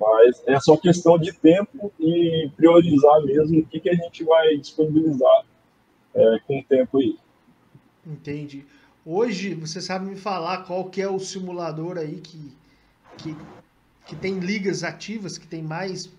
Mas 0.00 0.42
é 0.46 0.58
só 0.60 0.76
questão 0.76 1.18
de 1.18 1.32
tempo 1.32 1.92
e 2.00 2.50
priorizar 2.56 3.22
mesmo 3.22 3.60
o 3.60 3.66
que, 3.66 3.80
que 3.80 3.88
a 3.88 3.94
gente 3.94 4.24
vai 4.24 4.56
disponibilizar 4.56 5.44
é, 6.14 6.38
com 6.46 6.58
o 6.58 6.64
tempo 6.64 6.98
aí. 6.98 7.16
Entendi. 8.06 8.64
Hoje, 9.06 9.54
você 9.54 9.80
sabe 9.80 10.06
me 10.06 10.16
falar 10.16 10.64
qual 10.64 10.86
que 10.90 11.00
é 11.00 11.08
o 11.08 11.18
simulador 11.18 11.98
aí 11.98 12.20
que, 12.20 12.52
que 13.18 13.36
que 14.06 14.14
tem 14.14 14.38
ligas 14.38 14.84
ativas, 14.84 15.38
que 15.38 15.46
tem 15.46 15.62
mais 15.62 16.10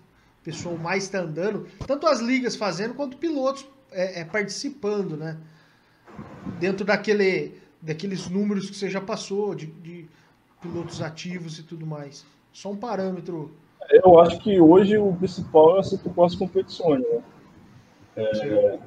pessoal 0.42 0.76
mais 0.76 1.04
está 1.04 1.20
andando, 1.20 1.66
tanto 1.88 2.06
as 2.06 2.20
ligas 2.20 2.54
fazendo 2.54 2.94
quanto 2.94 3.16
pilotos 3.16 3.66
é, 3.90 4.20
é, 4.20 4.24
participando, 4.24 5.16
né? 5.16 5.36
Dentro 6.60 6.84
daquele, 6.84 7.60
daqueles 7.82 8.28
números 8.28 8.70
que 8.70 8.76
você 8.76 8.88
já 8.88 9.00
passou 9.00 9.56
de, 9.56 9.66
de, 9.66 10.06
pilotos 10.62 11.02
ativos 11.02 11.58
e 11.58 11.64
tudo 11.64 11.84
mais. 11.84 12.24
Só 12.52 12.70
um 12.70 12.76
parâmetro. 12.76 13.56
Eu 13.90 14.18
acho 14.18 14.38
que 14.40 14.60
hoje 14.60 14.98
o 14.98 15.14
principal 15.14 15.76
é 15.76 15.80
essa 15.80 16.00
as 16.24 16.34
competições, 16.34 17.02
né? 17.02 17.22
É, 18.16 18.78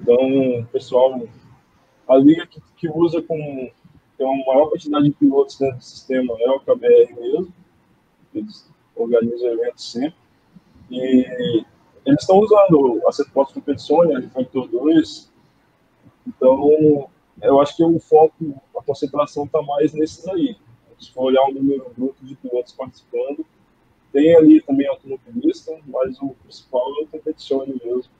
então, 0.00 0.66
pessoal, 0.72 1.22
a 2.08 2.16
liga 2.16 2.46
que, 2.46 2.60
que 2.76 2.88
usa 2.88 3.22
com 3.22 3.70
tem 4.18 4.26
uma 4.26 4.44
maior 4.44 4.68
quantidade 4.68 5.04
de 5.06 5.12
pilotos 5.12 5.58
dentro 5.58 5.78
do 5.78 5.84
sistema 5.84 6.34
é 6.38 6.50
o 6.50 6.60
KBR 6.60 7.14
mesmo 7.18 7.52
eles 8.34 8.68
organizam 8.96 9.52
eventos 9.52 9.92
sempre. 9.92 10.16
E 10.90 11.64
eles 12.04 12.20
estão 12.20 12.38
usando 12.38 13.02
a 13.06 13.12
Setpost 13.12 13.54
Competizione, 13.54 14.16
a 14.16 14.30
Factor 14.30 14.68
2. 14.68 15.30
Então, 16.26 17.08
eu 17.40 17.60
acho 17.60 17.76
que 17.76 17.84
o 17.84 17.98
foco, 17.98 18.34
a 18.76 18.82
concentração 18.82 19.44
está 19.44 19.62
mais 19.62 19.92
nesses 19.92 20.26
aí. 20.28 20.56
Se 20.98 21.12
for 21.12 21.24
olhar 21.24 21.42
o 21.44 21.52
número 21.52 21.90
bruto 21.96 22.24
de 22.24 22.34
pilotos 22.36 22.72
participando, 22.72 23.44
tem 24.12 24.36
ali 24.36 24.60
também 24.62 24.86
automobilista, 24.86 25.72
mas 25.86 26.20
o 26.20 26.30
principal 26.42 26.86
é 27.00 27.04
o 27.04 27.06
Competizione 27.06 27.80
mesmo. 27.82 28.10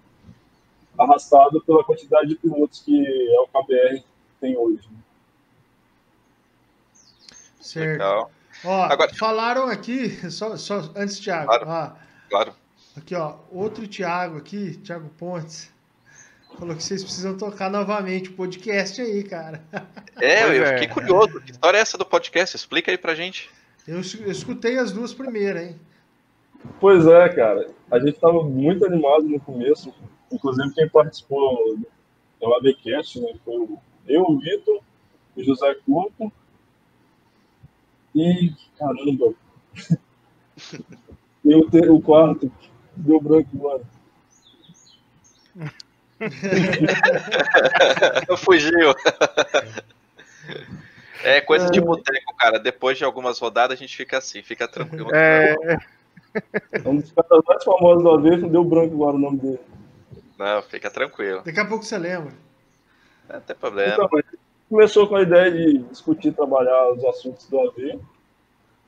Arrastado 0.98 1.62
pela 1.62 1.85
quantidade 1.85 2.28
de 2.28 2.37
pilotos 2.37 2.81
que 2.81 3.07
é 3.07 3.40
o 3.40 3.46
KBR 3.48 4.05
tem 4.40 4.57
hoje. 4.57 4.88
Certo. 7.61 7.92
Legal. 7.92 8.31
Ó, 8.64 8.83
Agora... 8.85 9.14
falaram 9.14 9.66
aqui, 9.66 10.09
só, 10.31 10.57
só 10.57 10.90
antes, 10.96 11.18
Thiago. 11.18 11.46
Claro, 11.46 11.66
ó, 11.68 11.92
claro. 12.28 12.55
Aqui, 12.96 13.14
ó, 13.14 13.37
outro 13.50 13.87
Thiago 13.88 14.37
aqui, 14.37 14.76
Thiago 14.78 15.09
Pontes, 15.18 15.72
falou 16.59 16.76
que 16.76 16.83
vocês 16.83 17.02
precisam 17.02 17.37
tocar 17.37 17.70
novamente 17.70 18.28
o 18.28 18.35
podcast 18.35 19.00
aí, 19.00 19.22
cara. 19.24 19.62
É, 20.20 20.44
eu 20.57 20.64
é. 20.64 20.72
fiquei 20.74 20.88
curioso. 20.88 21.40
Que 21.40 21.52
história 21.52 21.78
é 21.78 21.81
essa 21.81 21.96
do 21.96 22.05
podcast? 22.05 22.55
Explica 22.55 22.90
aí 22.90 22.98
pra 22.98 23.14
gente. 23.14 23.50
Eu, 23.87 24.01
escutei 24.01 24.79
as 24.79 24.90
duas 24.92 25.12
primeiras, 25.12 25.71
hein? 25.71 25.81
Pois 26.81 27.07
é, 27.07 27.29
cara. 27.29 27.68
A 27.90 27.99
gente 27.99 28.21
tava 28.21 28.45
muito 28.45 28.87
animado 28.87 29.25
no 29.25 29.40
começo. 29.40 29.92
Inclusive, 30.31 30.73
quem 30.75 30.88
participou 30.88 31.77
do 32.40 32.55
ABcast, 32.55 33.21
né, 33.21 33.35
foi 33.45 33.68
eu, 34.07 34.23
o 34.23 34.38
Vitor, 34.38 34.81
o 35.37 35.42
José 35.42 35.75
Couto 35.85 36.33
e, 38.14 38.53
caramba. 38.79 39.35
e 41.45 41.55
o, 41.55 41.68
ter, 41.68 41.90
o 41.90 42.01
quarto 42.01 42.51
deu 42.97 43.21
branco, 43.21 43.51
mano. 43.57 43.85
Fugiu. 48.38 48.95
É 51.22 51.40
coisa 51.40 51.70
de 51.70 51.80
boteco, 51.80 52.35
cara. 52.37 52.58
Depois 52.58 52.98
de 52.98 53.04
algumas 53.04 53.38
rodadas 53.38 53.76
a 53.76 53.80
gente 53.80 53.96
fica 53.96 54.18
assim, 54.18 54.42
fica 54.42 54.66
tranquilo. 54.68 55.14
É, 55.14 55.54
Um 56.87 56.96
dos 56.96 57.12
caras 57.12 57.42
mais 57.46 57.64
famosos 57.64 58.04
da 58.04 58.16
vez, 58.16 58.40
não 58.40 58.48
deu 58.48 58.64
branco 58.64 58.94
agora 58.94 59.16
o 59.16 59.18
nome 59.18 59.38
dele. 59.38 59.61
Não, 60.38 60.62
fica 60.62 60.90
tranquilo. 60.90 61.42
Daqui 61.44 61.61
a 61.61 61.66
pouco 61.66 61.85
você 61.85 61.98
lembra. 61.98 62.32
Não 63.28 63.40
tem 63.40 63.56
problema. 63.56 63.92
Então, 63.92 64.08
começou 64.68 65.06
com 65.06 65.16
a 65.16 65.22
ideia 65.22 65.50
de 65.50 65.78
discutir, 65.78 66.32
trabalhar 66.32 66.92
os 66.92 67.04
assuntos 67.04 67.46
do 67.46 67.61
AV. 67.61 68.00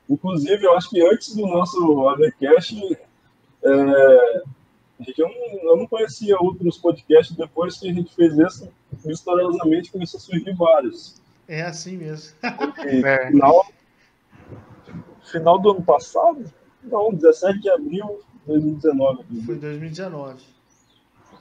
Inclusive, 0.09 0.65
eu 0.65 0.75
acho 0.75 0.89
que 0.89 1.01
antes 1.01 1.35
do 1.35 1.47
nosso 1.47 2.07
AVCast, 2.09 2.97
é, 3.63 4.43
a 4.99 5.03
gente, 5.03 5.19
eu, 5.19 5.27
não, 5.27 5.71
eu 5.71 5.77
não 5.77 5.87
conhecia 5.87 6.37
outros 6.39 6.77
podcasts. 6.77 7.35
Depois 7.35 7.77
que 7.77 7.89
a 7.89 7.93
gente 7.93 8.13
fez 8.13 8.37
isso, 8.37 8.69
misteriosamente 9.03 9.91
começou 9.91 10.17
a 10.17 10.21
surgir 10.21 10.53
vários. 10.55 11.21
É 11.47 11.61
assim 11.61 11.97
mesmo. 11.97 12.35
E 12.85 13.05
É. 13.05 13.27
final, 13.27 13.65
final 15.31 15.59
do 15.59 15.71
ano 15.71 15.83
passado? 15.83 16.43
Não, 16.83 17.13
17 17.13 17.59
de 17.59 17.69
abril 17.69 18.19
de 18.41 18.47
2019. 18.47 19.23
Foi 19.45 19.55
em 19.55 19.59
2019. 19.59 20.43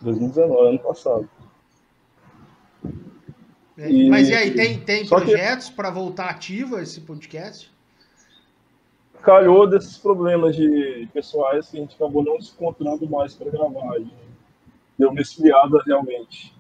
2019, 0.01 0.69
ano 0.69 0.79
passado. 0.81 1.29
É, 3.77 3.91
E- 3.91 4.09
Mas 4.09 4.29
e 4.29 4.35
aí, 4.35 4.51
tem, 4.55 4.81
tem 4.81 5.05
só 5.05 5.19
que- 5.19 5.27
projetos 5.27 5.69
para 5.71 5.91
voltar 5.91 6.31
ativo 6.31 6.79
esse 6.79 7.01
podcast? 7.01 7.73
calhou 9.23 9.67
desses 9.67 9.97
problemas 9.97 10.55
de 10.55 11.09
pessoais 11.15 11.71
que 11.71 11.79
a 11.79 11.81
gente 11.81 11.95
acabou 11.95 12.23
não 12.23 12.39
se 12.43 12.53
encontrando 12.53 13.09
mais 13.09 13.35
para 13.35 13.51
gravar. 13.51 13.99
E 13.99 14.07
deu 14.99 15.09
uma 15.11 15.21
esfriada 15.23 15.83
realmente. 15.87 16.54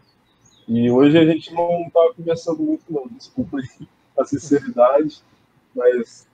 E 0.66 0.90
hoje 0.90 1.18
a 1.18 1.24
gente 1.24 1.53
não 1.53 1.87
está 1.87 2.00
conversando 2.16 2.62
muito, 2.62 2.85
não. 2.90 3.07
Desculpa 3.09 3.59
aí 3.59 3.88
a 4.18 4.24
sinceridade, 4.24 5.22
mas 5.74 6.27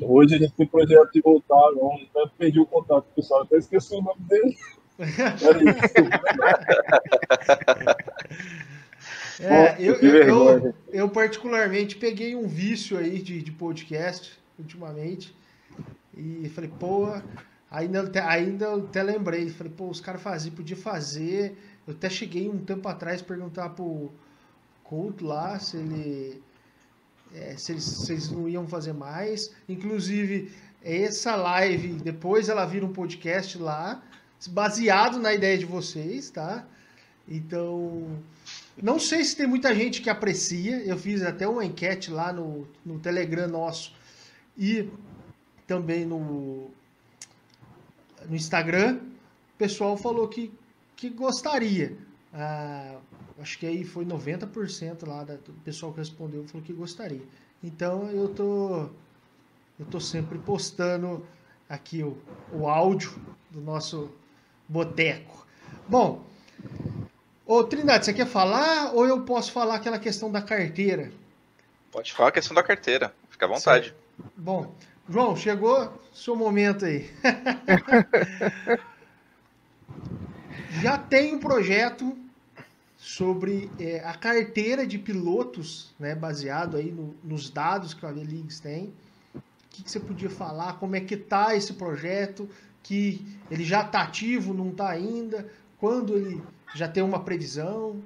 hoje 0.00 0.34
a 0.34 0.38
gente 0.38 0.52
tem 0.52 0.66
projeto 0.66 1.12
de 1.12 1.20
voltar, 1.20 1.72
não. 1.72 1.94
Até 1.94 2.30
perdi 2.38 2.60
o 2.60 2.66
contato 2.66 3.04
com 3.04 3.10
o 3.10 3.14
pessoal, 3.14 3.42
até 3.42 3.58
esqueci 3.58 3.94
o 3.94 4.02
nome 4.02 4.20
dele. 4.22 4.56
É, 9.38 9.74
Pô, 9.74 9.82
eu, 9.82 9.94
eu, 9.96 10.74
eu 10.90 11.08
particularmente 11.10 11.96
peguei 11.96 12.34
um 12.34 12.48
vício 12.48 12.96
aí 12.96 13.20
de, 13.20 13.42
de 13.42 13.52
podcast 13.52 14.32
ultimamente 14.58 15.36
e 16.16 16.48
falei, 16.48 16.70
pô, 16.78 17.12
ainda, 17.76 18.28
ainda 18.28 18.64
eu 18.66 18.84
até 18.84 19.02
lembrei, 19.02 19.48
falei, 19.50 19.72
pô, 19.72 19.88
os 19.88 20.00
caras 20.00 20.22
faziam, 20.22 20.54
podia 20.54 20.76
fazer. 20.76 21.56
Eu 21.86 21.94
até 21.94 22.08
cheguei 22.08 22.48
um 22.48 22.58
tempo 22.58 22.88
atrás 22.88 23.22
perguntar 23.22 23.70
pro 23.70 24.10
Couto 24.82 25.24
lá 25.24 25.58
se 25.58 25.76
ele 25.76 26.42
é, 27.34 27.56
se 27.56 27.72
eles, 27.72 27.84
se 27.84 28.12
eles 28.12 28.30
não 28.30 28.48
iam 28.48 28.66
fazer 28.66 28.92
mais. 28.92 29.52
Inclusive, 29.68 30.52
essa 30.82 31.34
live, 31.36 31.94
depois 31.94 32.48
ela 32.48 32.64
vira 32.64 32.86
um 32.86 32.92
podcast 32.92 33.58
lá, 33.58 34.02
baseado 34.48 35.18
na 35.18 35.34
ideia 35.34 35.58
de 35.58 35.66
vocês, 35.66 36.30
tá? 36.30 36.64
Então, 37.28 38.20
não 38.80 38.98
sei 38.98 39.24
se 39.24 39.36
tem 39.36 39.46
muita 39.46 39.74
gente 39.74 40.00
que 40.00 40.08
aprecia. 40.08 40.82
Eu 40.84 40.96
fiz 40.96 41.22
até 41.22 41.46
uma 41.46 41.64
enquete 41.64 42.10
lá 42.10 42.32
no, 42.32 42.66
no 42.84 42.98
Telegram 43.00 43.48
nosso 43.48 43.92
e 44.56 44.88
também 45.66 46.06
no, 46.06 46.70
no 48.28 48.36
Instagram. 48.36 48.96
O 49.54 49.58
pessoal 49.58 49.96
falou 49.96 50.28
que, 50.28 50.52
que 50.94 51.08
gostaria. 51.10 51.96
Ah, 52.32 52.96
acho 53.40 53.58
que 53.58 53.66
aí 53.66 53.84
foi 53.84 54.04
90% 54.04 55.06
lá 55.06 55.24
da- 55.24 55.36
do 55.36 55.52
pessoal 55.64 55.92
que 55.92 55.98
respondeu 55.98 56.44
falou 56.46 56.62
que 56.64 56.72
gostaria. 56.72 57.22
Então 57.62 58.08
eu 58.10 58.28
tô 58.28 58.88
eu 59.78 59.84
tô 59.90 60.00
sempre 60.00 60.38
postando 60.38 61.26
aqui 61.68 62.02
o, 62.02 62.16
o 62.52 62.68
áudio 62.68 63.12
do 63.50 63.60
nosso 63.60 64.10
boteco. 64.68 65.46
Bom, 65.88 66.24
ô 67.46 67.62
Trindade, 67.64 68.04
você 68.04 68.12
quer 68.12 68.26
falar 68.26 68.92
ou 68.94 69.06
eu 69.06 69.22
posso 69.22 69.52
falar 69.52 69.76
aquela 69.76 69.98
questão 69.98 70.30
da 70.30 70.42
carteira? 70.42 71.10
Pode 71.90 72.12
falar 72.12 72.28
a 72.30 72.32
questão 72.32 72.54
da 72.54 72.62
carteira. 72.62 73.14
Fica 73.30 73.46
à 73.46 73.48
vontade. 73.48 73.94
Bom, 74.36 74.74
João, 75.08 75.36
chegou 75.36 75.92
seu 76.12 76.34
momento 76.34 76.84
aí. 76.84 77.08
Já 80.82 80.98
tem 80.98 81.34
um 81.34 81.38
projeto 81.38 82.16
sobre 82.96 83.70
é, 83.78 84.00
a 84.00 84.14
carteira 84.14 84.86
de 84.86 84.98
pilotos, 84.98 85.94
né, 85.98 86.14
baseado 86.14 86.76
aí 86.76 86.90
no- 86.90 87.14
nos 87.22 87.50
dados 87.50 87.94
que 87.94 88.04
a 88.04 88.10
V-Leagues 88.10 88.60
tem. 88.60 88.92
O 89.34 89.40
que, 89.70 89.82
que 89.84 89.90
você 89.90 90.00
podia 90.00 90.30
falar? 90.30 90.78
Como 90.78 90.96
é 90.96 91.00
que 91.00 91.16
tá 91.16 91.54
esse 91.54 91.74
projeto? 91.74 92.48
Que 92.82 93.24
ele 93.50 93.64
já 93.64 93.82
está 93.82 94.02
ativo, 94.02 94.54
não 94.54 94.70
está 94.70 94.88
ainda? 94.88 95.50
Quando 95.78 96.16
ele 96.16 96.42
já 96.74 96.88
tem 96.88 97.02
uma 97.02 97.20
previsão? 97.22 98.02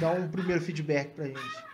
Dá 0.00 0.10
um 0.12 0.28
primeiro 0.28 0.60
feedback 0.62 1.14
pra 1.14 1.26
gente. 1.26 1.66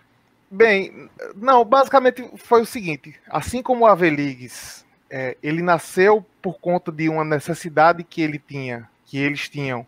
Bem, 0.55 1.09
não, 1.35 1.65
basicamente 1.65 2.29
foi 2.35 2.61
o 2.61 2.65
seguinte: 2.65 3.15
assim 3.27 3.63
como 3.63 3.85
o 3.85 3.87
Aveligues, 3.87 4.85
é, 5.09 5.35
ele 5.41 5.63
nasceu 5.63 6.23
por 6.43 6.59
conta 6.59 6.91
de 6.91 7.09
uma 7.09 7.25
necessidade 7.25 8.03
que 8.03 8.21
ele 8.21 8.37
tinha, 8.37 8.87
que 9.03 9.17
eles 9.17 9.49
tinham, 9.49 9.83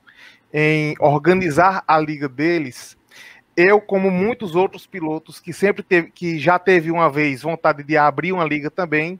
em 0.51 0.95
organizar 0.99 1.83
a 1.87 1.99
liga 1.99 2.27
deles. 2.27 2.97
Eu, 3.55 3.79
como 3.79 4.09
muitos 4.09 4.55
outros 4.55 4.87
pilotos 4.87 5.39
que 5.39 5.53
sempre 5.53 5.83
teve, 5.83 6.09
que 6.09 6.39
já 6.39 6.57
teve 6.57 6.89
uma 6.89 7.11
vez 7.11 7.43
vontade 7.43 7.83
de 7.83 7.95
abrir 7.95 8.31
uma 8.31 8.43
liga 8.43 8.71
também, 8.71 9.19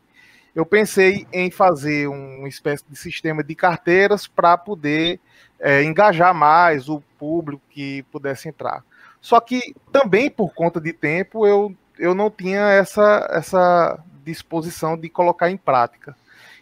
eu 0.56 0.66
pensei 0.66 1.28
em 1.32 1.52
fazer 1.52 2.08
uma 2.08 2.50
espécie 2.50 2.84
de 2.90 2.98
sistema 2.98 3.44
de 3.44 3.54
carteiras 3.54 4.26
para 4.26 4.58
poder 4.58 5.20
é, 5.60 5.84
engajar 5.84 6.34
mais 6.34 6.90
o 6.90 7.04
público 7.20 7.62
que 7.70 8.02
pudesse 8.12 8.50
entrar. 8.50 8.84
Só 9.26 9.40
que 9.40 9.74
também 9.92 10.30
por 10.30 10.54
conta 10.54 10.80
de 10.80 10.94
tempo 10.94 11.48
eu, 11.48 11.76
eu 11.98 12.14
não 12.14 12.30
tinha 12.30 12.70
essa, 12.70 13.28
essa 13.32 14.00
disposição 14.24 14.96
de 14.96 15.10
colocar 15.10 15.50
em 15.50 15.58
prática. 15.58 16.16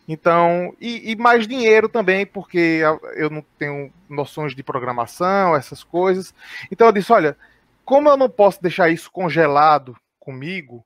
Então, 0.07 0.73
e, 0.79 1.11
e 1.11 1.15
mais 1.17 1.45
dinheiro 1.45 1.89
também, 1.89 2.25
porque 2.25 2.79
eu 3.15 3.29
não 3.29 3.43
tenho 3.59 3.91
noções 4.07 4.55
de 4.55 4.63
programação, 4.63 5.53
essas 5.53 5.83
coisas. 5.83 6.33
Então 6.71 6.87
eu 6.87 6.93
disse, 6.93 7.11
olha, 7.11 7.37
como 7.83 8.07
eu 8.07 8.15
não 8.15 8.29
posso 8.29 8.61
deixar 8.61 8.89
isso 8.89 9.11
congelado 9.11 9.97
comigo, 10.17 10.85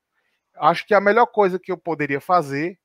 acho 0.55 0.83
que 0.83 0.95
a 0.95 0.99
melhor 0.99 1.27
coisa 1.27 1.59
que 1.59 1.71
eu 1.71 1.77
poderia 1.77 2.19
fazer 2.19 2.75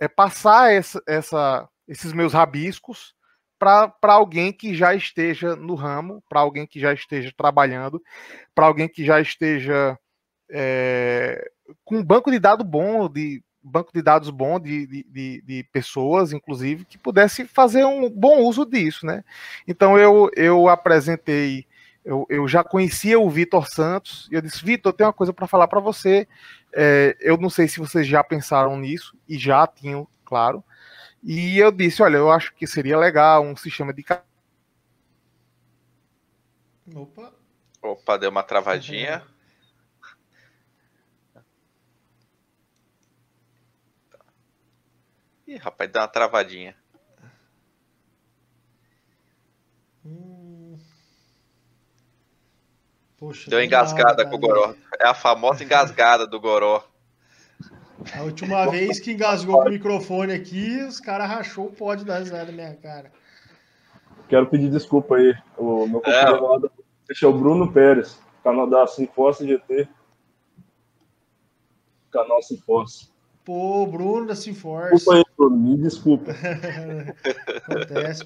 é 0.00 0.06
passar 0.06 0.72
essa, 0.72 1.02
essa, 1.04 1.68
esses 1.88 2.12
meus 2.12 2.32
rabiscos 2.32 3.15
para 3.58 3.92
alguém 4.02 4.52
que 4.52 4.74
já 4.74 4.94
esteja 4.94 5.56
no 5.56 5.74
ramo, 5.74 6.22
para 6.28 6.40
alguém 6.40 6.66
que 6.66 6.78
já 6.78 6.92
esteja 6.92 7.32
trabalhando, 7.36 8.02
para 8.54 8.66
alguém 8.66 8.88
que 8.88 9.04
já 9.04 9.20
esteja 9.20 9.98
é, 10.50 11.50
com 11.84 11.96
um 11.96 12.04
banco 12.04 12.30
de 12.30 12.38
dados 12.38 12.66
bom, 12.66 13.08
de 13.08 13.42
banco 13.62 13.90
de 13.92 14.00
dados 14.00 14.30
bom 14.30 14.60
de, 14.60 14.86
de, 14.86 15.42
de, 15.42 15.64
pessoas, 15.72 16.32
inclusive, 16.32 16.84
que 16.84 16.96
pudesse 16.96 17.44
fazer 17.46 17.84
um 17.84 18.08
bom 18.08 18.38
uso 18.42 18.64
disso, 18.64 19.04
né? 19.04 19.24
Então 19.66 19.98
eu, 19.98 20.30
eu 20.36 20.68
apresentei, 20.68 21.66
eu, 22.04 22.24
eu 22.30 22.46
já 22.46 22.62
conhecia 22.62 23.18
o 23.18 23.28
Vitor 23.28 23.66
Santos, 23.68 24.28
e 24.30 24.36
eu 24.36 24.40
disse, 24.40 24.64
Vitor, 24.64 24.90
eu 24.90 24.96
tenho 24.96 25.08
uma 25.08 25.12
coisa 25.12 25.32
para 25.32 25.48
falar 25.48 25.66
para 25.66 25.80
você. 25.80 26.28
É, 26.72 27.16
eu 27.20 27.36
não 27.36 27.50
sei 27.50 27.66
se 27.66 27.80
vocês 27.80 28.06
já 28.06 28.22
pensaram 28.22 28.78
nisso, 28.78 29.16
e 29.28 29.36
já 29.36 29.66
tinham, 29.66 30.06
claro. 30.24 30.62
E 31.28 31.58
eu 31.58 31.72
disse, 31.72 32.00
olha, 32.04 32.18
eu 32.18 32.30
acho 32.30 32.54
que 32.54 32.68
seria 32.68 32.96
legal 32.96 33.42
um 33.42 33.56
sistema 33.56 33.92
de. 33.92 34.04
Opa. 36.94 37.34
Opa, 37.82 38.16
deu 38.16 38.30
uma 38.30 38.44
travadinha. 38.44 39.26
Ih, 45.48 45.56
rapaz, 45.56 45.90
deu 45.90 46.00
uma 46.00 46.06
travadinha. 46.06 46.76
Hum... 50.04 50.78
Poxa, 53.16 53.50
deu 53.50 53.60
engasgada 53.60 54.22
nada, 54.22 54.30
com 54.30 54.36
o 54.36 54.38
Goró. 54.38 54.76
É 55.00 55.08
a 55.08 55.14
famosa 55.14 55.64
engasgada 55.64 56.24
do 56.24 56.40
Goró. 56.40 56.88
A 58.14 58.22
última 58.22 58.70
vez 58.70 59.00
que 59.00 59.12
engasgou 59.12 59.62
com 59.62 59.68
o 59.68 59.72
microfone 59.72 60.32
aqui, 60.32 60.82
os 60.82 61.00
caras 61.00 61.28
rachou 61.28 61.66
o 61.66 61.72
pó 61.72 61.94
de 61.94 62.04
dar 62.04 62.18
risada 62.18 62.46
na 62.46 62.52
minha 62.52 62.74
cara. 62.74 63.10
Quero 64.28 64.46
pedir 64.46 64.70
desculpa 64.70 65.16
aí. 65.16 65.34
O 65.56 65.86
meu 65.86 66.00
companheiro 66.00 66.70
é. 67.10 67.24
é 67.24 67.26
o 67.26 67.32
Bruno 67.32 67.72
Pérez, 67.72 68.18
canal 68.42 68.68
da 68.68 68.86
Sinforce 68.86 69.46
GT. 69.46 69.88
Canal 72.10 72.42
Sinforce. 72.42 73.08
Pô, 73.44 73.86
Bruno 73.86 74.26
da 74.26 74.34
Sinforce. 74.34 74.94
Desculpa 74.94 75.18
aí, 75.18 75.24
Bruno, 75.36 75.56
me 75.56 75.76
desculpa. 75.76 76.32
Acontece. 77.62 78.24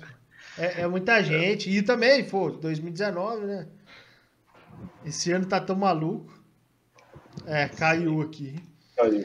É, 0.59 0.83
é, 0.83 0.87
muita 0.89 1.23
gente. 1.23 1.71
E 1.71 1.83
também, 1.83 2.25
pô, 2.25 2.51
2019, 2.51 3.47
né? 3.47 3.69
Esse 5.05 5.31
ano 5.33 5.47
tá 5.47 5.61
tão 5.61 5.77
maluco. 5.77 6.33
É, 7.47 7.69
caiu 7.69 8.21
aqui. 8.23 8.57
Caiu. 8.97 9.25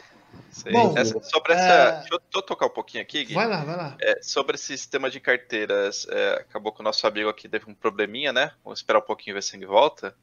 Bom, 0.72 0.98
essa, 0.98 1.22
sobre 1.22 1.54
essa. 1.54 1.64
É... 1.64 1.92
Deixa, 2.00 2.14
eu, 2.14 2.20
deixa, 2.20 2.38
eu, 2.38 2.42
tocar 2.42 2.68
um 2.68 2.70
pouquinho 2.70 3.04
aqui, 3.04 3.26
Gui. 3.26 3.34
Vai 3.34 3.48
lá, 3.48 3.64
vai 3.64 3.76
lá. 3.76 3.98
É, 4.00 4.22
sobre 4.22 4.56
esse 4.56 4.66
sistema 4.66 5.10
de 5.10 5.20
carteiras, 5.20 6.08
é, 6.10 6.34
acabou 6.42 6.72
que 6.72 6.82
o 6.82 6.84
nosso 6.84 7.06
amigo 7.06 7.30
aqui 7.30 7.50
teve 7.50 7.70
um 7.70 7.74
probleminha, 7.74 8.32
né? 8.32 8.52
Vamos 8.64 8.80
esperar 8.80 9.00
um 9.00 9.06
pouquinho 9.06 9.36
ver 9.36 9.44
se 9.44 9.56
ele 9.56 9.66
volta. 9.66 10.16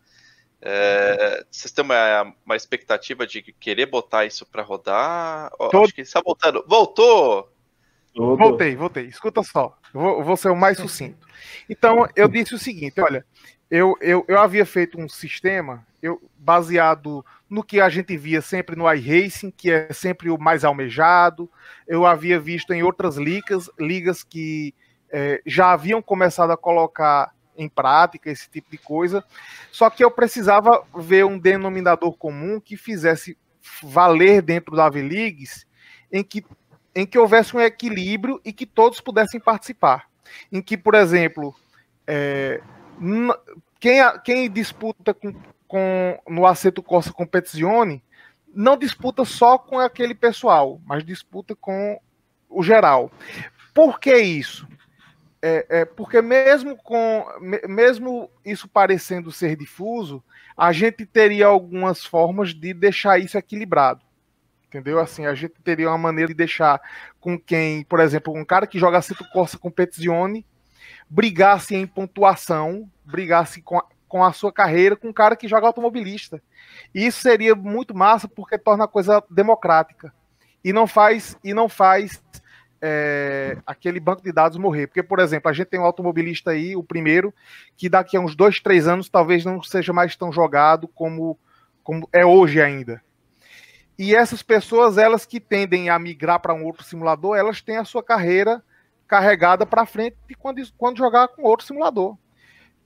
É, 0.61 1.45
vocês 1.51 1.73
têm 1.73 1.85
uma, 1.85 2.35
uma, 2.47 2.57
expectativa 2.57 3.27
de 3.27 3.43
querer 3.43 3.87
botar 3.87 4.25
isso 4.25 4.47
para 4.47 4.63
rodar? 4.63 5.51
Todo... 5.59 5.83
Acho 5.83 5.95
que 5.95 6.03
está 6.03 6.21
voltando. 6.25 6.65
Voltou! 6.67 7.51
Voltei, 8.15 8.77
voltei. 8.77 9.07
Escuta 9.07 9.43
só, 9.43 9.77
vou, 9.93 10.23
vou 10.23 10.37
ser 10.37 10.51
o 10.51 10.57
mais 10.57 10.77
sucinto. 10.77 11.27
Então, 11.69 12.07
eu 12.15 12.29
disse 12.29 12.55
o 12.55 12.59
seguinte: 12.59 13.01
olha, 13.01 13.25
eu, 13.73 13.97
eu, 14.03 14.23
eu 14.29 14.39
havia 14.39 14.67
feito 14.67 15.01
um 15.01 15.09
sistema 15.09 15.83
eu, 16.03 16.21
baseado 16.37 17.25
no 17.49 17.65
que 17.65 17.81
a 17.81 17.89
gente 17.89 18.15
via 18.19 18.43
sempre 18.43 18.77
no 18.77 18.93
iRacing, 18.93 19.51
que 19.51 19.71
é 19.71 19.91
sempre 19.95 20.29
o 20.29 20.37
mais 20.37 20.63
almejado. 20.63 21.51
Eu 21.89 22.05
havia 22.05 22.39
visto 22.39 22.75
em 22.75 22.83
outras 22.83 23.17
ligas, 23.17 23.71
ligas 23.81 24.23
que 24.23 24.75
é, 25.11 25.41
já 25.47 25.73
haviam 25.73 26.03
começado 26.03 26.51
a 26.51 26.57
colocar 26.57 27.33
em 27.57 27.67
prática 27.67 28.31
esse 28.31 28.47
tipo 28.51 28.71
de 28.71 28.77
coisa. 28.77 29.25
Só 29.71 29.89
que 29.89 30.05
eu 30.05 30.11
precisava 30.11 30.85
ver 30.95 31.25
um 31.25 31.39
denominador 31.39 32.13
comum 32.19 32.61
que 32.61 32.77
fizesse 32.77 33.39
valer 33.83 34.43
dentro 34.43 34.77
da 34.77 34.91
V-Leagues 34.91 35.67
em 36.13 36.23
que, 36.23 36.45
em 36.95 37.07
que 37.07 37.19
houvesse 37.19 37.57
um 37.57 37.61
equilíbrio 37.61 38.39
e 38.45 38.53
que 38.53 38.67
todos 38.67 39.01
pudessem 39.01 39.41
participar. 39.41 40.11
Em 40.53 40.61
que, 40.61 40.77
por 40.77 40.95
exemplo, 40.95 41.55
é, 42.07 42.61
quem, 43.81 44.01
quem 44.25 44.51
disputa 44.51 45.13
com, 45.13 45.35
com, 45.67 46.19
no 46.29 46.47
Aceto 46.47 46.83
Corsa 46.83 47.13
Competizione 47.13 48.03
não 48.55 48.77
disputa 48.77 49.25
só 49.25 49.59
com 49.59 49.79
aquele 49.79 50.15
pessoal, 50.15 50.81
mas 50.87 51.05
disputa 51.05 51.57
com 51.57 51.99
o 52.49 52.63
geral. 52.63 53.11
Por 53.75 53.99
que 53.99 54.15
isso? 54.17 54.69
É, 55.41 55.67
é, 55.69 55.85
porque 55.85 56.23
mesmo 56.23 56.77
com 56.77 57.27
mesmo 57.69 58.31
isso 58.45 58.69
parecendo 58.69 59.33
ser 59.33 59.57
difuso, 59.57 60.23
a 60.57 60.71
gente 60.71 61.05
teria 61.05 61.47
algumas 61.47 62.05
formas 62.05 62.55
de 62.55 62.73
deixar 62.73 63.19
isso 63.19 63.37
equilibrado. 63.37 64.05
Entendeu? 64.69 65.01
Assim, 65.01 65.27
a 65.27 65.35
gente 65.35 65.55
teria 65.65 65.89
uma 65.89 65.99
maneira 65.99 66.29
de 66.29 66.35
deixar 66.35 66.81
com 67.21 67.39
quem, 67.39 67.85
por 67.85 68.01
exemplo, 68.01 68.33
um 68.35 68.45
cara 68.45 68.67
que 68.67 68.79
joga 68.79 68.99
Aceto 68.99 69.25
Corsa 69.31 69.59
Competizione 69.59 70.47
brigasse 71.13 71.75
em 71.75 71.87
pontuação, 71.87 72.91
brigasse 73.05 73.61
com 73.61 73.77
a, 73.77 73.85
com 74.09 74.25
a 74.25 74.33
sua 74.33 74.51
carreira 74.51 74.97
com 74.97 75.09
um 75.09 75.13
cara 75.13 75.37
que 75.37 75.47
joga 75.47 75.67
automobilista. 75.67 76.43
E 76.95 77.07
isso 77.07 77.21
seria 77.21 77.55
muito 77.55 77.95
massa 77.95 78.27
porque 78.27 78.57
torna 78.57 78.85
a 78.85 78.89
coisa 78.89 79.23
democrática 79.31 80.11
e 80.65 80.73
não 80.73 80.87
faz 80.87 81.37
e 81.45 81.53
não 81.53 81.69
faz 81.69 82.23
é, 82.81 83.59
aquele 83.67 84.01
banco 84.01 84.23
de 84.23 84.33
dados 84.33 84.57
morrer. 84.57 84.87
Porque, 84.87 85.03
por 85.03 85.19
exemplo, 85.19 85.51
a 85.51 85.53
gente 85.53 85.67
tem 85.67 85.79
um 85.79 85.85
automobilista 85.85 86.53
aí, 86.53 86.75
o 86.75 86.83
primeiro, 86.83 87.33
que 87.77 87.91
daqui 87.91 88.17
a 88.17 88.21
uns 88.21 88.35
dois, 88.35 88.59
três 88.59 88.89
anos 88.89 89.11
talvez 89.11 89.45
não 89.45 89.63
seja 89.63 89.93
mais 89.93 90.17
tão 90.17 90.33
jogado 90.33 90.89
como, 90.89 91.39
como 91.85 92.09
é 92.11 92.25
hoje 92.25 92.59
ainda. 92.59 93.03
E 93.99 94.17
essas 94.17 94.43
pessoas, 94.43 94.97
elas 94.97 95.27
que 95.27 95.39
tendem 95.39 95.91
a 95.91 95.99
migrar 95.99 96.41
para 96.41 96.55
um 96.55 96.65
outro 96.65 96.83
simulador, 96.83 97.37
elas 97.37 97.61
têm 97.61 97.77
a 97.77 97.85
sua 97.85 98.03
carreira 98.03 98.63
carregada 99.13 99.67
para 99.67 99.85
frente 99.85 100.17
quando, 100.39 100.63
quando 100.79 100.97
jogar 100.97 101.29
com 101.29 101.43
outro 101.43 101.67
simulador. 101.67 102.17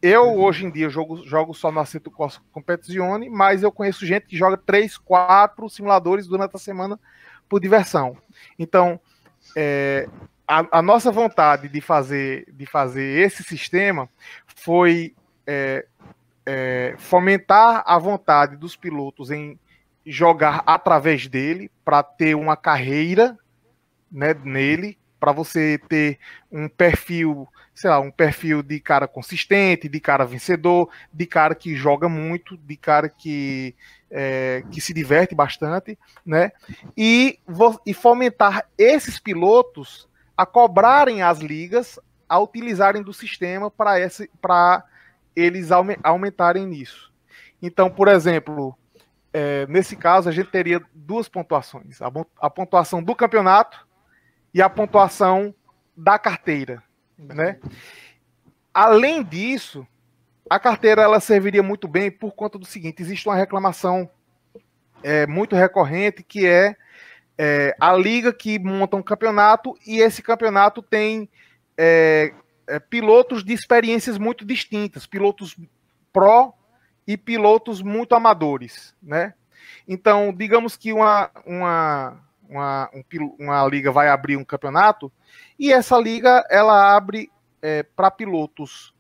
Eu, 0.03 0.25
uhum. 0.25 0.43
hoje 0.43 0.67
em 0.67 0.71
dia, 0.73 0.91
jogo, 0.91 1.25
jogo 1.25 1.55
só 1.55 1.71
no 1.71 1.79
Assetto 1.79 2.11
Corsa 2.11 2.41
Competizione, 2.51 3.31
mas 3.31 3.63
eu 3.63 3.71
conheço 3.71 4.05
gente 4.05 4.27
que 4.27 4.37
joga 4.37 4.57
três, 4.57 4.99
quatro 4.99 5.69
simuladores 5.69 6.27
durante 6.27 6.57
a 6.57 6.59
semana 6.59 6.99
por 7.49 7.61
diversão. 7.61 8.17
Então, 8.59 8.99
é, 9.57 10.09
a, 10.49 10.79
a, 10.79 10.83
nossa 10.83 11.13
vontade 11.13 11.69
de 11.69 11.81
fazer, 11.81 12.53
de 12.53 12.67
fazer 12.67 13.21
esse 13.25 13.45
sistema 13.45 14.09
foi 14.49 15.15
é, 15.47 15.87
é, 16.45 16.97
fomentar 16.99 17.85
a 17.87 17.97
vontade 18.01 18.57
dos 18.57 18.75
pilotos 18.75 19.31
em 19.31 19.57
jogar 20.05 20.65
através 20.67 21.29
dele 21.29 21.71
para 21.85 22.03
ter 22.03 22.35
uma 22.35 22.57
carreira 22.57 23.39
né, 24.11 24.35
nele 24.35 24.99
para 25.19 25.33
você 25.33 25.79
ter 25.89 26.19
um 26.51 26.69
perfil, 26.69 27.49
sei 27.75 27.91
lá, 27.91 28.01
um 28.01 28.11
perfil 28.11 28.63
de 28.63 28.79
cara 28.81 29.09
consistente, 29.09 29.89
de 29.89 30.01
cara 30.01 30.25
vencedor, 30.25 30.91
de 31.13 31.27
cara 31.27 31.55
que 31.55 31.75
joga 31.75 32.09
muito, 32.09 32.57
de 32.57 32.77
cara 32.77 33.09
que, 33.09 33.75
é, 34.11 34.63
que 34.71 34.81
se 34.81 34.93
diverte 34.93 35.35
bastante, 35.35 35.99
né? 36.25 36.53
E, 36.97 37.39
e 37.85 37.95
fomentar 37.95 38.67
esses 38.79 39.19
pilotos 39.19 40.09
a 40.37 40.45
cobrarem 40.45 41.23
as 41.23 41.39
ligas, 41.39 41.99
a 42.29 42.39
utilizarem 42.39 43.03
do 43.03 43.13
sistema 43.13 43.71
para 43.71 44.85
eles 45.35 45.71
aumentarem 46.03 46.67
nisso. 46.67 47.13
Então, 47.63 47.91
por 47.91 48.09
exemplo, 48.09 48.77
é, 49.33 49.67
nesse 49.67 49.97
caso 49.97 50.29
a 50.29 50.33
gente 50.33 50.51
teria 50.51 50.81
duas 50.95 51.29
pontuações: 51.29 52.01
a, 52.01 52.11
a 52.41 52.51
pontuação 52.51 53.03
do 53.03 53.15
campeonato 53.15 53.86
e 54.57 54.63
a 54.63 54.71
pontuação 54.71 55.55
da 55.95 56.19
carteira, 56.19 56.83
né? 57.19 57.59
Além 58.73 59.23
disso, 59.23 59.87
a 60.49 60.59
carteira 60.59 61.03
ela 61.03 61.21
serviria 61.21 61.63
muito 61.63 61.87
bem 61.87 62.11
por 62.11 62.33
conta 62.33 62.59
do 62.59 62.65
seguinte: 62.65 63.03
existe 63.03 63.29
uma 63.29 63.37
reclamação 63.37 64.09
é, 65.03 65.27
muito 65.27 65.55
recorrente 65.55 66.23
que 66.23 66.47
é, 66.47 66.75
é, 67.37 67.77
a 67.79 67.93
liga 67.93 68.33
que 68.33 68.59
monta 68.59 68.97
um 68.97 69.03
campeonato 69.03 69.77
e 69.87 69.99
esse 69.99 70.23
campeonato 70.23 70.81
tem 70.81 71.29
é, 71.77 72.33
é 72.67 72.79
pilotos 72.81 73.45
de 73.45 73.53
experiências 73.53 74.17
muito 74.17 74.43
distintas, 74.43 75.07
pilotos 75.07 75.55
pró 76.11 76.55
e 77.07 77.15
pilotos 77.19 77.83
muito 77.83 78.15
amadores, 78.15 78.97
né? 79.03 79.35
Então, 79.87 80.33
digamos 80.33 80.79
que 80.79 80.95
uma, 80.95 81.31
uma, 81.45 82.26
uma, 82.49 82.91
um, 82.93 83.37
uma 83.39 83.67
liga 83.67 83.91
vai 83.91 84.09
abrir 84.09 84.37
um 84.37 84.45
campeonato 84.45 85.13
e 85.59 85.73
essa 85.73 85.99
liga 85.99 86.45
ela 86.51 86.95
abre 86.95 87.31
é, 87.63 87.83
para 87.83 88.11
pilotos. 88.11 88.95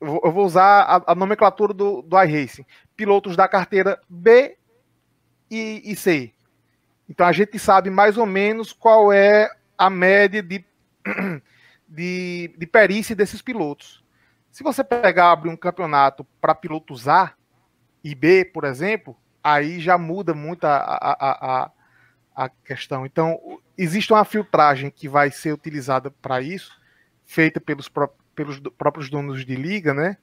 Eu 0.00 0.32
vou 0.32 0.44
usar 0.44 0.82
a, 0.82 1.12
a 1.12 1.14
nomenclatura 1.14 1.72
do, 1.72 2.02
do 2.02 2.20
iRacing: 2.20 2.66
pilotos 2.96 3.36
da 3.36 3.46
carteira 3.46 4.00
B 4.08 4.56
e, 5.50 5.82
e 5.84 5.94
C. 5.94 6.32
Então 7.08 7.26
a 7.26 7.32
gente 7.32 7.58
sabe 7.58 7.90
mais 7.90 8.16
ou 8.16 8.26
menos 8.26 8.72
qual 8.72 9.12
é 9.12 9.50
a 9.76 9.90
média 9.90 10.42
de, 10.42 10.64
de, 11.88 12.54
de 12.56 12.66
perícia 12.66 13.14
desses 13.14 13.42
pilotos. 13.42 14.02
Se 14.50 14.62
você 14.62 14.84
pegar 14.84 15.32
abrir 15.32 15.50
um 15.50 15.56
campeonato 15.56 16.26
para 16.40 16.54
pilotos 16.54 17.08
A 17.08 17.32
e 18.04 18.14
B, 18.14 18.44
por 18.44 18.64
exemplo, 18.64 19.16
aí 19.42 19.80
já 19.80 19.96
muda 19.96 20.34
muito 20.34 20.64
a, 20.64 20.76
a, 20.76 21.62
a, 21.64 21.70
a 22.34 22.48
questão. 22.48 23.04
Então, 23.06 23.38
existe 23.76 24.12
uma 24.12 24.24
filtragem 24.24 24.90
que 24.90 25.08
vai 25.08 25.30
ser 25.30 25.52
utilizada 25.52 26.10
para 26.10 26.40
isso, 26.40 26.72
feita 27.24 27.60
pelos, 27.60 27.90
pelos 28.34 28.60
próprios 28.76 29.10
donos 29.10 29.44
de 29.44 29.54
liga, 29.54 29.94
né? 29.94 30.16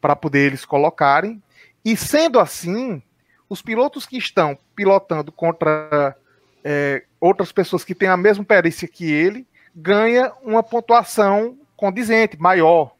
Para 0.00 0.14
poder 0.16 0.46
eles 0.46 0.64
colocarem. 0.64 1.42
E 1.84 1.96
sendo 1.96 2.38
assim, 2.38 3.02
os 3.48 3.62
pilotos 3.62 4.06
que 4.06 4.16
estão 4.16 4.58
pilotando 4.74 5.32
contra 5.32 6.16
é, 6.64 7.04
outras 7.20 7.52
pessoas 7.52 7.84
que 7.84 7.94
têm 7.94 8.08
a 8.08 8.16
mesma 8.16 8.44
perícia 8.44 8.86
que 8.86 9.10
ele, 9.10 9.46
ganha 9.74 10.32
uma 10.42 10.62
pontuação 10.62 11.58
condizente, 11.76 12.36
maior. 12.36 12.94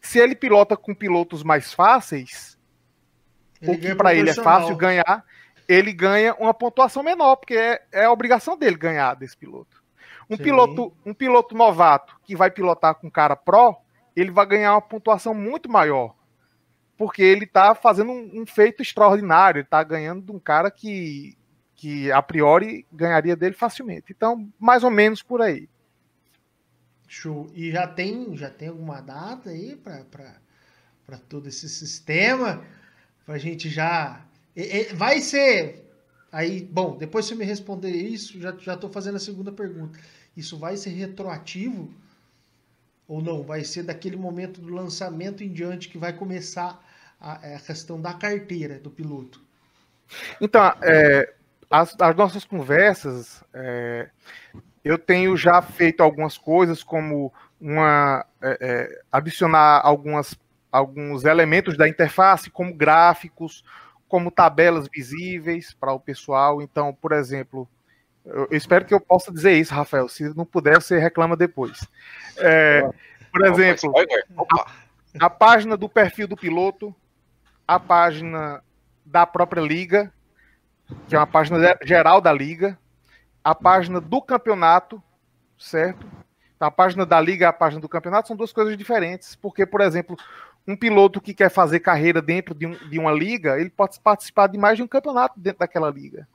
Se 0.00 0.18
ele 0.18 0.34
pilota 0.34 0.76
com 0.76 0.94
pilotos 0.94 1.42
mais 1.42 1.72
fáceis, 1.72 2.58
ele 3.60 3.72
o 3.72 3.78
que 3.78 3.94
para 3.94 4.14
ele 4.14 4.30
é 4.30 4.34
fácil 4.34 4.76
ganhar, 4.76 5.24
ele 5.68 5.92
ganha 5.92 6.34
uma 6.34 6.54
pontuação 6.54 7.02
menor, 7.02 7.36
porque 7.36 7.54
é, 7.54 7.82
é 7.92 8.04
a 8.04 8.12
obrigação 8.12 8.56
dele 8.56 8.76
ganhar 8.76 9.14
desse 9.14 9.36
piloto. 9.36 9.82
Um 10.28 10.36
piloto, 10.36 10.92
um 11.04 11.12
piloto 11.12 11.54
novato 11.54 12.16
que 12.24 12.34
vai 12.34 12.50
pilotar 12.50 12.94
com 12.94 13.10
cara 13.10 13.36
pró, 13.36 13.82
ele 14.16 14.30
vai 14.30 14.46
ganhar 14.46 14.74
uma 14.74 14.80
pontuação 14.80 15.34
muito 15.34 15.70
maior. 15.70 16.14
Porque 16.96 17.22
ele 17.22 17.44
está 17.44 17.74
fazendo 17.74 18.12
um, 18.12 18.42
um, 18.42 18.46
feito 18.46 18.80
extraordinário, 18.80 19.58
ele 19.58 19.66
está 19.66 19.82
ganhando 19.82 20.22
de 20.22 20.32
um 20.32 20.38
cara 20.38 20.70
que, 20.70 21.36
que 21.74 22.10
a 22.10 22.22
priori 22.22 22.86
ganharia 22.92 23.36
dele 23.36 23.54
facilmente. 23.54 24.06
Então, 24.10 24.48
mais 24.58 24.84
ou 24.84 24.90
menos 24.90 25.22
por 25.22 25.42
aí. 25.42 25.68
Show. 27.06 27.50
E 27.54 27.70
já 27.70 27.86
tem, 27.86 28.36
já 28.36 28.48
tem 28.48 28.68
alguma 28.68 29.00
data 29.00 29.50
aí 29.50 29.76
para 29.76 31.18
todo 31.28 31.48
esse 31.48 31.68
sistema? 31.68 32.64
Para 33.26 33.34
a 33.34 33.38
gente 33.38 33.68
já 33.68 34.24
Vai 34.94 35.20
ser. 35.20 35.84
Aí, 36.30 36.62
bom, 36.62 36.96
depois 36.96 37.26
você 37.26 37.34
me 37.34 37.44
responder 37.44 37.90
isso, 37.90 38.40
já 38.40 38.52
já 38.58 38.74
estou 38.74 38.90
fazendo 38.90 39.16
a 39.16 39.20
segunda 39.20 39.52
pergunta. 39.52 39.98
Isso 40.36 40.58
vai 40.58 40.76
ser 40.76 40.90
retroativo 40.90 41.92
ou 43.06 43.22
não? 43.22 43.42
Vai 43.42 43.64
ser 43.64 43.82
daquele 43.84 44.16
momento 44.16 44.60
do 44.60 44.72
lançamento 44.72 45.44
em 45.44 45.52
diante 45.52 45.88
que 45.88 45.98
vai 45.98 46.12
começar 46.12 46.82
a, 47.20 47.34
a 47.54 47.60
questão 47.60 48.00
da 48.00 48.12
carteira 48.12 48.78
do 48.78 48.90
piloto? 48.90 49.40
Então, 50.40 50.62
é, 50.82 51.32
as, 51.70 51.94
as, 52.00 52.16
nossas 52.16 52.44
conversas, 52.44 53.42
é, 53.52 54.08
eu 54.84 54.98
tenho 54.98 55.36
já 55.36 55.62
feito 55.62 56.02
algumas 56.02 56.36
coisas, 56.36 56.82
como 56.82 57.32
uma 57.60 58.26
é, 58.42 58.58
é 58.60 59.02
adicionar 59.10 59.80
algumas, 59.82 60.34
alguns 60.70 61.24
elementos 61.24 61.76
da 61.76 61.88
interface, 61.88 62.50
como 62.50 62.74
gráficos, 62.74 63.64
como 64.14 64.30
tabelas 64.30 64.86
visíveis 64.86 65.74
para 65.74 65.92
o 65.92 65.98
pessoal. 65.98 66.62
Então, 66.62 66.94
por 66.94 67.10
exemplo, 67.10 67.68
eu 68.24 68.46
espero 68.52 68.84
que 68.84 68.94
eu 68.94 69.00
possa 69.00 69.32
dizer 69.32 69.54
isso, 69.54 69.74
Rafael. 69.74 70.08
Se 70.08 70.32
não 70.36 70.46
puder, 70.46 70.80
você 70.80 71.00
reclama 71.00 71.36
depois. 71.36 71.84
É, 72.36 72.88
por 73.32 73.44
exemplo, 73.44 73.92
a, 75.18 75.26
a 75.26 75.28
página 75.28 75.76
do 75.76 75.88
perfil 75.88 76.28
do 76.28 76.36
piloto, 76.36 76.94
a 77.66 77.80
página 77.80 78.62
da 79.04 79.26
própria 79.26 79.60
liga, 79.60 80.12
que 81.08 81.16
é 81.16 81.18
uma 81.18 81.26
página 81.26 81.76
geral 81.82 82.20
da 82.20 82.32
liga, 82.32 82.78
a 83.42 83.52
página 83.52 84.00
do 84.00 84.22
campeonato, 84.22 85.02
certo? 85.58 86.06
A 86.60 86.70
página 86.70 87.04
da 87.04 87.20
liga 87.20 87.46
e 87.46 87.48
a 87.48 87.52
página 87.52 87.80
do 87.80 87.88
campeonato 87.88 88.28
são 88.28 88.36
duas 88.36 88.52
coisas 88.52 88.78
diferentes, 88.78 89.34
porque, 89.34 89.66
por 89.66 89.80
exemplo, 89.80 90.16
um 90.66 90.76
piloto 90.76 91.20
que 91.20 91.34
quer 91.34 91.50
fazer 91.50 91.80
carreira 91.80 92.22
dentro 92.22 92.54
de, 92.54 92.66
um, 92.66 92.72
de 92.88 92.98
uma 92.98 93.12
liga, 93.12 93.60
ele 93.60 93.70
pode 93.70 94.00
participar 94.00 94.46
de 94.46 94.56
mais 94.56 94.76
de 94.76 94.82
um 94.82 94.88
campeonato 94.88 95.38
dentro 95.38 95.58
daquela 95.58 95.90
liga. 95.90 96.26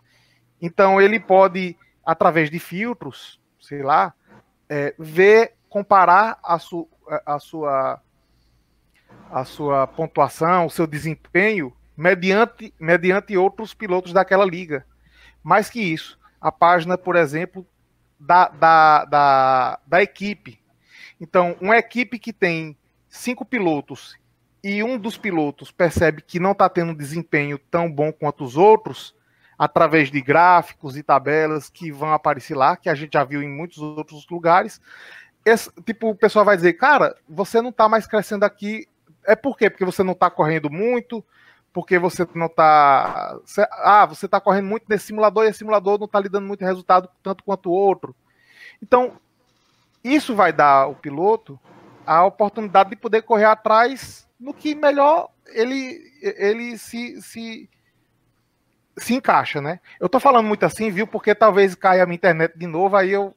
Então, 0.62 1.02
ele 1.02 1.20
pode, 1.20 1.76
através 2.06 2.50
de 2.50 2.60
filtros, 2.60 3.40
sei 3.60 3.82
lá, 3.82 4.14
é, 4.68 4.94
ver, 5.00 5.54
comparar 5.68 6.38
a, 6.44 6.60
su, 6.60 6.88
a, 7.26 7.40
sua, 7.40 8.02
a 9.32 9.44
sua 9.46 9.88
pontuação, 9.88 10.68
o 10.68 10.70
seu 10.70 10.86
desempenho 10.86 11.74
mediante, 11.98 12.74
mediante 12.80 13.36
outros 13.36 13.74
pilotos 13.74 14.14
daquela 14.14 14.46
liga. 14.46 14.86
Mais 15.42 15.70
que 15.70 15.82
isso, 15.82 16.20
a 16.40 16.52
página, 16.52 16.98
por 16.98 17.16
exemplo, 17.16 17.66
da, 18.20 18.50
da, 18.50 19.06
da, 19.06 19.80
da 19.88 20.04
equipe. 20.04 20.60
Então, 21.20 21.58
uma 21.60 21.78
equipe 21.78 22.20
que 22.20 22.32
tem 22.32 22.78
cinco 23.08 23.44
pilotos 23.44 24.19
e 24.64 24.84
um 24.84 24.98
dos 24.98 25.18
pilotos 25.18 25.72
percebe 25.72 26.22
que 26.22 26.40
não 26.40 26.52
está 26.52 26.68
tendo 26.68 26.96
desempenho 26.96 27.58
tão 27.58 27.90
bom 27.92 28.12
quanto 28.12 28.44
os 28.44 28.58
outros, 28.58 29.16
através 29.58 30.12
de 30.12 30.22
gráficos 30.22 30.98
e 30.98 31.04
tabelas 31.04 31.70
que 31.70 31.92
vão 31.92 32.14
aparecer 32.14 32.56
lá, 32.56 32.78
que 32.78 32.90
a 32.90 32.96
gente 32.96 33.14
já 33.14 33.24
viu 33.24 33.42
em 33.42 33.50
muitos 33.50 33.78
outros 33.80 34.26
lugares. 34.30 34.82
Esse, 35.46 35.72
tipo, 35.84 36.10
o 36.10 36.16
pessoal 36.16 36.46
vai 36.46 36.56
dizer, 36.56 36.74
cara, 36.74 37.16
você 37.28 37.62
não 37.62 37.70
está 37.70 37.90
mais 37.90 38.06
crescendo 38.06 38.44
aqui. 38.44 38.88
É 39.26 39.36
por 39.36 39.58
quê? 39.58 39.70
Porque 39.70 39.86
você 39.86 40.04
não 40.04 40.14
está 40.14 40.30
correndo 40.30 40.70
muito, 40.70 41.24
porque 41.74 42.00
você 42.00 42.28
não 42.34 42.46
está. 42.46 43.38
Ah, 43.84 44.06
você 44.06 44.26
está 44.26 44.40
correndo 44.40 44.68
muito 44.68 44.86
nesse 44.88 45.08
simulador 45.08 45.46
e 45.46 45.50
esse 45.50 45.60
simulador 45.60 45.98
não 45.98 46.06
está 46.06 46.20
lhe 46.20 46.30
dando 46.30 46.48
muito 46.48 46.64
resultado 46.64 47.10
tanto 47.24 47.44
quanto 47.44 47.70
o 47.70 47.74
outro. 47.74 48.16
Então, 48.82 49.18
isso 50.04 50.36
vai 50.36 50.54
dar 50.54 50.84
ao 50.84 50.96
piloto 50.96 51.60
a 52.06 52.24
oportunidade 52.24 52.92
de 52.92 52.96
poder 52.96 53.24
correr 53.24 53.46
atrás 53.46 54.29
no 54.40 54.54
que 54.54 54.74
melhor 54.74 55.30
ele, 55.48 56.02
ele 56.22 56.78
se, 56.78 57.22
se, 57.22 57.70
se 58.98 59.14
encaixa, 59.14 59.62
né? 59.62 59.80
Eu 60.00 60.08
tô 60.08 60.20
falando 60.20 60.46
muito 60.46 60.66
assim, 60.66 60.90
viu? 60.90 61.06
Porque 61.06 61.36
talvez 61.36 61.76
caia 61.76 62.04
a 62.04 62.06
minha 62.06 62.16
internet 62.16 62.58
de 62.58 62.68
novo, 62.68 62.96
aí 62.96 63.12
eu. 63.12 63.36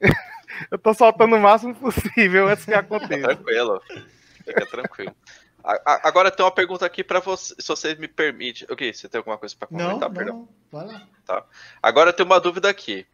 eu 0.70 0.78
tô 0.78 0.92
soltando 0.92 1.36
o 1.36 1.40
máximo 1.40 1.74
possível 1.74 2.48
antes 2.48 2.64
que 2.64 2.74
aconteça. 2.74 3.34
Tranquilo. 3.34 3.80
Fica 4.44 4.66
tranquilo. 4.66 5.16
Agora 5.84 6.30
tem 6.30 6.44
uma 6.44 6.52
pergunta 6.52 6.86
aqui 6.86 7.02
para 7.02 7.18
você, 7.18 7.52
se 7.58 7.66
vocês 7.66 7.98
me 7.98 8.06
permitem. 8.06 8.68
Ok, 8.70 8.92
você 8.92 9.08
tem 9.08 9.18
alguma 9.18 9.36
coisa 9.36 9.56
para 9.56 9.66
comentar? 9.66 9.98
Não, 9.98 10.12
perdão. 10.12 10.36
Não, 10.36 10.48
vai 10.70 10.86
lá. 10.86 11.02
Tá. 11.24 11.44
Agora 11.82 12.12
tem 12.12 12.24
uma 12.24 12.38
dúvida 12.38 12.70
aqui. 12.70 13.04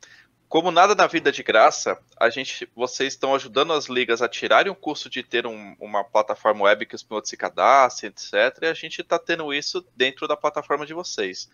Como 0.52 0.70
nada 0.70 0.94
na 0.94 1.06
vida 1.06 1.30
é 1.30 1.32
de 1.32 1.42
graça, 1.42 1.98
a 2.14 2.28
gente, 2.28 2.68
vocês 2.76 3.14
estão 3.14 3.34
ajudando 3.34 3.72
as 3.72 3.86
ligas 3.86 4.20
a 4.20 4.28
tirarem 4.28 4.70
o 4.70 4.76
custo 4.76 5.08
de 5.08 5.22
ter 5.22 5.46
um, 5.46 5.74
uma 5.80 6.04
plataforma 6.04 6.64
web 6.64 6.84
que 6.84 6.94
os 6.94 7.02
pilotos 7.02 7.30
se 7.30 7.38
cadastrem, 7.38 8.10
etc. 8.10 8.58
E 8.60 8.66
a 8.66 8.74
gente 8.74 9.00
está 9.00 9.18
tendo 9.18 9.54
isso 9.54 9.82
dentro 9.96 10.28
da 10.28 10.36
plataforma 10.36 10.84
de 10.84 10.92
vocês. 10.92 11.50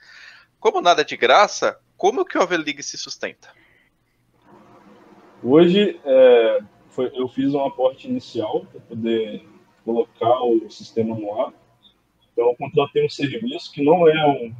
Como 0.58 0.80
nada 0.80 1.02
é 1.02 1.04
de 1.04 1.16
graça, 1.16 1.78
como 1.96 2.24
que 2.24 2.36
o 2.36 2.42
AV 2.42 2.56
League 2.56 2.82
se 2.82 2.98
sustenta? 2.98 3.50
Hoje 5.44 6.00
é, 6.04 6.58
foi, 6.88 7.12
eu 7.14 7.28
fiz 7.28 7.54
um 7.54 7.64
aporte 7.64 8.08
inicial 8.08 8.66
para 8.66 8.80
poder 8.80 9.46
colocar 9.84 10.42
o 10.42 10.68
sistema 10.68 11.14
no 11.14 11.40
ar. 11.40 11.52
Então, 12.32 12.48
eu 12.48 12.56
contratei 12.56 13.06
um 13.06 13.08
serviço 13.08 13.70
que 13.70 13.80
não 13.80 14.08
é 14.08 14.26
um, 14.26 14.52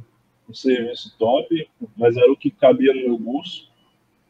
um 0.47 0.53
serviço 0.53 1.13
top, 1.19 1.69
mas 1.97 2.15
era 2.15 2.31
o 2.31 2.37
que 2.37 2.49
cabia 2.49 2.93
no 2.93 3.01
meu 3.01 3.17
bolso. 3.17 3.68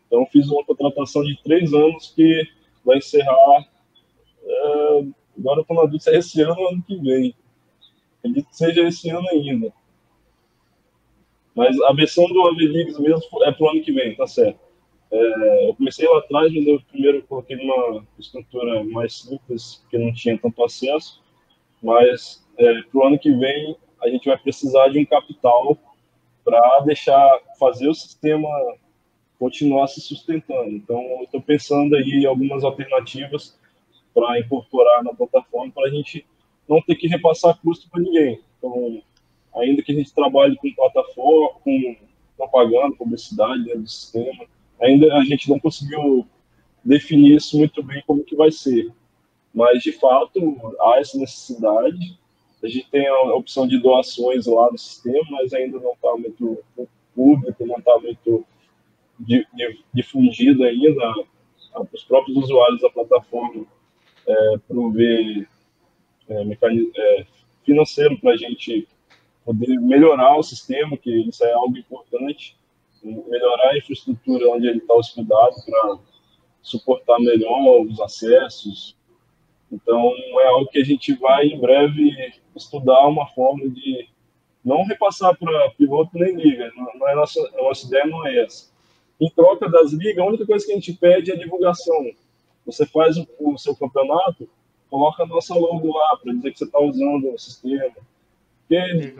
Então, 0.09 0.25
fiz 0.25 0.49
uma 0.49 0.65
contratação 0.65 1.23
de 1.23 1.39
três 1.43 1.71
anos 1.71 2.11
que 2.15 2.43
vai 2.83 2.97
encerrar. 2.97 3.67
É, 4.43 5.03
agora, 5.37 5.61
estou 5.61 5.75
na 5.75 5.83
dúvida 5.83 5.99
se 5.99 6.09
é 6.09 6.17
esse 6.17 6.41
ano 6.41 6.67
ano 6.67 6.81
que 6.81 6.97
vem. 6.97 7.35
Acredito 8.17 8.49
que 8.49 8.57
seja 8.57 8.87
esse 8.87 9.07
ano 9.11 9.27
ainda. 9.29 9.71
Mas 11.55 11.79
a 11.81 11.93
versão 11.93 12.25
do 12.25 12.41
Aveligs 12.47 12.97
mesmo 12.97 13.21
é 13.43 13.51
para 13.51 13.65
o 13.65 13.69
ano 13.69 13.83
que 13.83 13.91
vem, 13.91 14.15
tá 14.15 14.25
certo. 14.25 14.59
É, 15.11 15.69
eu 15.69 15.75
comecei 15.75 16.07
lá 16.07 16.19
atrás, 16.19 16.51
mas 16.51 16.65
eu 16.65 16.81
primeiro 16.91 17.21
coloquei 17.23 17.57
uma 17.57 18.03
estrutura 18.17 18.83
mais 18.85 19.21
simples, 19.21 19.75
porque 19.81 19.97
não 19.99 20.11
tinha 20.11 20.37
tanto 20.39 20.63
acesso. 20.63 21.21
Mas 21.83 22.43
é, 22.57 22.81
para 22.81 22.99
o 22.99 23.03
ano 23.05 23.19
que 23.19 23.31
vem, 23.31 23.75
a 24.01 24.09
gente 24.09 24.27
vai 24.27 24.37
precisar 24.37 24.87
de 24.89 24.99
um 24.99 25.05
capital 25.05 25.77
para 26.43 26.79
deixar 26.81 27.39
fazer 27.59 27.87
o 27.87 27.93
sistema 27.93 28.49
continuar 29.39 29.87
se 29.87 30.01
sustentando. 30.01 30.69
Então, 30.69 31.01
estou 31.23 31.41
pensando 31.41 31.95
aí 31.95 32.09
em 32.09 32.25
algumas 32.25 32.63
alternativas 32.63 33.57
para 34.13 34.39
incorporar 34.39 35.03
na 35.03 35.13
plataforma 35.13 35.71
para 35.71 35.87
a 35.87 35.91
gente 35.91 36.25
não 36.67 36.81
ter 36.81 36.95
que 36.95 37.07
repassar 37.07 37.59
custo 37.61 37.89
para 37.89 38.01
ninguém. 38.01 38.41
Então, 38.57 39.01
ainda 39.55 39.81
que 39.81 39.91
a 39.91 39.95
gente 39.95 40.13
trabalhe 40.13 40.55
com 40.57 40.71
plataforma, 40.73 41.59
com 41.63 41.95
propaganda, 42.37 42.95
publicidade 42.95 43.63
dentro 43.63 43.81
do 43.81 43.89
sistema, 43.89 44.45
Ainda 44.81 45.13
a 45.15 45.23
gente 45.25 45.49
não 45.49 45.59
conseguiu 45.59 46.25
definir 46.83 47.35
isso 47.35 47.57
muito 47.57 47.83
bem 47.83 48.01
como 48.07 48.23
que 48.23 48.35
vai 48.35 48.51
ser. 48.51 48.91
Mas, 49.53 49.83
de 49.83 49.91
fato, 49.91 50.39
há 50.79 50.99
essa 50.99 51.17
necessidade. 51.17 52.17
A 52.63 52.67
gente 52.67 52.89
tem 52.89 53.07
a 53.07 53.35
opção 53.35 53.67
de 53.67 53.77
doações 53.77 54.45
lá 54.45 54.71
no 54.71 54.77
sistema, 54.77 55.25
mas 55.31 55.53
ainda 55.53 55.79
não 55.79 55.93
está 55.93 56.15
muito 56.15 56.63
público, 57.13 57.65
não 57.65 57.77
está 57.77 57.97
muito 57.99 58.45
difundido 59.93 60.63
ainda. 60.63 61.13
Os 61.93 62.03
próprios 62.03 62.37
usuários 62.37 62.81
da 62.81 62.89
plataforma 62.89 63.65
é, 64.27 64.57
prover 64.67 65.47
é, 66.27 66.41
é, 66.41 67.25
financeiro 67.63 68.19
para 68.19 68.33
a 68.33 68.37
gente 68.37 68.87
poder 69.45 69.79
melhorar 69.79 70.37
o 70.37 70.43
sistema, 70.43 70.97
que 70.97 71.11
isso 71.11 71.43
é 71.43 71.51
algo 71.53 71.77
importante 71.77 72.57
melhorar 73.03 73.69
a 73.69 73.77
infraestrutura 73.77 74.49
onde 74.49 74.67
ele 74.67 74.79
está 74.79 74.93
hospedado 74.93 75.55
para 75.65 75.99
suportar 76.61 77.19
melhor 77.19 77.81
os 77.81 77.99
acessos. 77.99 78.95
Então, 79.71 80.13
é 80.41 80.47
algo 80.47 80.69
que 80.69 80.79
a 80.79 80.83
gente 80.83 81.13
vai, 81.13 81.47
em 81.47 81.59
breve, 81.59 82.33
estudar 82.55 83.07
uma 83.07 83.27
forma 83.27 83.69
de 83.69 84.07
não 84.63 84.83
repassar 84.83 85.37
para 85.37 85.71
piloto 85.71 86.11
nem 86.13 86.35
liga. 86.35 86.71
Não 86.75 87.07
é 87.07 87.15
nossa, 87.15 87.39
a 87.57 87.63
nossa 87.63 87.87
ideia 87.87 88.05
não 88.05 88.25
é 88.27 88.43
essa. 88.43 88.68
Em 89.19 89.29
troca 89.31 89.69
das 89.69 89.91
ligas, 89.91 90.23
a 90.23 90.27
única 90.27 90.45
coisa 90.45 90.65
que 90.65 90.71
a 90.71 90.75
gente 90.75 90.93
pede 90.93 91.31
é 91.31 91.35
a 91.35 91.37
divulgação. 91.37 92.11
Você 92.65 92.85
faz 92.85 93.17
o, 93.17 93.27
o 93.39 93.57
seu 93.57 93.75
campeonato, 93.75 94.47
coloca 94.89 95.23
a 95.23 95.27
nossa 95.27 95.53
logo 95.53 95.97
lá 95.97 96.17
para 96.17 96.33
dizer 96.33 96.51
que 96.51 96.59
você 96.59 96.65
está 96.65 96.79
usando 96.79 97.33
o 97.33 97.37
sistema. 97.37 97.95
Porque 98.67 99.15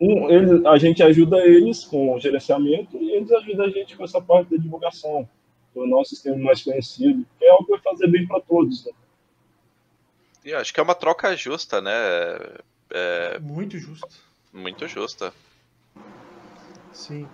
um, 0.00 0.30
ele, 0.30 0.66
a 0.66 0.76
gente 0.78 1.02
ajuda 1.02 1.38
eles 1.46 1.84
com 1.84 2.14
o 2.14 2.20
gerenciamento 2.20 2.96
e 2.96 3.12
eles 3.12 3.30
ajudam 3.32 3.66
a 3.66 3.70
gente 3.70 3.96
com 3.96 4.04
essa 4.04 4.20
parte 4.20 4.50
da 4.50 4.62
divulgação, 4.62 5.28
tornar 5.72 5.98
o 5.98 6.04
sistema 6.04 6.36
mais 6.38 6.62
conhecido, 6.62 7.26
que 7.38 7.44
é 7.44 7.50
algo 7.50 7.64
que 7.64 7.72
vai 7.72 7.80
fazer 7.80 8.08
bem 8.08 8.26
para 8.26 8.40
todos. 8.40 8.84
Né? 8.86 8.92
E 10.44 10.52
acho 10.52 10.72
que 10.72 10.80
é 10.80 10.82
uma 10.82 10.94
troca 10.94 11.36
justa, 11.36 11.80
né? 11.80 11.92
É... 12.90 13.38
Muito 13.40 13.78
justa. 13.78 14.08
Muito 14.52 14.86
justa. 14.86 15.32
Sim. 16.92 17.26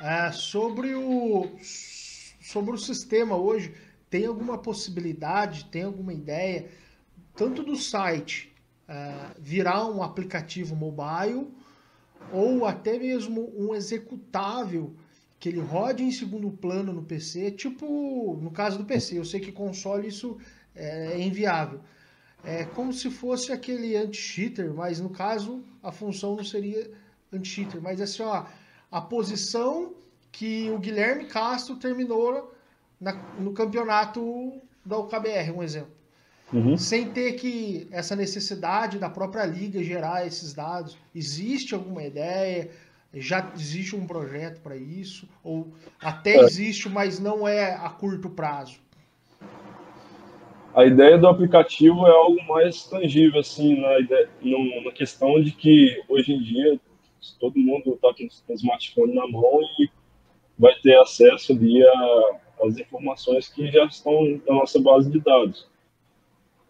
É, 0.00 0.30
sobre, 0.32 0.94
o, 0.94 1.50
sobre 2.40 2.74
o 2.74 2.78
sistema 2.78 3.36
hoje, 3.36 3.74
tem 4.08 4.26
alguma 4.26 4.56
possibilidade, 4.56 5.66
tem 5.66 5.82
alguma 5.82 6.12
ideia, 6.12 6.68
tanto 7.34 7.62
do 7.62 7.76
site 7.76 8.54
é, 8.86 9.32
virar 9.38 9.86
um 9.86 10.02
aplicativo 10.02 10.76
mobile, 10.76 11.48
ou 12.32 12.64
até 12.64 12.98
mesmo 12.98 13.52
um 13.56 13.74
executável 13.74 14.94
que 15.38 15.48
ele 15.48 15.60
rode 15.60 16.02
em 16.02 16.10
segundo 16.10 16.50
plano 16.50 16.92
no 16.92 17.02
PC, 17.02 17.52
tipo 17.52 18.38
no 18.40 18.50
caso 18.50 18.78
do 18.78 18.84
PC, 18.84 19.18
eu 19.18 19.24
sei 19.24 19.40
que 19.40 19.52
console 19.52 20.08
isso 20.08 20.38
é 20.74 21.20
inviável. 21.20 21.80
É 22.44 22.64
como 22.64 22.92
se 22.92 23.10
fosse 23.10 23.52
aquele 23.52 23.96
anti-cheater, 23.96 24.72
mas 24.72 25.00
no 25.00 25.10
caso 25.10 25.62
a 25.82 25.92
função 25.92 26.36
não 26.36 26.44
seria 26.44 26.90
anti-cheater, 27.32 27.80
mas 27.80 28.00
assim, 28.00 28.22
ó, 28.22 28.46
a 28.90 29.00
posição 29.00 29.92
que 30.32 30.70
o 30.70 30.78
Guilherme 30.78 31.26
Castro 31.26 31.76
terminou 31.76 32.54
na, 33.00 33.12
no 33.38 33.52
campeonato 33.52 34.60
da 34.84 34.98
UKBR, 34.98 35.52
um 35.54 35.62
exemplo. 35.62 35.92
Uhum. 36.52 36.76
Sem 36.78 37.10
ter 37.10 37.32
que 37.32 37.86
essa 37.90 38.16
necessidade 38.16 38.98
da 38.98 39.10
própria 39.10 39.44
liga 39.44 39.82
gerar 39.82 40.26
esses 40.26 40.54
dados. 40.54 40.96
Existe 41.14 41.74
alguma 41.74 42.02
ideia? 42.02 42.70
Já 43.12 43.52
existe 43.54 43.94
um 43.94 44.06
projeto 44.06 44.60
para 44.60 44.76
isso? 44.76 45.28
Ou 45.44 45.68
até 46.00 46.36
é. 46.36 46.40
existe, 46.40 46.88
mas 46.88 47.18
não 47.18 47.46
é 47.46 47.74
a 47.74 47.90
curto 47.90 48.30
prazo? 48.30 48.78
A 50.74 50.84
ideia 50.84 51.18
do 51.18 51.26
aplicativo 51.26 52.06
é 52.06 52.10
algo 52.10 52.42
mais 52.46 52.84
tangível, 52.84 53.40
assim, 53.40 53.80
na, 53.80 53.98
ideia, 53.98 54.28
na 54.84 54.92
questão 54.92 55.42
de 55.42 55.50
que 55.50 56.02
hoje 56.08 56.32
em 56.32 56.42
dia 56.42 56.80
todo 57.38 57.58
mundo 57.58 57.94
está 57.94 58.12
com 58.14 58.24
o 58.24 58.54
smartphone 58.54 59.14
na 59.14 59.26
mão 59.26 59.60
e 59.78 59.88
vai 60.58 60.74
ter 60.80 60.98
acesso 60.98 61.52
ali 61.52 61.82
às 62.62 62.76
informações 62.78 63.48
que 63.48 63.70
já 63.70 63.84
estão 63.84 64.40
na 64.46 64.54
nossa 64.54 64.80
base 64.80 65.10
de 65.10 65.20
dados. 65.20 65.68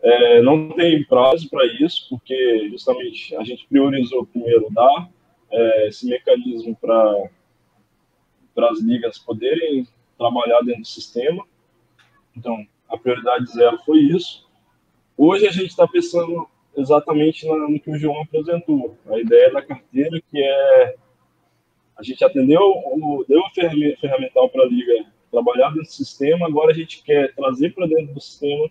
É, 0.01 0.43
não 0.43 0.71
tem 0.71 1.05
prazo 1.05 1.49
para 1.49 1.67
isso, 1.83 2.09
porque 2.11 2.69
justamente 2.71 3.35
a 3.37 3.43
gente 3.43 3.67
priorizou 3.67 4.27
primeiro 4.27 4.69
dar 4.71 5.11
é, 5.51 5.89
esse 5.89 6.07
mecanismo 6.07 6.77
para 6.77 7.31
as 8.71 8.81
ligas 8.81 9.19
poderem 9.19 9.87
trabalhar 10.17 10.61
dentro 10.61 10.83
do 10.83 10.87
sistema. 10.87 11.45
Então, 12.37 12.67
a 12.89 12.97
prioridade 12.97 13.51
zero 13.51 13.79
foi 13.85 13.99
isso. 13.99 14.47
Hoje 15.17 15.49
a 15.49 15.53
gente 15.53 15.71
está 15.71 15.87
pensando 15.87 16.49
exatamente 16.81 17.47
no 17.47 17.81
que 17.81 17.91
o 17.91 17.99
João 17.99 18.23
apresentou. 18.23 18.97
A 19.07 19.19
ideia 19.19 19.53
da 19.53 19.63
carteira, 19.63 20.21
que 20.31 20.43
é 20.43 20.95
a 21.97 22.03
gente 22.03 22.25
atendeu, 22.25 22.61
deu 23.27 23.41
o 23.41 23.51
ferramental 24.01 24.49
para 24.49 24.63
a 24.63 24.69
liga 24.69 25.05
trabalhar 25.33 25.71
dentro 25.71 25.83
do 25.83 25.93
sistema, 25.93 26.47
agora 26.47 26.71
a 26.71 26.75
gente 26.75 27.03
quer 27.03 27.35
trazer 27.35 27.75
para 27.75 27.89
dentro 27.89 28.15
do 28.15 28.21
sistema 28.21 28.71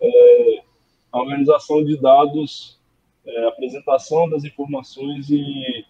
é, 0.00 0.62
a 1.10 1.18
organização 1.18 1.82
de 1.82 1.96
dados, 1.96 2.78
é, 3.24 3.46
apresentação 3.46 4.28
das 4.28 4.44
informações 4.44 5.30
e 5.30 5.84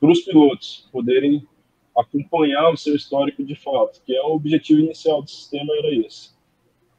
para 0.00 0.10
os 0.10 0.20
pilotos 0.20 0.88
poderem 0.90 1.46
acompanhar 1.94 2.70
o 2.70 2.76
seu 2.76 2.96
histórico 2.96 3.44
de 3.44 3.54
fato, 3.54 4.00
que 4.04 4.16
é 4.16 4.22
o 4.22 4.34
objetivo 4.34 4.80
inicial 4.80 5.20
do 5.20 5.28
sistema 5.28 5.76
era 5.76 5.94
esse. 5.94 6.37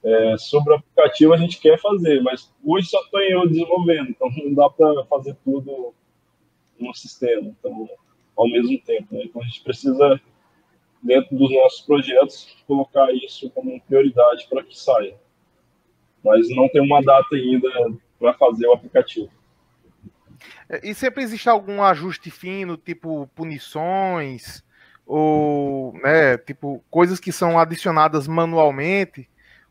É, 0.01 0.37
sobre 0.37 0.73
o 0.73 0.77
aplicativo 0.77 1.33
a 1.33 1.37
gente 1.37 1.59
quer 1.59 1.77
fazer, 1.77 2.21
mas 2.21 2.53
hoje 2.63 2.87
só 2.87 3.01
estou 3.01 3.19
eu 3.21 3.47
desenvolvendo, 3.47 4.09
então 4.09 4.29
não 4.37 4.53
dá 4.53 4.69
para 4.69 5.03
fazer 5.05 5.35
tudo 5.43 5.93
no 6.79 6.93
sistema, 6.93 7.49
então 7.49 7.89
ao 8.35 8.49
mesmo 8.49 8.79
tempo. 8.79 9.13
Né? 9.13 9.23
Então 9.25 9.41
a 9.41 9.45
gente 9.45 9.61
precisa 9.61 10.21
dentro 11.03 11.35
dos 11.35 11.51
nossos 11.51 11.81
projetos 11.81 12.57
colocar 12.65 13.11
isso 13.13 13.49
como 13.51 13.79
prioridade 13.81 14.47
para 14.49 14.63
que 14.63 14.77
saia, 14.77 15.15
mas 16.23 16.49
não 16.49 16.69
tem 16.69 16.81
uma 16.81 17.01
data 17.01 17.35
ainda 17.35 17.69
para 18.17 18.33
fazer 18.35 18.67
o 18.67 18.73
aplicativo. 18.73 19.29
É, 20.69 20.89
e 20.89 20.93
sempre 20.93 21.23
existe 21.23 21.49
algum 21.49 21.83
ajuste 21.83 22.31
fino, 22.31 22.77
tipo 22.77 23.27
punições 23.35 24.63
ou, 25.05 25.93
né, 25.93 26.37
tipo 26.37 26.83
coisas 26.89 27.19
que 27.19 27.31
são 27.31 27.57
adicionadas 27.57 28.27
manualmente 28.27 29.27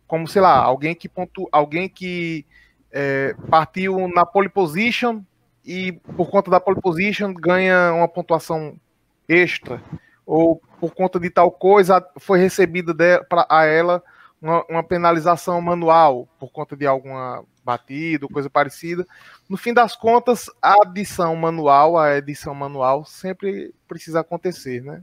como 0.08 0.26
sei 0.26 0.42
lá, 0.42 0.56
alguém 0.56 0.94
que 0.94 1.08
pontu, 1.08 1.46
alguém 1.52 1.88
que 1.88 2.44
é, 2.90 3.36
partiu 3.48 4.08
na 4.08 4.24
pole 4.24 4.48
position 4.48 5.20
e 5.64 5.92
por 6.16 6.30
conta 6.30 6.50
da 6.50 6.58
pole 6.58 6.80
position 6.80 7.32
ganha 7.34 7.92
uma 7.92 8.08
pontuação 8.08 8.80
extra 9.28 9.80
ou 10.26 10.60
por 10.80 10.94
conta 10.94 11.20
de 11.20 11.28
tal 11.28 11.50
coisa 11.50 12.04
foi 12.18 12.38
recebida 12.38 12.94
de, 12.94 13.22
pra, 13.24 13.46
a 13.50 13.66
ela 13.66 14.02
uma, 14.40 14.64
uma, 14.68 14.82
penalização 14.82 15.60
manual 15.60 16.26
por 16.38 16.50
conta 16.50 16.74
de 16.74 16.86
alguma 16.86 17.44
batida 17.64 18.24
ou 18.24 18.30
coisa 18.30 18.48
parecida. 18.48 19.06
No 19.48 19.56
fim 19.56 19.74
das 19.74 19.94
contas, 19.94 20.48
a 20.62 20.82
adição 20.84 21.34
manual, 21.36 21.98
a 21.98 22.16
edição 22.16 22.54
manual 22.54 23.04
sempre 23.04 23.74
precisa 23.86 24.20
acontecer, 24.20 24.82
né? 24.82 25.02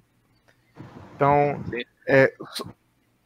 Então, 1.15 1.61
é, 2.07 2.33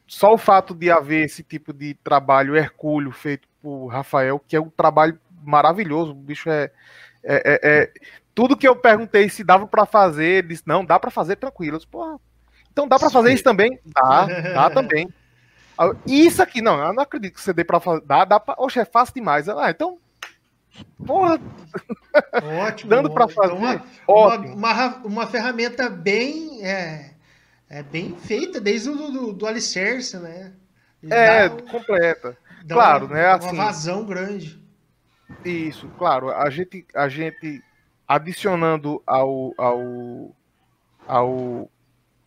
só 0.10 0.34
o 0.34 0.38
fato 0.38 0.74
de 0.74 0.89
haver 0.89 1.24
esse 1.24 1.43
tipo 1.43 1.72
de 1.72 1.93
trabalho 2.03 2.57
hercúleo 2.57 3.12
feito 3.12 3.47
por 3.62 3.88
Rafael, 3.88 4.39
que 4.47 4.55
é 4.55 4.60
um 4.60 4.70
trabalho 4.70 5.20
maravilhoso, 5.43 6.12
o 6.12 6.16
bicho 6.16 6.49
é, 6.49 6.72
é, 7.24 7.36
é, 7.45 7.60
é 7.64 7.91
tudo 8.34 8.57
que 8.57 8.68
eu 8.68 8.76
perguntei 8.76 9.30
se 9.30 9.43
dava 9.43 9.68
para 9.68 9.86
fazer, 9.86 10.39
ele 10.39 10.47
disse, 10.47 10.64
não, 10.66 10.84
dá 10.84 10.99
para 10.99 11.12
fazer 11.12 11.36
tranquilo. 11.36 11.78
Disse, 11.78 11.88
Porra, 11.88 12.20
então 12.72 12.88
dá 12.88 12.97
para 12.97 13.12
fazer 13.12 13.34
isso 13.34 13.43
também? 13.43 13.80
Dá, 13.86 14.26
dá 14.26 14.70
também. 14.72 15.07
Isso 16.07 16.41
aqui, 16.41 16.62
não, 16.62 16.84
eu 16.84 16.91
não 16.91 17.03
acredito 17.03 17.36
que 17.36 17.41
você 17.41 17.53
dê 17.53 17.64
para 17.64 17.80
fazer. 17.80 18.01
Dá, 18.05 18.26
dá 18.26 18.39
pra. 18.39 18.55
Oxe, 18.57 18.80
é 18.80 18.86
fácil 18.86 19.14
demais. 19.14 19.47
Ah, 19.47 19.70
então. 19.70 19.97
Porra! 21.05 21.39
Ótimo. 22.66 22.89
Dando 22.89 23.12
para 23.12 23.28
fazer. 23.28 23.53
Uma, 23.53 23.84
uma, 24.07 24.36
uma, 24.38 24.95
uma, 25.05 25.28
ferramenta 25.28 25.89
bem. 25.89 26.66
É 26.66 27.12
é 27.70 27.84
bem 27.84 28.16
feita, 28.16 28.60
desde 28.60 28.90
o 28.90 28.96
do, 28.96 29.34
do 29.34 29.46
alicerce, 29.46 30.18
né? 30.18 30.54
Ele 31.02 31.14
é, 31.14 31.46
um, 31.50 31.58
completa. 31.58 32.38
Claro, 32.68 33.06
uma, 33.06 33.16
né? 33.16 33.28
Assim, 33.28 33.50
uma 33.52 33.66
vazão 33.66 34.06
grande. 34.06 34.62
Isso, 35.46 35.88
claro. 35.98 36.32
A 36.32 36.50
gente, 36.50 36.86
a 36.96 37.08
gente 37.08 37.64
adicionando 38.08 39.02
ao, 39.06 39.54
ao, 39.58 40.36
ao 41.08 41.72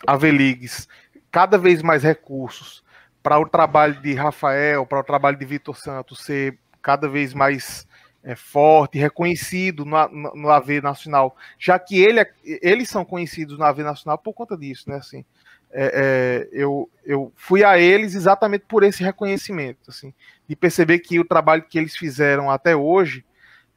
Aveligs 0.07 0.87
cada 1.31 1.59
vez 1.59 1.83
mais 1.83 2.03
recursos 2.05 2.85
para 3.23 3.39
o 3.39 3.49
trabalho 3.49 4.01
de 4.01 4.15
Rafael, 4.15 4.87
para 4.87 5.01
o 5.01 5.05
trabalho 5.05 5.37
de 5.37 5.45
Vitor 5.45 5.77
Santos 5.77 6.21
ser 6.21 6.59
cada 6.81 7.09
vez 7.09 7.35
mais 7.35 7.87
é, 8.25 8.37
forte, 8.37 8.99
reconhecido 8.99 9.85
no, 9.85 10.09
no, 10.09 10.35
no, 10.35 10.51
AV 10.51 10.81
Nacional, 10.81 11.37
já 11.59 11.79
que 11.79 12.01
ele, 12.01 12.21
é, 12.21 12.31
eles 12.45 12.89
são 12.89 13.05
conhecidos 13.05 13.59
no 13.59 13.65
AV 13.65 13.83
Nacional 13.83 14.19
por 14.19 14.33
conta 14.33 14.57
disso, 14.57 14.89
né? 14.89 14.97
Assim, 14.97 15.25
é, 15.73 15.93
é, 15.95 16.49
eu, 16.53 16.89
eu 17.05 17.33
fui 17.35 17.65
a 17.65 17.79
eles 17.79 18.15
exatamente 18.15 18.65
por 18.69 18.83
esse 18.83 19.03
reconhecimento, 19.03 19.91
assim, 19.91 20.13
de 20.47 20.55
perceber 20.55 20.99
que 20.99 21.19
o 21.19 21.25
trabalho 21.25 21.63
que 21.63 21.79
eles 21.79 21.97
fizeram 21.97 22.51
até 22.51 22.77
hoje, 22.77 23.25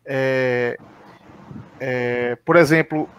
é, 0.05 0.77
é, 1.79 2.35
por 2.43 2.57
exemplo, 2.57 3.09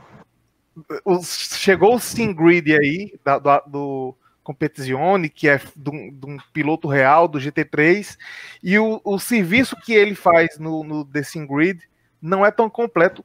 chegou 1.24 1.94
o 1.94 1.98
Stingrid 1.98 2.76
aí, 2.76 3.18
da, 3.24 3.38
do, 3.38 3.60
do 3.66 4.16
Competizione, 4.46 5.28
que 5.28 5.48
é 5.48 5.60
de 5.74 5.90
um, 5.90 6.38
piloto 6.52 6.86
real 6.86 7.26
do 7.26 7.36
GT3, 7.36 8.16
e 8.62 8.78
o, 8.78 9.00
o 9.02 9.18
serviço 9.18 9.74
que 9.74 9.92
ele 9.92 10.14
faz 10.14 10.56
no, 10.56 10.84
no 10.84 11.04
The 11.04 11.22
Grid 11.48 11.80
não 12.22 12.46
é 12.46 12.52
tão 12.52 12.70
completo 12.70 13.24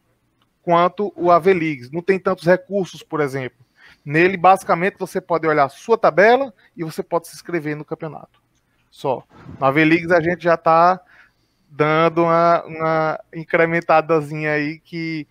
quanto 0.63 1.13
o 1.15 1.29
Aveligs. 1.29 1.91
Não 1.91 2.01
tem 2.01 2.17
tantos 2.17 2.47
recursos, 2.47 3.03
por 3.03 3.21
exemplo. 3.21 3.63
Nele, 4.03 4.35
basicamente, 4.35 4.97
você 4.97 5.21
pode 5.21 5.45
olhar 5.45 5.69
sua 5.69 5.95
tabela 5.95 6.51
e 6.75 6.83
você 6.83 7.03
pode 7.03 7.27
se 7.27 7.35
inscrever 7.35 7.75
no 7.75 7.85
campeonato. 7.85 8.41
Só. 8.89 9.23
No 9.59 9.67
Aveligs 9.67 10.09
a 10.11 10.19
gente 10.19 10.43
já 10.43 10.55
está 10.55 10.99
dando 11.69 12.23
uma, 12.23 12.63
uma 12.63 13.19
incrementadazinha 13.31 14.53
aí 14.53 14.79
que 14.79 15.27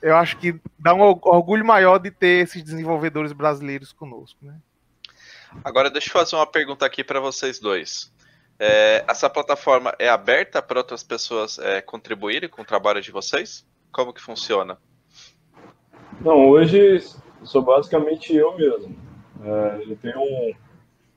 eu 0.00 0.16
acho 0.16 0.36
que 0.36 0.60
dá 0.78 0.94
um 0.94 1.00
orgulho 1.00 1.66
maior 1.66 1.98
de 1.98 2.12
ter 2.12 2.44
esses 2.44 2.62
desenvolvedores 2.62 3.32
brasileiros 3.32 3.92
conosco, 3.92 4.46
né? 4.46 4.54
Agora 5.64 5.90
deixa 5.90 6.08
eu 6.08 6.12
fazer 6.12 6.36
uma 6.36 6.46
pergunta 6.46 6.84
aqui 6.84 7.02
para 7.02 7.20
vocês 7.20 7.58
dois. 7.58 8.12
É, 8.58 9.04
essa 9.08 9.30
plataforma 9.30 9.94
é 9.98 10.08
aberta 10.08 10.60
para 10.60 10.80
outras 10.80 11.02
pessoas 11.02 11.58
é, 11.58 11.80
contribuírem 11.80 12.48
com 12.48 12.62
o 12.62 12.64
trabalho 12.64 13.00
de 13.00 13.12
vocês? 13.12 13.66
Como 13.92 14.12
que 14.12 14.20
funciona? 14.20 14.78
Não, 16.20 16.48
hoje 16.48 17.00
sou 17.44 17.62
basicamente 17.62 18.34
eu 18.34 18.56
mesmo. 18.56 18.96
É, 19.42 19.84
eu 19.90 19.96
tenho 19.96 20.18
um, 20.18 20.52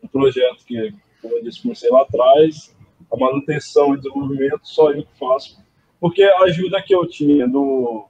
um, 0.03 0.07
projeto 0.07 0.63
que, 0.65 0.93
como 1.21 1.35
eu 1.35 1.43
disse, 1.43 1.61
comecei 1.61 1.89
lá 1.89 2.03
atrás, 2.03 2.75
a 3.11 3.17
manutenção 3.17 3.93
e 3.93 3.97
desenvolvimento 3.97 4.61
só 4.63 4.91
eu 4.91 5.03
que 5.03 5.19
faço, 5.19 5.59
porque 5.99 6.23
a 6.23 6.43
ajuda 6.43 6.81
que 6.83 6.93
eu 6.93 7.07
tinha 7.07 7.47
do, 7.47 8.07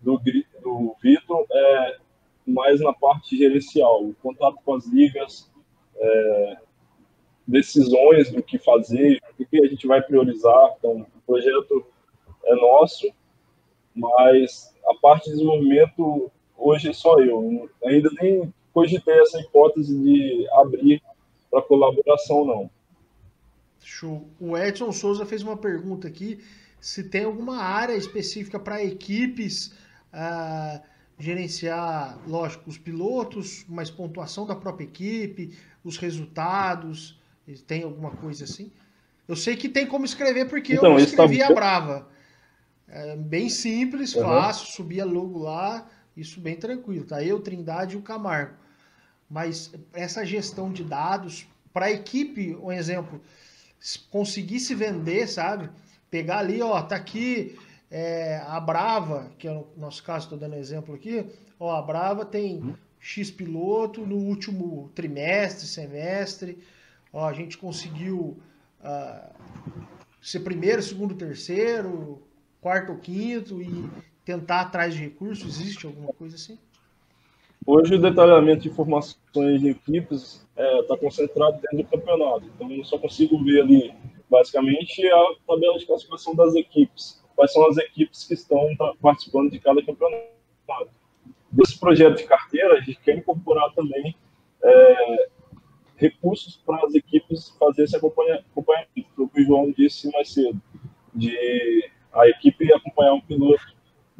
do, 0.00 0.20
do 0.60 0.96
Vitor 1.00 1.46
é, 1.50 1.96
mais 2.46 2.80
na 2.80 2.92
parte 2.92 3.36
gerencial, 3.36 4.04
o 4.04 4.14
contato 4.22 4.56
com 4.64 4.74
as 4.74 4.86
ligas, 4.86 5.50
é, 5.96 6.56
decisões 7.46 8.30
do 8.30 8.42
que 8.42 8.58
fazer, 8.58 9.20
o 9.38 9.44
que 9.44 9.64
a 9.64 9.68
gente 9.68 9.86
vai 9.86 10.02
priorizar. 10.02 10.74
Então, 10.78 11.00
o 11.00 11.20
projeto 11.26 11.84
é 12.44 12.54
nosso, 12.54 13.10
mas 13.94 14.74
a 14.86 14.94
parte 14.94 15.26
de 15.26 15.32
desenvolvimento 15.32 16.30
hoje 16.56 16.90
é 16.90 16.92
só 16.92 17.18
eu. 17.18 17.68
Ainda 17.84 18.10
nem 18.20 18.52
cogitei 18.72 19.20
essa 19.20 19.40
hipótese 19.40 19.96
de 19.98 20.46
abrir 20.52 21.02
para 21.50 21.62
colaboração, 21.62 22.44
não. 22.44 22.70
Show. 23.80 24.26
O 24.40 24.56
Edson 24.56 24.92
Souza 24.92 25.26
fez 25.26 25.42
uma 25.42 25.56
pergunta 25.56 26.08
aqui 26.08 26.40
se 26.80 27.04
tem 27.04 27.24
alguma 27.24 27.58
área 27.58 27.94
específica 27.94 28.58
para 28.58 28.82
equipes 28.82 29.74
uh, 30.12 30.82
gerenciar, 31.22 32.18
lógico, 32.26 32.68
os 32.68 32.76
pilotos, 32.76 33.64
mas 33.68 33.88
pontuação 33.88 34.44
da 34.44 34.56
própria 34.56 34.84
equipe, 34.84 35.56
os 35.84 35.96
resultados, 35.96 37.16
tem 37.64 37.84
alguma 37.84 38.10
coisa 38.10 38.42
assim? 38.42 38.72
Eu 39.28 39.36
sei 39.36 39.54
que 39.54 39.68
tem 39.68 39.86
como 39.86 40.04
escrever 40.04 40.48
porque 40.48 40.74
então, 40.74 40.98
eu 40.98 41.04
escrevi 41.04 41.38
tá... 41.38 41.46
a 41.46 41.54
Brava. 41.54 42.08
É 42.88 43.14
bem 43.16 43.48
simples, 43.48 44.16
uhum. 44.16 44.22
fácil, 44.22 44.66
subia 44.66 45.04
logo 45.04 45.38
lá, 45.38 45.88
isso 46.16 46.40
bem 46.40 46.56
tranquilo. 46.56 47.04
Tá 47.04 47.22
eu, 47.22 47.38
Trindade 47.38 47.94
e 47.94 47.98
o 47.98 48.02
Camargo. 48.02 48.56
Mas 49.30 49.72
essa 49.92 50.26
gestão 50.26 50.72
de 50.72 50.82
dados 50.82 51.46
para 51.72 51.86
a 51.86 51.92
equipe, 51.92 52.56
um 52.56 52.72
exemplo, 52.72 53.20
conseguir 54.10 54.58
se 54.58 54.74
vender, 54.74 55.28
sabe? 55.28 55.70
Pegar 56.10 56.38
ali, 56.38 56.60
ó, 56.60 56.82
tá 56.82 56.96
aqui 56.96 57.56
é, 57.94 58.42
a 58.46 58.58
Brava, 58.58 59.30
que 59.38 59.46
é 59.46 59.52
o 59.52 59.66
nosso 59.76 60.02
caso, 60.02 60.24
estou 60.24 60.38
dando 60.38 60.54
exemplo 60.54 60.94
aqui, 60.94 61.26
ó, 61.60 61.76
a 61.76 61.82
Brava 61.82 62.24
tem 62.24 62.74
X 62.98 63.30
piloto 63.30 64.06
no 64.06 64.16
último 64.16 64.90
trimestre, 64.94 65.66
semestre, 65.66 66.58
ó, 67.12 67.28
a 67.28 67.34
gente 67.34 67.58
conseguiu 67.58 68.38
uh, 68.80 69.34
ser 70.22 70.40
primeiro, 70.40 70.80
segundo, 70.80 71.14
terceiro, 71.14 72.22
quarto 72.62 72.92
ou 72.92 72.98
quinto 72.98 73.60
e 73.60 73.86
tentar 74.24 74.62
atrás 74.62 74.94
de 74.94 75.00
recursos, 75.00 75.60
existe 75.60 75.84
alguma 75.84 76.14
coisa 76.14 76.36
assim? 76.36 76.58
Hoje 77.66 77.94
o 77.94 78.00
detalhamento 78.00 78.62
de 78.62 78.70
informações 78.70 79.60
de 79.60 79.68
equipes 79.68 80.46
está 80.56 80.62
é, 80.62 80.82
tá 80.84 80.96
concentrado 80.96 81.60
dentro 81.60 81.76
do 81.76 81.84
campeonato. 81.84 82.46
Então 82.46 82.72
eu 82.72 82.84
só 82.84 82.98
consigo 82.98 83.42
ver 83.44 83.60
ali, 83.60 83.94
basicamente, 84.28 85.06
a 85.06 85.34
tabela 85.46 85.78
de 85.78 85.86
classificação 85.86 86.34
das 86.34 86.54
equipes. 86.54 87.21
Quais 87.42 87.52
são 87.54 87.66
as 87.66 87.76
equipes 87.76 88.22
que 88.22 88.34
estão 88.34 88.68
participando 89.00 89.50
de 89.50 89.58
cada 89.58 89.84
campeonato. 89.84 90.30
Desse 91.50 91.76
projeto 91.76 92.18
de 92.18 92.24
carteira, 92.24 92.74
a 92.74 92.80
gente 92.80 93.00
quer 93.00 93.16
incorporar 93.16 93.68
também 93.74 94.14
é, 94.62 95.28
recursos 95.96 96.56
para 96.64 96.86
as 96.86 96.94
equipes 96.94 97.50
fazer 97.58 97.82
esse 97.82 97.96
acompanhamento. 97.96 98.44
O 99.18 99.28
que 99.28 99.40
o 99.40 99.44
João 99.44 99.72
disse 99.72 100.08
mais 100.12 100.32
cedo, 100.32 100.62
de 101.12 101.90
a 102.12 102.28
equipe 102.28 102.72
acompanhar 102.72 103.14
um 103.14 103.20
piloto 103.20 103.74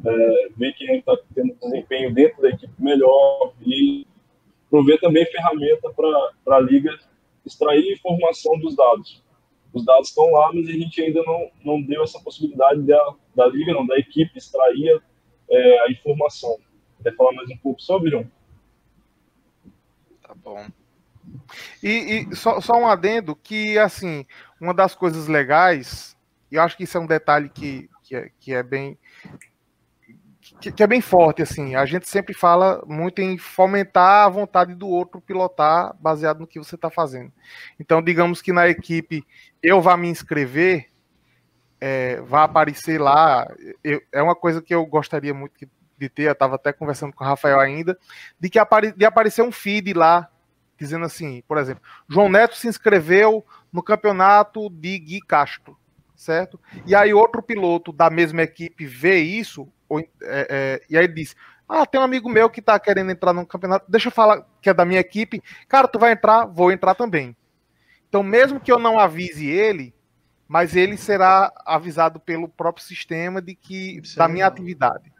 é, 0.05 0.49
ver 0.57 0.73
quem 0.73 0.97
está 0.97 1.17
tendo 1.33 1.55
desempenho 1.61 2.13
dentro 2.13 2.41
da 2.41 2.49
equipe 2.49 2.73
melhor 2.77 3.53
e 3.65 4.05
prover 4.69 4.99
também 4.99 5.25
ferramenta 5.27 5.89
para 5.91 6.57
a 6.57 6.59
liga 6.59 6.93
extrair 7.45 7.93
informação 7.93 8.59
dos 8.59 8.75
dados. 8.75 9.22
Os 9.73 9.83
dados 9.83 10.09
estão 10.09 10.31
lá, 10.31 10.51
mas 10.53 10.67
a 10.69 10.71
gente 10.71 11.01
ainda 11.01 11.21
não, 11.23 11.49
não 11.63 11.81
deu 11.81 12.03
essa 12.03 12.19
possibilidade 12.19 12.81
da, 12.83 13.15
da 13.35 13.47
liga, 13.47 13.73
não, 13.73 13.85
da 13.85 13.97
equipe 13.97 14.37
extrair 14.37 15.01
é, 15.49 15.79
a 15.81 15.91
informação. 15.91 16.57
Quer 17.01 17.15
falar 17.15 17.33
mais 17.33 17.49
um 17.49 17.57
pouco 17.57 17.81
sobre, 17.81 18.11
João? 18.11 18.29
Tá 20.21 20.35
bom. 20.35 20.67
E, 21.81 22.27
e 22.31 22.35
só, 22.35 22.61
só, 22.61 22.73
um 22.73 22.87
adendo 22.87 23.35
que, 23.35 23.77
assim, 23.77 24.25
uma 24.61 24.73
das 24.73 24.93
coisas 24.93 25.27
legais, 25.27 26.15
e 26.51 26.55
eu 26.55 26.61
acho 26.61 26.77
que 26.77 26.83
isso 26.83 26.97
é 26.97 27.01
um 27.01 27.07
detalhe 27.07 27.49
que, 27.49 27.89
que, 28.03 28.15
é, 28.15 28.31
que 28.39 28.53
é 28.53 28.61
bem 28.61 28.97
que, 30.59 30.71
que, 30.71 30.83
é 30.83 30.87
bem 30.87 31.01
forte, 31.01 31.41
assim. 31.41 31.75
A 31.75 31.85
gente 31.85 32.07
sempre 32.07 32.33
fala 32.33 32.83
muito 32.85 33.21
em 33.21 33.37
fomentar 33.37 34.25
a 34.25 34.29
vontade 34.29 34.73
do 34.73 34.87
outro 34.87 35.19
pilotar 35.19 35.95
baseado 35.99 36.39
no 36.39 36.47
que 36.47 36.59
você 36.59 36.75
está 36.75 36.89
fazendo. 36.89 37.31
Então, 37.79 38.01
digamos 38.01 38.41
que 38.41 38.53
na 38.53 38.67
equipe 38.67 39.25
eu 39.61 39.81
vá 39.81 39.97
me 39.97 40.07
inscrever, 40.07 40.87
é, 41.81 42.21
vai 42.21 42.43
aparecer 42.43 42.99
lá. 42.99 43.47
Eu, 43.83 44.01
é 44.11 44.21
uma 44.21 44.35
coisa 44.35 44.61
que 44.61 44.73
eu 44.73 44.85
gostaria 44.85 45.33
muito 45.33 45.53
de 45.97 46.09
ter, 46.09 46.23
eu 46.23 46.31
estava 46.31 46.55
até 46.55 46.73
conversando 46.73 47.13
com 47.13 47.23
o 47.23 47.27
Rafael 47.27 47.59
ainda, 47.59 47.97
de 48.39 48.49
que 48.49 48.59
apare, 48.59 48.91
de 48.91 49.05
aparecer 49.05 49.41
um 49.41 49.51
feed 49.51 49.93
lá, 49.93 50.29
dizendo 50.77 51.05
assim, 51.05 51.43
por 51.47 51.57
exemplo, 51.57 51.83
João 52.09 52.29
Neto 52.29 52.55
se 52.55 52.67
inscreveu 52.67 53.45
no 53.71 53.81
campeonato 53.81 54.69
de 54.69 54.97
Gui 54.99 55.21
Castro, 55.21 55.77
certo? 56.15 56.59
E 56.85 56.95
aí 56.95 57.13
outro 57.13 57.41
piloto 57.41 57.91
da 57.91 58.09
mesma 58.09 58.43
equipe 58.43 58.85
vê 58.85 59.19
isso, 59.19 59.67
ou, 59.93 59.99
é, 59.99 60.07
é, 60.23 60.81
e 60.89 60.97
aí 60.97 61.03
ele 61.05 61.13
disse: 61.13 61.35
Ah, 61.67 61.85
tem 61.85 61.99
um 61.99 62.03
amigo 62.03 62.29
meu 62.29 62.49
que 62.49 62.61
tá 62.61 62.79
querendo 62.79 63.11
entrar 63.11 63.33
no 63.33 63.45
campeonato, 63.45 63.85
deixa 63.89 64.07
eu 64.07 64.11
falar 64.11 64.45
que 64.61 64.69
é 64.69 64.73
da 64.73 64.85
minha 64.85 64.99
equipe. 64.99 65.41
Cara, 65.67 65.87
tu 65.87 65.99
vai 65.99 66.11
entrar, 66.11 66.45
vou 66.45 66.71
entrar 66.71 66.95
também. 66.95 67.35
Então, 68.09 68.23
mesmo 68.23 68.59
que 68.59 68.71
eu 68.71 68.79
não 68.79 68.99
avise 68.99 69.47
ele, 69.47 69.93
mas 70.47 70.75
ele 70.75 70.97
será 70.97 71.51
avisado 71.65 72.19
pelo 72.19 72.47
próprio 72.47 72.85
sistema 72.85 73.41
de 73.41 73.55
que 73.55 73.99
Isso 73.99 74.17
da 74.17 74.25
é 74.25 74.27
minha 74.27 74.47
atividade. 74.47 75.11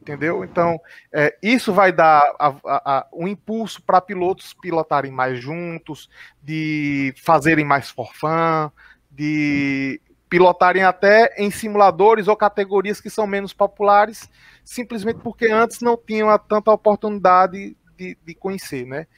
Entendeu? 0.00 0.42
Então, 0.44 0.80
é, 1.12 1.36
isso 1.42 1.74
vai 1.74 1.92
dar 1.92 2.22
a, 2.38 2.48
a, 2.48 2.98
a, 2.98 3.06
um 3.12 3.28
impulso 3.28 3.82
para 3.82 4.00
pilotos 4.00 4.54
pilotarem 4.54 5.12
mais 5.12 5.38
juntos, 5.38 6.08
de 6.42 7.12
fazerem 7.18 7.66
mais 7.66 7.90
forfã, 7.90 8.72
de 9.10 10.00
pilotarem 10.30 10.84
até 10.84 11.34
em 11.36 11.50
simuladores 11.50 12.28
ou 12.28 12.36
categorias 12.36 13.00
que 13.00 13.10
são 13.10 13.26
menos 13.26 13.52
populares, 13.52 14.30
simplesmente 14.64 15.18
porque 15.18 15.46
antes 15.46 15.80
não 15.80 15.96
tinham 15.96 16.38
tanta 16.38 16.70
oportunidade 16.70 17.76
de, 17.96 18.16
de 18.24 18.34
conhecer, 18.36 18.86
né? 18.86 19.08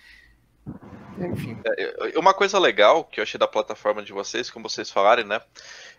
Enfim. 1.18 1.60
É, 1.78 2.18
uma 2.18 2.32
coisa 2.32 2.58
legal 2.58 3.04
que 3.04 3.20
eu 3.20 3.22
achei 3.22 3.38
da 3.38 3.46
plataforma 3.46 4.02
de 4.02 4.12
vocês, 4.12 4.50
como 4.50 4.70
vocês 4.70 4.90
falarem, 4.90 5.26
né? 5.26 5.40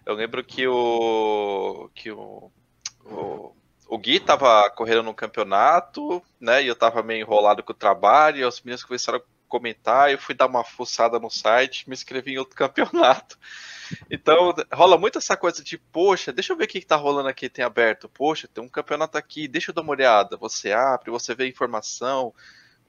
Eu 0.04 0.16
lembro 0.16 0.44
que 0.44 0.68
o 0.68 1.90
que 1.94 2.12
o, 2.12 2.52
o, 3.06 3.56
o 3.88 3.98
Gui 4.00 4.20
tava 4.20 4.68
correndo 4.72 5.04
no 5.04 5.14
campeonato, 5.14 6.24
né? 6.42 6.64
E 6.64 6.68
eu 6.68 6.76
tava 6.76 7.04
meio 7.04 7.22
enrolado 7.22 7.62
com 7.62 7.72
o 7.72 7.76
trabalho, 7.76 8.40
e 8.40 8.46
os 8.46 8.62
meninos 8.64 8.84
começaram 8.84 9.22
comentar, 9.54 10.12
eu 10.12 10.18
fui 10.18 10.34
dar 10.34 10.48
uma 10.48 10.64
fuçada 10.64 11.20
no 11.20 11.30
site, 11.30 11.88
me 11.88 11.94
inscrevi 11.94 12.34
em 12.34 12.38
outro 12.40 12.56
campeonato. 12.58 13.38
Então, 14.10 14.52
rola 14.74 14.98
muito 14.98 15.20
essa 15.20 15.38
coisa 15.38 15.64
de, 15.64 15.78
poxa, 15.78 16.34
deixa 16.34 16.52
eu 16.52 16.58
ver 16.58 16.64
o 16.64 16.68
que, 16.68 16.80
que 16.80 16.88
tá 16.88 16.96
rolando 16.96 17.30
aqui, 17.30 17.48
tem 17.48 17.64
aberto. 17.64 18.10
Poxa, 18.10 18.48
tem 18.48 18.64
um 18.64 18.70
campeonato 18.70 19.16
aqui, 19.16 19.48
deixa 19.48 19.70
eu 19.70 19.76
dar 19.76 19.84
uma 19.84 19.92
olhada. 19.92 20.38
Você 20.38 20.72
abre, 20.72 21.12
você 21.12 21.36
vê 21.36 21.44
a 21.44 21.48
informação. 21.48 22.34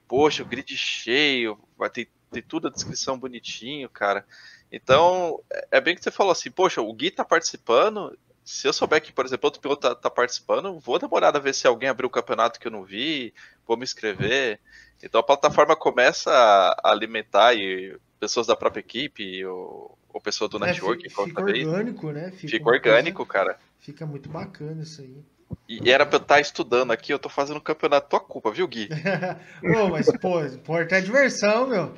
Poxa, 0.07 0.41
o 0.41 0.45
grid 0.45 0.75
cheio, 0.75 1.59
vai 1.77 1.89
ter, 1.91 2.09
ter 2.31 2.41
tudo 2.41 2.67
a 2.67 2.71
descrição 2.71 3.19
bonitinho, 3.19 3.87
cara. 3.87 4.25
Então, 4.71 5.39
é 5.69 5.79
bem 5.79 5.93
que 5.95 6.01
você 6.01 6.09
falou 6.09 6.31
assim, 6.31 6.49
poxa, 6.49 6.81
o 6.81 6.93
Gui 6.93 7.11
tá 7.11 7.23
participando. 7.23 8.17
Se 8.43 8.67
eu 8.67 8.73
souber 8.73 9.01
que, 9.01 9.13
por 9.13 9.25
exemplo, 9.25 9.45
outro 9.47 9.61
piloto 9.61 9.81
tá, 9.81 9.93
tá 9.93 10.09
participando, 10.09 10.79
vou 10.79 10.99
olhada 11.11 11.37
a 11.37 11.41
ver 11.41 11.53
se 11.53 11.67
alguém 11.67 11.89
abriu 11.89 12.07
o 12.07 12.11
campeonato 12.11 12.59
que 12.59 12.67
eu 12.67 12.71
não 12.71 12.83
vi, 12.83 13.33
vou 13.67 13.77
me 13.77 13.83
inscrever. 13.83 14.59
Então 15.03 15.19
a 15.19 15.23
plataforma 15.23 15.75
começa 15.75 16.31
a 16.31 16.91
alimentar 16.91 17.53
e 17.53 17.97
pessoas 18.19 18.47
da 18.47 18.55
própria 18.55 18.79
equipe, 18.79 19.45
ou 19.45 19.97
ou 20.15 20.21
pessoa 20.21 20.47
do 20.47 20.63
é, 20.63 20.67
network. 20.67 21.09
Fica 21.09 21.41
orgânico, 21.41 22.11
né? 22.11 22.31
Fica, 22.31 22.47
fica 22.47 22.69
orgânico, 22.69 23.25
coisa, 23.25 23.33
cara. 23.33 23.59
Fica 23.79 24.05
muito 24.05 24.29
bacana 24.29 24.81
isso 24.81 25.01
aí. 25.01 25.21
E 25.67 25.91
era 25.91 26.05
pra 26.05 26.15
eu 26.15 26.21
estar 26.21 26.35
tá 26.35 26.41
estudando 26.41 26.91
aqui, 26.91 27.11
eu 27.11 27.19
tô 27.19 27.27
fazendo 27.27 27.59
campeonato, 27.59 28.09
tua 28.09 28.21
culpa, 28.21 28.49
viu, 28.49 28.65
Gui? 28.65 28.87
Pô, 29.61 29.89
mas, 29.89 30.09
pô, 30.17 30.41
importa 30.41 30.95
é 30.95 31.01
diversão, 31.01 31.67
meu. 31.67 31.93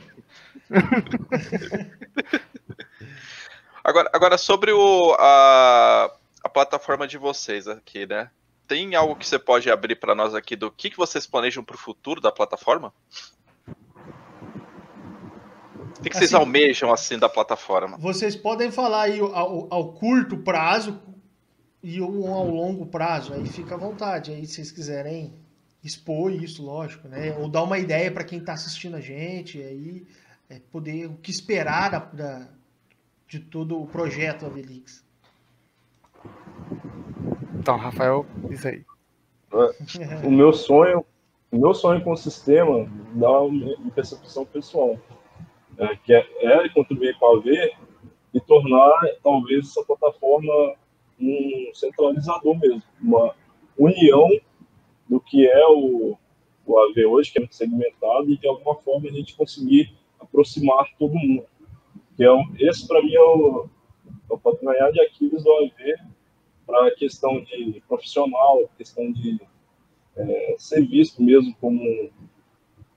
agora, 3.83 4.09
agora, 4.11 4.37
sobre 4.37 4.71
o, 4.71 5.15
a, 5.19 6.11
a 6.43 6.49
plataforma 6.49 7.07
de 7.07 7.19
vocês 7.19 7.67
aqui, 7.67 8.07
né? 8.07 8.31
Tem 8.67 8.95
algo 8.95 9.15
que 9.15 9.25
você 9.25 9.39
pode 9.39 9.69
abrir 9.71 9.95
para 9.95 10.13
nós 10.13 10.35
aqui 10.35 10.55
do 10.55 10.69
que, 10.69 10.89
que 10.89 10.97
vocês 10.97 11.25
planejam 11.25 11.63
para 11.63 11.75
o 11.75 11.79
futuro 11.79 12.19
da 12.19 12.31
plataforma? 12.31 12.93
O 15.97 16.01
que, 16.01 16.09
que 16.09 16.17
vocês 16.17 16.33
assim, 16.33 16.43
almejam 16.43 16.91
assim 16.91 17.17
da 17.17 17.29
plataforma? 17.29 17.97
Vocês 17.97 18.35
podem 18.35 18.69
falar 18.69 19.03
aí 19.03 19.19
ao, 19.19 19.67
ao, 19.73 19.93
curto 19.93 20.37
prazo 20.37 21.01
e 21.81 22.01
um 22.01 22.33
ao 22.33 22.47
longo 22.47 22.85
prazo, 22.85 23.33
aí 23.33 23.47
fica 23.47 23.75
à 23.75 23.77
vontade. 23.77 24.31
Aí, 24.31 24.45
se 24.45 24.55
vocês 24.55 24.71
quiserem 24.71 25.33
expor 25.83 26.31
isso, 26.31 26.61
lógico, 26.61 27.07
né? 27.07 27.35
Ou 27.39 27.49
dar 27.49 27.63
uma 27.63 27.79
ideia 27.79 28.11
para 28.11 28.23
quem 28.23 28.39
está 28.39 28.53
assistindo 28.53 28.97
a 28.97 29.01
gente, 29.01 29.61
aí 29.61 30.05
é 30.49 30.59
poder 30.59 31.07
o 31.07 31.15
que 31.15 31.31
esperar 31.31 31.89
da, 31.89 31.99
da, 31.99 32.47
de 33.27 33.39
todo 33.39 33.81
o 33.81 33.87
projeto 33.87 34.45
Avelix. 34.45 35.03
Então, 37.67 37.75
Rafael, 37.75 38.25
diz 38.47 38.65
aí. 38.65 38.85
O 40.23 40.31
meu 40.31 40.53
sonho, 40.53 41.03
o 41.51 41.57
meu 41.57 41.73
sonho 41.73 42.01
com 42.01 42.13
o 42.13 42.15
sistema 42.15 42.89
dá 43.13 43.41
uma 43.41 43.91
percepção 43.93 44.45
pessoal 44.45 44.97
é, 45.77 45.93
que 45.97 46.13
é, 46.13 46.25
é 46.43 46.69
contribuir 46.69 47.19
com 47.19 47.25
a 47.25 47.37
AV 47.37 47.47
e 48.33 48.39
tornar 48.39 49.01
talvez 49.21 49.67
essa 49.67 49.83
plataforma 49.83 50.75
um 51.19 51.69
centralizador 51.73 52.57
mesmo, 52.57 52.81
uma 53.01 53.35
união 53.77 54.29
do 55.09 55.19
que 55.19 55.45
é 55.45 55.67
o, 55.67 56.17
o 56.65 56.79
AV 56.79 57.05
hoje, 57.05 57.33
que 57.33 57.37
é 57.37 57.41
muito 57.41 57.55
segmentado, 57.55 58.31
e 58.31 58.37
de 58.37 58.47
alguma 58.47 58.75
forma 58.75 59.09
a 59.09 59.11
gente 59.11 59.35
conseguir 59.35 59.93
aproximar 60.17 60.85
todo 60.97 61.13
mundo. 61.15 61.43
Um, 62.17 62.55
esse, 62.59 62.87
para 62.87 63.03
mim, 63.03 63.13
é 63.13 63.21
o, 63.21 63.67
é 64.31 64.33
o 64.33 64.91
de 64.93 65.01
Aquiles 65.01 65.43
do 65.43 65.51
AV 65.51 66.16
para 66.67 66.89
a 66.89 66.91
questão 66.95 67.41
de 67.41 67.81
profissional, 67.87 68.69
questão 68.77 69.09
de 69.11 69.39
é, 70.17 70.55
ser 70.59 70.85
visto 70.85 71.23
mesmo 71.23 71.55
como 71.61 72.11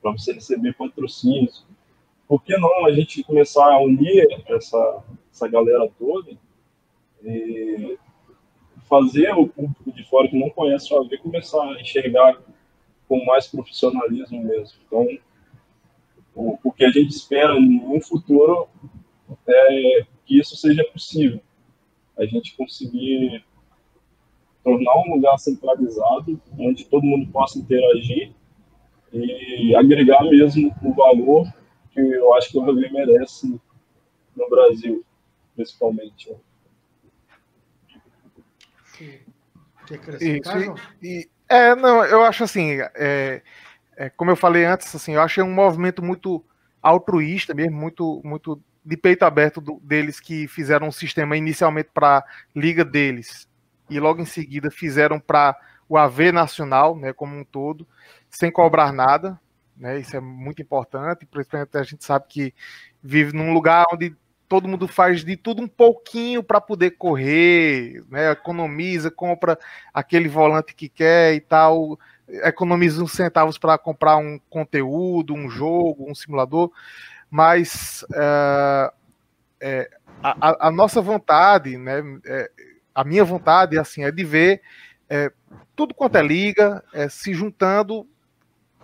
para 0.03 0.11
você 0.11 0.33
receber 0.33 0.75
patrocínios. 0.75 1.64
Por 2.27 2.43
que 2.43 2.57
não 2.59 2.87
a 2.87 2.93
gente 2.93 3.23
começar 3.23 3.73
a 3.73 3.81
unir 3.81 4.27
essa, 4.49 5.05
essa 5.33 5.49
galera 5.49 5.89
toda 5.99 6.37
e 7.23 7.97
fazer 8.89 9.33
o 9.35 9.47
público 9.47 9.93
de 9.93 10.05
fora 10.05 10.29
que 10.29 10.39
não 10.39 10.51
conhece 10.51 10.93
o 10.93 10.99
AV 10.99 11.16
começar 11.18 11.62
a 11.62 11.81
enxergar 11.81 12.43
com 13.09 13.25
mais 13.25 13.47
profissionalismo 13.47 14.43
mesmo. 14.43 14.79
Então, 14.87 15.07
o, 16.35 16.59
o 16.62 16.73
que 16.73 16.85
a 16.85 16.91
gente 16.91 17.11
espera 17.11 17.59
no 17.59 18.01
futuro 18.01 18.68
é 19.47 20.07
que 20.25 20.39
isso 20.39 20.57
seja 20.57 20.85
possível. 20.85 21.41
A 22.16 22.25
gente 22.25 22.57
conseguir 22.57 23.45
tornar 24.63 24.95
um 24.99 25.15
lugar 25.15 25.39
centralizado, 25.39 26.41
onde 26.59 26.85
todo 26.85 27.05
mundo 27.05 27.31
possa 27.31 27.59
interagir 27.59 28.33
e 29.13 29.75
agregar 29.75 30.23
mesmo 30.25 30.75
o 30.83 30.93
valor 30.93 31.47
que 31.91 32.01
eu 32.01 32.33
acho 32.35 32.51
que 32.51 32.59
o 32.59 32.63
AV 32.63 32.93
merece 32.93 33.61
no 34.37 34.49
Brasil, 34.49 35.05
principalmente. 35.57 36.33
Quer 39.87 39.95
acrescentar, 39.95 40.61
João? 40.61 40.77
E, 41.03 41.29
é, 41.49 41.75
não, 41.75 42.05
eu 42.05 42.23
acho 42.23 42.45
assim, 42.45 42.79
é, 42.95 43.43
é, 43.97 44.11
como 44.11 44.31
eu 44.31 44.37
falei 44.37 44.65
antes, 44.65 44.95
assim, 44.95 45.15
eu 45.15 45.23
achei 45.23 45.43
um 45.43 45.53
movimento 45.53 46.03
muito 46.03 46.45
altruísta 46.81 47.53
mesmo, 47.53 47.77
muito, 47.77 48.21
muito 48.25 48.63
de 48.85 48.97
peito 48.97 49.25
aberto 49.25 49.61
do, 49.61 49.81
deles 49.83 50.21
que 50.21 50.47
fizeram 50.47 50.87
um 50.87 50.93
sistema 50.93 51.37
inicialmente 51.37 51.91
para 51.93 52.25
liga 52.55 52.85
deles 52.85 53.50
e 53.91 54.01
logo 54.01 54.22
em 54.22 54.26
seguida 54.26 54.70
fizeram 54.70 55.20
para 55.20 55.57
o 55.88 55.99
AV 55.99 56.32
nacional, 56.32 56.97
né, 56.97 57.12
como 57.12 57.36
um 57.36 57.45
todo, 57.45 57.86
sem 58.30 58.51
cobrar 58.51 58.93
nada, 58.93 59.38
né? 59.76 59.99
Isso 59.99 60.16
é 60.16 60.20
muito 60.20 60.62
importante, 60.62 61.26
principalmente 61.26 61.76
a 61.76 61.82
gente 61.82 62.05
sabe 62.05 62.26
que 62.28 62.55
vive 63.03 63.36
num 63.36 63.53
lugar 63.53 63.86
onde 63.93 64.14
todo 64.49 64.68
mundo 64.68 64.86
faz 64.86 65.24
de 65.24 65.36
tudo 65.36 65.62
um 65.62 65.68
pouquinho 65.68 66.43
para 66.43 66.61
poder 66.61 66.93
correr, 66.93 68.05
né? 68.09 68.30
Economiza, 68.30 69.11
compra 69.11 69.59
aquele 69.93 70.28
volante 70.28 70.74
que 70.74 70.88
quer 70.88 71.34
e 71.34 71.41
tal, 71.41 71.99
economiza 72.28 73.03
uns 73.03 73.12
centavos 73.12 73.59
para 73.59 73.78
comprar 73.78 74.16
um 74.16 74.38
conteúdo, 74.51 75.34
um 75.34 75.49
jogo, 75.49 76.11
um 76.11 76.14
simulador, 76.14 76.70
mas 77.30 78.05
uh, 78.11 78.93
é, 79.61 79.91
a, 80.22 80.68
a, 80.68 80.70
nossa 80.70 81.01
vontade, 81.01 81.76
né? 81.76 82.03
É, 82.24 82.51
a 82.95 83.05
minha 83.05 83.24
vontade, 83.24 83.78
assim, 83.78 84.05
é 84.05 84.11
de 84.11 84.24
ver 84.24 84.62
é, 85.09 85.32
tudo 85.74 85.95
quanto 85.95 86.16
é 86.16 86.22
liga 86.22 86.84
é, 86.93 87.09
se 87.09 87.34
juntando 87.34 88.09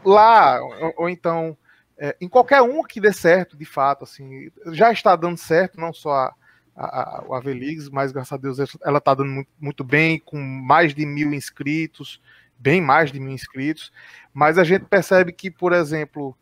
lá, 0.05 0.61
ou, 0.61 0.95
ou 0.99 1.09
então 1.09 1.57
é, 1.99 2.17
em 2.21 2.29
qualquer 2.29 2.61
um 2.63 2.83
que 2.83 3.01
dê 3.01 3.13
certo, 3.13 3.57
de 3.57 3.65
fato, 3.65 4.05
assim, 4.05 4.51
já 4.73 4.93
está 4.93 5.17
dando 5.17 5.39
certo, 5.39 5.81
não 5.81 5.93
só 5.93 6.13
a, 6.13 6.35
a, 6.77 7.19
a, 7.21 7.43
mas 7.91 8.13
graças 8.13 8.33
a 8.33 8.37
Deus 8.37 8.59
ela 8.85 8.99
está 8.99 9.15
dando 9.15 9.31
muito, 9.31 9.49
muito, 9.59 9.85
bem, 9.85 10.19
com 10.19 10.37
mais 10.39 10.95
de 10.95 11.07
mil 11.07 11.33
inscritos, 11.33 12.21
bem 12.59 12.81
mais 12.81 13.11
de 13.11 13.19
mil 13.19 13.33
inscritos, 13.33 13.93
mas 14.33 14.59
a 14.59 14.65
gente 14.65 14.85
percebe 14.85 15.33
que, 15.33 15.51
por 15.51 15.73
exemplo, 15.73 16.37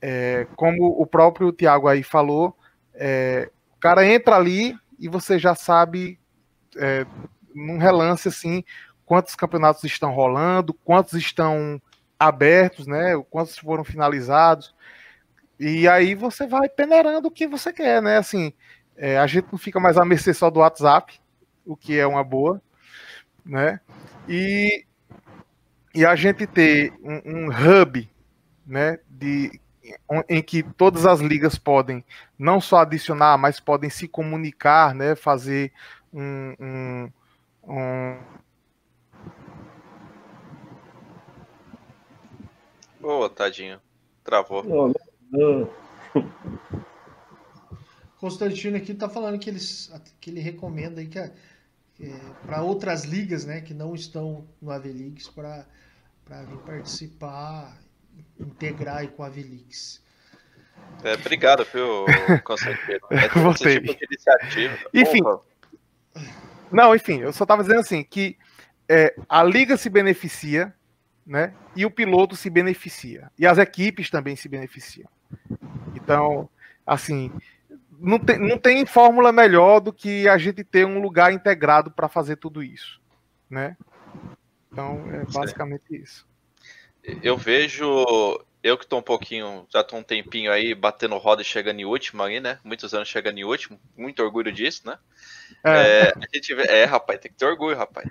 é, 0.00 0.46
como 0.54 0.86
o 0.86 1.06
próprio 1.06 1.50
Tiago 1.50 1.88
aí 1.88 2.02
falou, 2.02 2.56
é, 2.94 3.50
o 3.76 3.80
cara 3.80 4.06
entra 4.06 4.36
ali 4.36 4.76
e 4.98 5.08
você 5.08 5.38
já 5.38 5.54
sabe, 5.54 6.20
é, 6.76 7.06
num 7.54 7.78
relance 7.78 8.28
assim, 8.28 8.64
quantos 9.04 9.34
campeonatos 9.34 9.84
estão 9.84 10.12
rolando, 10.12 10.72
quantos 10.72 11.14
estão 11.14 11.80
abertos, 12.18 12.86
né? 12.86 13.20
Quantos 13.30 13.58
foram 13.58 13.82
finalizados. 13.82 14.74
E 15.58 15.88
aí 15.88 16.14
você 16.14 16.46
vai 16.46 16.68
peneirando 16.68 17.28
o 17.28 17.30
que 17.30 17.46
você 17.46 17.72
quer, 17.72 18.00
né? 18.00 18.18
Assim, 18.18 18.52
é, 18.96 19.18
a 19.18 19.26
gente 19.26 19.48
não 19.50 19.58
fica 19.58 19.80
mais 19.80 19.96
à 19.96 20.04
mercê 20.04 20.32
só 20.32 20.50
do 20.50 20.60
WhatsApp, 20.60 21.20
o 21.64 21.76
que 21.76 21.98
é 21.98 22.06
uma 22.06 22.22
boa, 22.22 22.60
né? 23.44 23.80
E, 24.28 24.84
e 25.94 26.04
a 26.04 26.14
gente 26.14 26.46
ter 26.46 26.92
um, 27.02 27.46
um 27.46 27.48
hub, 27.48 28.08
né? 28.66 28.98
De, 29.08 29.60
em 30.28 30.42
que 30.42 30.62
todas 30.62 31.04
as 31.04 31.20
ligas 31.20 31.58
podem 31.58 32.04
não 32.38 32.60
só 32.60 32.78
adicionar, 32.78 33.36
mas 33.36 33.58
podem 33.58 33.90
se 33.90 34.06
comunicar, 34.06 34.94
né? 34.94 35.14
Fazer 35.14 35.72
um, 36.12 36.54
um, 36.60 37.12
um 37.64 38.18
Boa, 43.00 43.30
tadinho. 43.30 43.80
Travou. 44.22 44.62
Não, 44.62 44.92
não. 45.32 45.70
Constantino 48.18 48.76
aqui 48.76 48.92
tá 48.92 49.08
falando 49.08 49.38
que, 49.38 49.48
eles, 49.48 49.90
que 50.20 50.28
ele 50.28 50.40
recomenda 50.40 51.00
aí 51.00 51.06
que 51.06 51.18
é, 51.18 51.32
para 52.44 52.62
outras 52.62 53.04
ligas, 53.04 53.46
né, 53.46 53.62
que 53.62 53.72
não 53.72 53.94
estão 53.94 54.46
no 54.60 54.70
Avelix 54.70 55.28
para 55.28 55.64
vir 56.46 56.58
participar, 56.58 57.78
integrar 58.38 58.98
aí 58.98 59.08
com 59.08 59.22
a 59.22 59.26
Avelix. 59.26 60.02
É, 61.02 61.14
obrigado, 61.14 61.64
viu, 61.64 62.04
Constantino. 62.44 63.00
É 63.10 63.28
Voltei. 63.28 63.80
Tipo 63.80 63.98
de 63.98 64.04
iniciativa. 64.04 65.42
Não, 66.70 66.94
enfim, 66.94 67.20
eu 67.20 67.32
só 67.32 67.44
tava 67.44 67.62
dizendo 67.62 67.80
assim 67.80 68.02
que 68.02 68.36
é, 68.88 69.14
a 69.28 69.42
liga 69.42 69.76
se 69.76 69.88
beneficia 69.88 70.74
né? 71.30 71.54
E 71.76 71.86
o 71.86 71.90
piloto 71.92 72.34
se 72.34 72.50
beneficia. 72.50 73.30
E 73.38 73.46
as 73.46 73.56
equipes 73.56 74.10
também 74.10 74.34
se 74.34 74.48
beneficiam. 74.48 75.08
Então, 75.94 76.50
assim, 76.84 77.30
não 78.00 78.18
tem, 78.18 78.36
não 78.36 78.58
tem 78.58 78.84
fórmula 78.84 79.30
melhor 79.30 79.78
do 79.78 79.92
que 79.92 80.28
a 80.28 80.36
gente 80.36 80.64
ter 80.64 80.84
um 80.84 81.00
lugar 81.00 81.32
integrado 81.32 81.88
para 81.88 82.08
fazer 82.08 82.34
tudo 82.34 82.64
isso, 82.64 83.00
né? 83.48 83.76
Então, 84.72 85.04
é 85.12 85.24
basicamente 85.32 85.84
isso. 85.90 86.26
Eu 87.22 87.36
vejo, 87.36 88.04
eu 88.62 88.76
que 88.76 88.84
estou 88.84 88.98
um 88.98 89.02
pouquinho, 89.02 89.66
já 89.72 89.80
estou 89.80 89.98
um 89.98 90.02
tempinho 90.02 90.52
aí 90.52 90.74
batendo 90.74 91.16
roda 91.16 91.42
e 91.42 91.44
chegando 91.44 91.80
em 91.80 91.84
último 91.84 92.22
aí, 92.22 92.40
né? 92.40 92.58
Muitos 92.62 92.92
anos 92.92 93.08
chegando 93.08 93.38
em 93.38 93.44
último, 93.44 93.80
muito 93.96 94.22
orgulho 94.22 94.52
disso, 94.52 94.82
né? 94.86 94.98
É, 95.64 95.70
é, 95.70 96.12
a 96.14 96.34
gente 96.34 96.54
vê, 96.54 96.62
é 96.64 96.84
rapaz, 96.84 97.18
tem 97.20 97.30
que 97.30 97.38
ter 97.38 97.46
orgulho, 97.46 97.76
rapaz. 97.76 98.06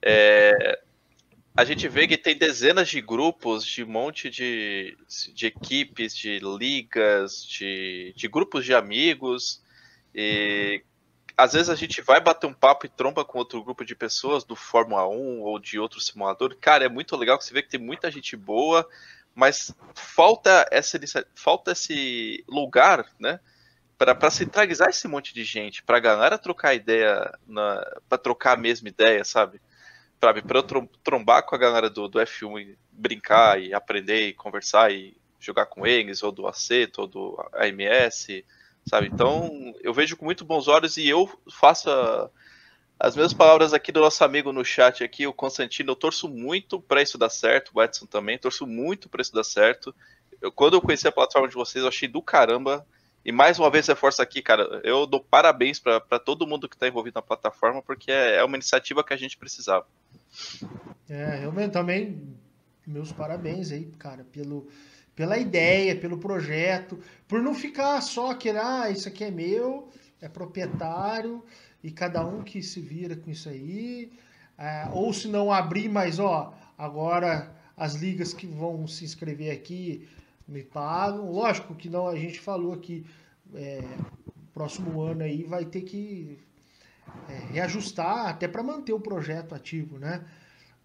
É, 0.00 0.80
a 1.56 1.64
gente 1.64 1.86
vê 1.86 2.08
que 2.08 2.16
tem 2.16 2.36
dezenas 2.36 2.88
de 2.88 3.00
grupos, 3.00 3.64
de 3.64 3.84
um 3.84 3.88
monte 3.88 4.28
de, 4.28 4.96
de 5.32 5.46
equipes, 5.46 6.16
de 6.16 6.38
ligas, 6.40 7.44
de, 7.46 8.12
de 8.16 8.26
grupos 8.26 8.64
de 8.64 8.74
amigos. 8.74 9.62
E 10.14 10.82
às 11.36 11.52
vezes 11.52 11.68
a 11.68 11.74
gente 11.74 12.00
vai 12.00 12.20
bater 12.20 12.46
um 12.46 12.52
papo 12.52 12.86
e 12.86 12.88
tromba 12.88 13.24
com 13.24 13.38
outro 13.38 13.62
grupo 13.62 13.84
de 13.84 13.94
pessoas 13.94 14.44
do 14.44 14.56
Fórmula 14.56 15.06
1 15.08 15.42
ou 15.42 15.58
de 15.58 15.78
outro 15.78 16.00
simulador. 16.00 16.56
Cara, 16.60 16.86
é 16.86 16.88
muito 16.88 17.14
legal 17.16 17.38
que 17.38 17.44
você 17.44 17.54
vê 17.54 17.62
que 17.62 17.70
tem 17.70 17.80
muita 17.80 18.10
gente 18.10 18.36
boa, 18.36 18.88
mas 19.34 19.74
falta 19.94 20.66
essa 20.70 20.98
falta 21.34 21.72
esse 21.72 22.44
lugar, 22.48 23.06
né? 23.18 23.40
Para 23.96 24.30
centralizar 24.30 24.88
esse 24.88 25.08
monte 25.08 25.32
de 25.32 25.44
gente, 25.44 25.82
para 25.82 25.96
a 25.96 26.00
galera 26.00 26.36
trocar 26.36 26.74
ideia, 26.74 27.32
para 28.08 28.18
trocar 28.18 28.52
a 28.52 28.60
mesma 28.60 28.88
ideia, 28.88 29.24
sabe? 29.24 29.60
sabe, 30.24 30.40
pra 30.40 30.58
eu 30.58 30.88
trombar 31.02 31.44
com 31.44 31.54
a 31.54 31.58
galera 31.58 31.90
do, 31.90 32.08
do 32.08 32.18
F1 32.18 32.60
e 32.60 32.78
brincar 32.90 33.60
e 33.60 33.74
aprender 33.74 34.28
e 34.28 34.32
conversar 34.32 34.90
e 34.90 35.14
jogar 35.38 35.66
com 35.66 35.86
eles, 35.86 36.22
ou 36.22 36.32
do 36.32 36.46
Aceto, 36.46 37.02
ou 37.02 37.06
do 37.06 37.50
AMS, 37.52 38.42
sabe? 38.86 39.08
Então, 39.12 39.74
eu 39.82 39.92
vejo 39.92 40.16
com 40.16 40.24
muito 40.24 40.44
bons 40.44 40.66
olhos 40.66 40.96
e 40.96 41.06
eu 41.06 41.30
faço 41.50 41.90
a, 41.90 42.30
as 42.98 43.16
mesmas 43.16 43.34
palavras 43.34 43.72
aqui 43.72 43.90
do 43.90 44.00
nosso 44.00 44.22
amigo 44.24 44.52
no 44.52 44.64
chat 44.64 45.02
aqui, 45.02 45.26
o 45.26 45.32
Constantino, 45.32 45.90
eu 45.90 45.96
torço 45.96 46.28
muito 46.28 46.80
para 46.80 47.02
isso 47.02 47.18
dar 47.18 47.30
certo, 47.30 47.72
o 47.74 47.82
Edson 47.82 48.06
também, 48.06 48.38
torço 48.38 48.66
muito 48.66 49.08
para 49.08 49.20
isso 49.20 49.34
dar 49.34 49.44
certo. 49.44 49.94
Eu, 50.40 50.52
quando 50.52 50.74
eu 50.74 50.80
conheci 50.80 51.06
a 51.08 51.12
plataforma 51.12 51.48
de 51.48 51.54
vocês, 51.54 51.82
eu 51.82 51.88
achei 51.88 52.08
do 52.08 52.22
caramba. 52.22 52.86
E 53.24 53.32
mais 53.32 53.58
uma 53.58 53.70
vez 53.70 53.86
reforço 53.86 54.20
aqui, 54.20 54.42
cara, 54.42 54.80
eu 54.84 55.06
dou 55.06 55.20
parabéns 55.20 55.80
para 55.80 56.18
todo 56.18 56.46
mundo 56.46 56.68
que 56.68 56.76
está 56.76 56.86
envolvido 56.86 57.16
na 57.16 57.22
plataforma, 57.22 57.82
porque 57.82 58.10
é, 58.12 58.36
é 58.36 58.44
uma 58.44 58.56
iniciativa 58.56 59.02
que 59.02 59.14
a 59.14 59.16
gente 59.16 59.36
precisava. 59.36 59.86
É, 61.08 61.38
realmente 61.38 61.72
também 61.72 62.36
meus 62.86 63.12
parabéns 63.12 63.72
aí, 63.72 63.86
cara, 63.98 64.24
pelo, 64.24 64.68
pela 65.14 65.38
ideia, 65.38 65.96
pelo 65.96 66.18
projeto, 66.18 66.98
por 67.26 67.40
não 67.40 67.54
ficar 67.54 68.00
só 68.02 68.30
aquele, 68.30 68.58
ah, 68.58 68.90
isso 68.90 69.08
aqui 69.08 69.24
é 69.24 69.30
meu, 69.30 69.88
é 70.20 70.28
proprietário, 70.28 71.42
e 71.84 71.90
cada 71.90 72.26
um 72.26 72.42
que 72.42 72.62
se 72.62 72.80
vira 72.80 73.14
com 73.14 73.30
isso 73.30 73.46
aí, 73.46 74.10
é, 74.56 74.88
ou 74.90 75.12
se 75.12 75.28
não 75.28 75.52
abrir, 75.52 75.88
mas 75.90 76.18
ó, 76.18 76.54
agora 76.78 77.54
as 77.76 77.94
ligas 77.94 78.32
que 78.32 78.46
vão 78.46 78.86
se 78.86 79.04
inscrever 79.04 79.52
aqui 79.52 80.08
me 80.48 80.62
pagam, 80.62 81.30
lógico 81.30 81.74
que 81.74 81.90
não, 81.90 82.08
a 82.08 82.16
gente 82.16 82.40
falou 82.40 82.72
aqui, 82.72 83.04
é, 83.54 83.82
próximo 84.54 85.02
ano 85.02 85.24
aí 85.24 85.44
vai 85.44 85.66
ter 85.66 85.82
que 85.82 86.38
é, 87.28 87.34
reajustar 87.52 88.28
até 88.28 88.48
para 88.48 88.62
manter 88.62 88.94
o 88.94 89.00
projeto 89.00 89.54
ativo, 89.54 89.98
né? 89.98 90.24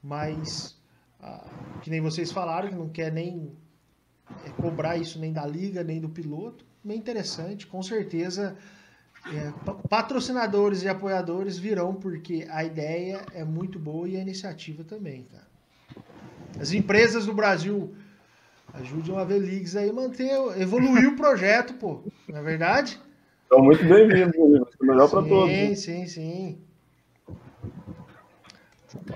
Mas 0.03 0.77
ah, 1.21 1.49
que 1.81 1.89
nem 1.89 2.01
vocês 2.01 2.29
falaram, 2.29 2.67
que 2.67 2.75
não 2.75 2.89
quer 2.89 3.09
nem 3.09 3.53
é, 4.45 4.49
cobrar 4.61 4.97
isso 4.97 5.17
nem 5.17 5.31
da 5.31 5.45
liga, 5.45 5.81
nem 5.81 6.01
do 6.01 6.09
piloto. 6.09 6.65
Bem 6.83 6.97
interessante, 6.97 7.65
com 7.65 7.81
certeza. 7.81 8.57
É, 9.27 9.51
patrocinadores 9.87 10.81
e 10.83 10.87
apoiadores 10.87 11.57
virão 11.57 11.93
porque 11.93 12.47
a 12.49 12.63
ideia 12.63 13.21
é 13.33 13.43
muito 13.43 13.77
boa 13.77 14.07
e 14.07 14.15
a 14.15 14.21
iniciativa 14.21 14.83
também, 14.83 15.23
cara. 15.23 15.47
As 16.59 16.71
empresas 16.71 17.25
do 17.25 17.33
Brasil 17.33 17.93
ajudem 18.73 19.17
a 19.17 19.23
leagues 19.23 19.75
aí 19.75 19.91
manter, 19.91 20.31
evoluir 20.59 21.09
o 21.09 21.15
projeto, 21.15 21.73
pô. 21.73 22.01
Não 22.27 22.39
é 22.39 22.41
verdade? 22.41 22.99
Então, 23.45 23.63
muito 23.63 23.83
bem-vindo, 23.83 24.67
melhor 24.81 25.09
para 25.09 25.27
todos. 25.27 25.51
Sim, 25.51 25.75
sim, 25.75 26.07
sim. 26.07 26.61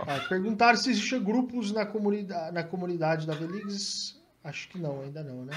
Ah, 0.07 0.19
perguntaram 0.27 0.77
se 0.77 0.91
existem 0.91 1.23
grupos 1.23 1.71
na 1.71 1.85
comunidade, 1.85 2.53
na 2.53 2.63
comunidade 2.63 3.25
da 3.25 3.33
Velix. 3.33 4.19
Acho 4.43 4.69
que 4.69 4.77
não, 4.77 5.01
ainda 5.01 5.23
não, 5.23 5.45
né? 5.45 5.53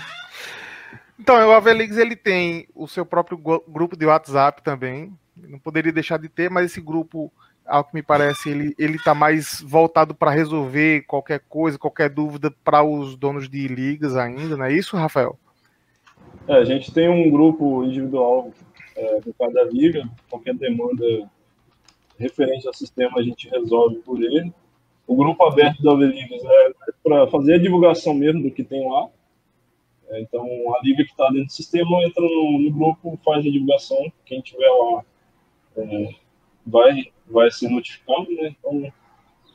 Então, 1.19 1.37
o 1.37 1.53
Avelix 1.53 1.97
ele 1.97 2.14
tem 2.14 2.69
o 2.75 2.87
seu 2.87 3.07
próprio 3.07 3.39
grupo 3.39 3.97
de 3.97 4.05
WhatsApp 4.05 4.62
também. 4.62 5.12
Não 5.37 5.59
poderia 5.59 5.93
deixar 5.93 6.19
de 6.19 6.29
ter, 6.29 6.51
mas 6.51 6.67
esse 6.67 6.81
grupo, 6.81 7.33
ao 7.64 7.85
que 7.85 7.95
me 7.95 8.03
parece, 8.03 8.51
ele 8.51 8.75
ele 8.79 8.97
está 8.97 9.14
mais 9.14 9.61
voltado 9.61 10.14
para 10.14 10.31
resolver 10.31 11.03
qualquer 11.03 11.41
coisa, 11.49 11.79
qualquer 11.79 12.11
dúvida 12.11 12.51
para 12.64 12.83
os 12.83 13.17
donos 13.17 13.49
de 13.49 13.67
ligas 13.67 14.17
ainda, 14.17 14.57
não 14.57 14.64
é 14.64 14.73
isso, 14.73 14.97
Rafael? 14.97 15.39
É, 16.49 16.55
a 16.55 16.64
gente 16.64 16.93
tem 16.93 17.09
um 17.09 17.31
grupo 17.31 17.83
individual 17.85 18.53
é, 18.95 19.21
por 19.21 19.35
cada 19.35 19.64
liga, 19.64 20.09
qualquer 20.29 20.55
demanda 20.55 21.05
referente 22.19 22.67
ao 22.67 22.75
sistema 22.75 23.19
a 23.19 23.23
gente 23.23 23.49
resolve 23.49 23.97
por 23.97 24.23
ele. 24.23 24.53
O 25.07 25.14
grupo 25.14 25.45
aberto 25.45 25.83
da 25.83 25.93
Aveligas 25.93 26.43
é 26.45 26.73
para 27.03 27.27
fazer 27.29 27.55
a 27.55 27.59
divulgação 27.59 28.14
mesmo 28.14 28.43
do 28.43 28.51
que 28.51 28.64
tem 28.64 28.89
lá. 28.91 29.09
É, 30.09 30.21
então, 30.21 30.45
a 30.75 30.81
liga 30.83 31.05
que 31.05 31.11
está 31.11 31.29
dentro 31.29 31.47
do 31.47 31.53
sistema 31.53 32.05
entra 32.05 32.23
no, 32.23 32.61
no, 32.61 32.71
grupo, 32.71 33.19
faz 33.25 33.45
a 33.45 33.51
divulgação. 33.51 34.13
Quem 34.25 34.41
tiver 34.41 34.69
lá 34.69 35.05
é, 35.77 36.15
vai, 36.65 37.05
vai 37.27 37.51
ser 37.51 37.69
notificado. 37.69 38.31
Né? 38.31 38.55
Então, 38.59 38.93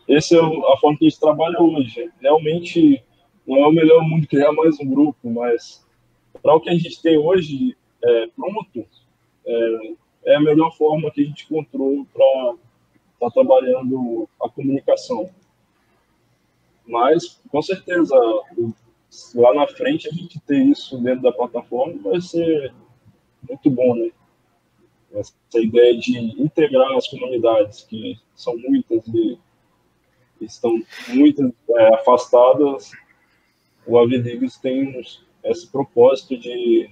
essa 0.08 0.36
é 0.36 0.40
a 0.40 0.78
forma 0.78 0.98
que 0.98 1.06
a 1.06 1.10
gente 1.10 1.20
trabalha 1.20 1.62
hoje. 1.62 2.10
Realmente, 2.20 3.04
não 3.48 3.58
é 3.58 3.68
o 3.68 3.72
melhor 3.72 4.02
mundo 4.04 4.28
criar 4.28 4.52
mais 4.52 4.80
um 4.80 4.90
grupo, 4.90 5.30
mas 5.30 5.86
para 6.42 6.56
o 6.56 6.60
que 6.60 6.70
a 6.70 6.74
gente 6.74 7.02
tem 7.02 7.18
hoje 7.18 7.78
é, 8.04 8.28
pronto, 8.28 8.86
é, 9.46 9.94
é 10.26 10.36
a 10.36 10.40
melhor 10.40 10.76
forma 10.76 11.12
que 11.12 11.22
a 11.22 11.26
gente 11.26 11.46
encontrou 11.46 12.06
para 12.14 12.56
estar 13.14 13.28
tá 13.28 13.30
trabalhando 13.32 14.28
a 14.42 14.50
comunicação. 14.50 15.30
Mas, 16.86 17.42
com 17.50 17.62
certeza, 17.62 18.16
lá 19.36 19.54
na 19.54 19.68
frente 19.68 20.08
a 20.08 20.12
gente 20.12 20.40
ter 20.42 20.64
isso 20.64 20.98
dentro 21.00 21.24
da 21.24 21.32
plataforma 21.32 22.02
vai 22.02 22.22
ser 22.22 22.74
muito 23.48 23.70
bom, 23.70 23.96
né? 23.96 24.12
Essa 25.14 25.34
ideia 25.56 25.98
de 25.98 26.18
integrar 26.42 26.96
as 26.96 27.08
comunidades, 27.08 27.84
que 27.84 28.18
são 28.34 28.58
muitas 28.58 29.06
e 29.08 29.38
estão 30.40 30.82
muitas 31.10 31.52
é, 31.70 31.96
afastadas, 31.96 32.92
o 33.86 34.00
Aviligos 34.00 34.58
tem 34.58 35.02
esse 35.44 35.68
propósito 35.70 36.38
de 36.38 36.90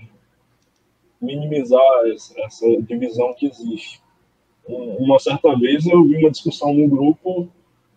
minimizar 1.22 1.82
essa 2.38 2.66
divisão 2.82 3.34
que 3.34 3.48
existe. 3.48 4.02
Uma 4.68 5.18
certa 5.20 5.58
vez 5.58 5.86
eu 5.86 6.04
vi 6.04 6.18
uma 6.18 6.32
discussão 6.32 6.74
no 6.74 6.88
grupo 6.88 7.50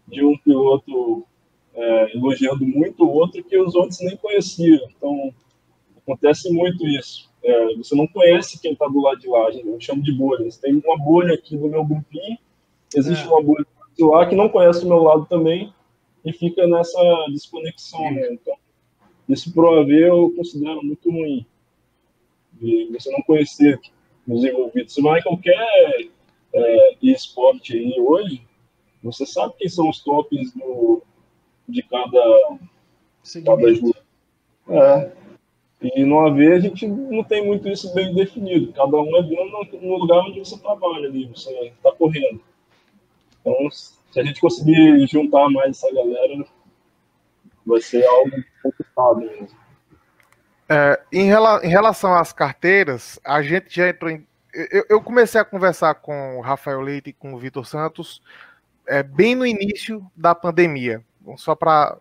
de 0.07 0.25
um 0.25 0.37
piloto 0.39 1.27
é, 1.75 2.16
elogiando 2.16 2.66
muito 2.66 3.05
o 3.05 3.11
outro 3.11 3.43
que 3.43 3.57
os 3.57 3.75
outros 3.75 4.01
nem 4.01 4.16
conheciam. 4.16 4.81
Então, 4.97 5.35
acontece 5.97 6.53
muito 6.53 6.87
isso. 6.87 7.31
É, 7.43 7.75
você 7.75 7.95
não 7.95 8.07
conhece 8.07 8.61
quem 8.61 8.73
está 8.73 8.87
do 8.87 9.01
lado 9.01 9.18
de 9.18 9.29
lá, 9.29 9.51
eu 9.51 9.81
chamo 9.81 10.03
de 10.03 10.12
bolhas. 10.12 10.57
Tem 10.59 10.75
uma 10.75 10.99
bolha 10.99 11.35
aqui 11.35 11.57
do 11.57 11.68
meu 11.68 11.85
grupinho, 11.85 12.39
existe 12.95 13.25
é. 13.25 13.29
uma 13.29 13.43
bolha 13.43 13.66
de 13.97 14.05
lá 14.05 14.27
que 14.27 14.35
não 14.35 14.49
conhece 14.49 14.85
o 14.85 14.89
meu 14.89 15.03
lado 15.03 15.27
também 15.27 15.73
e 16.25 16.33
fica 16.33 16.66
nessa 16.66 17.01
desconexão. 17.31 18.12
Né? 18.12 18.29
Então, 18.33 18.55
isso 19.29 19.53
pro 19.53 19.81
AV 19.81 19.91
eu 19.91 20.33
considero 20.37 20.83
muito 20.83 21.11
ruim 21.11 21.45
de 22.61 22.89
você 22.93 23.11
não 23.11 23.23
conhecer 23.23 23.81
os 24.27 24.45
envolvidos. 24.45 24.95
Você 24.95 25.03
vai 25.03 25.18
em 25.18 25.23
qualquer 25.23 26.11
é, 26.55 26.97
esporte 27.03 27.77
aí 27.77 27.99
hoje, 27.99 28.43
você 29.03 29.27
sabe 29.27 29.55
quem 29.59 29.68
são 29.68 29.89
os 29.89 30.01
tops 30.01 30.53
do, 30.53 31.03
de 31.69 31.83
cada, 31.83 32.59
cada 33.45 33.75
jogo. 33.75 33.95
É. 34.69 35.13
E 35.83 36.05
no 36.05 36.21
AV 36.21 36.53
a 36.53 36.61
gente 36.61 36.87
não 36.87 37.25
tem 37.25 37.45
muito 37.45 37.69
isso 37.69 37.93
bem 37.93 38.15
definido. 38.15 38.73
Cada 38.73 38.97
um 38.97 39.17
é 39.17 39.23
no, 39.23 39.81
no 39.81 39.97
lugar 39.97 40.21
onde 40.21 40.39
você 40.39 40.57
trabalha 40.59 41.09
ali, 41.09 41.27
você 41.27 41.51
está 41.51 41.91
correndo. 41.93 42.41
Então, 43.41 43.69
se 43.71 44.21
a 44.21 44.23
gente 44.23 44.41
conseguir 44.41 45.07
juntar 45.09 45.49
mais 45.51 45.71
essa 45.71 45.93
galera, 45.93 46.45
vai 47.67 47.81
ser 47.81 48.05
algo 48.07 48.31
complicado 48.63 49.17
mesmo. 49.17 49.49
É, 50.69 51.01
em, 51.13 51.25
rela, 51.27 51.61
em, 51.65 51.69
relação 51.69 52.15
às 52.15 52.33
carteiras, 52.33 53.19
a 53.25 53.43
gente 53.43 53.75
já 53.75 53.89
entrou 53.89 54.11
em. 54.11 54.25
Eu, 54.55 54.85
eu 54.89 55.03
comecei 55.03 55.41
a 55.41 55.45
conversar 55.45 55.95
com 55.97 56.39
o 56.39 56.41
Rafael 56.41 56.81
Leite 56.81 57.11
e 57.11 57.13
com 57.13 57.35
o 57.35 57.39
Vitor 57.39 57.67
Santos 57.67 58.23
é, 58.87 59.03
bem 59.03 59.35
no 59.35 59.47
início 59.47 60.05
da 60.15 60.35
pandemia, 60.35 61.03
só 61.37 61.55
para 61.55 61.97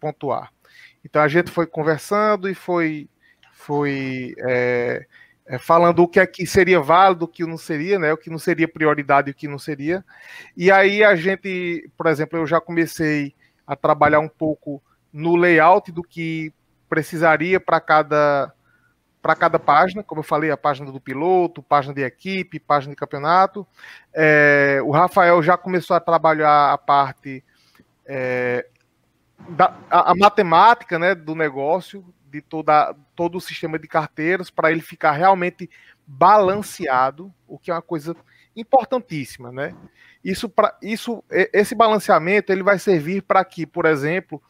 pontuar. 0.00 0.52
Então 1.04 1.22
a 1.22 1.28
gente 1.28 1.50
foi 1.50 1.66
conversando 1.66 2.48
e 2.48 2.54
foi, 2.54 3.08
foi 3.52 4.34
é, 4.38 5.06
é, 5.46 5.58
falando 5.58 6.02
o 6.02 6.08
que 6.08 6.18
é 6.18 6.26
que 6.26 6.46
seria 6.46 6.80
válido, 6.80 7.24
o 7.24 7.28
que 7.28 7.44
não 7.46 7.56
seria, 7.56 7.98
né? 7.98 8.12
O 8.12 8.16
que 8.16 8.30
não 8.30 8.38
seria 8.38 8.66
prioridade 8.66 9.28
e 9.28 9.32
o 9.32 9.34
que 9.34 9.46
não 9.46 9.58
seria. 9.58 10.04
E 10.56 10.70
aí 10.70 11.04
a 11.04 11.14
gente, 11.14 11.88
por 11.96 12.06
exemplo, 12.06 12.38
eu 12.38 12.46
já 12.46 12.60
comecei 12.60 13.34
a 13.66 13.76
trabalhar 13.76 14.20
um 14.20 14.28
pouco 14.28 14.82
no 15.12 15.36
layout 15.36 15.92
do 15.92 16.02
que 16.02 16.52
precisaria 16.88 17.60
para 17.60 17.80
cada 17.80 18.52
para 19.22 19.34
cada 19.34 19.58
página, 19.58 20.04
como 20.04 20.20
eu 20.20 20.22
falei, 20.22 20.52
a 20.52 20.56
página 20.56 20.92
do 20.92 21.00
piloto, 21.00 21.60
página 21.60 21.92
de 21.92 22.00
equipe, 22.00 22.60
página 22.60 22.92
de 22.92 22.96
campeonato. 22.96 23.66
É, 24.14 24.78
o 24.84 24.92
Rafael 24.92 25.42
já 25.42 25.56
começou 25.56 25.96
a 25.96 26.00
trabalhar 26.00 26.72
a 26.72 26.78
parte 26.78 27.42
é, 28.06 28.66
da 29.50 29.76
a, 29.90 30.12
a, 30.12 30.14
matemática 30.14 30.98
né, 30.98 31.14
do 31.14 31.34
negócio, 31.34 32.04
de 32.30 32.40
toda, 32.40 32.94
todo 33.14 33.38
o 33.38 33.40
sistema 33.40 33.78
de 33.78 33.86
carteiras, 33.86 34.50
para 34.50 34.70
ele 34.70 34.80
ficar 34.80 35.12
realmente 35.12 35.68
balanceado, 36.06 37.32
o 37.46 37.58
que 37.58 37.70
é 37.70 37.74
uma 37.74 37.82
coisa 37.82 38.14
importantíssima, 38.54 39.52
né? 39.52 39.74
Isso, 40.24 40.48
pra, 40.48 40.76
isso, 40.82 41.22
esse 41.30 41.74
balanceamento 41.74 42.52
ele 42.52 42.62
vai 42.62 42.78
servir 42.78 43.22
para 43.22 43.44
que, 43.44 43.66
por 43.66 43.84
exemplo, 43.84 44.42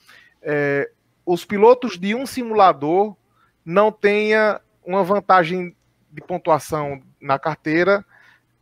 é, 0.43 0.91
os 1.25 1.45
pilotos 1.45 1.99
de 1.99 2.15
um 2.15 2.25
simulador 2.25 3.17
não 3.65 3.91
tenha 3.91 4.61
uma 4.85 5.03
vantagem 5.03 5.77
de 6.11 6.23
pontuação 6.23 7.03
na 7.21 7.39
carteira 7.39 8.05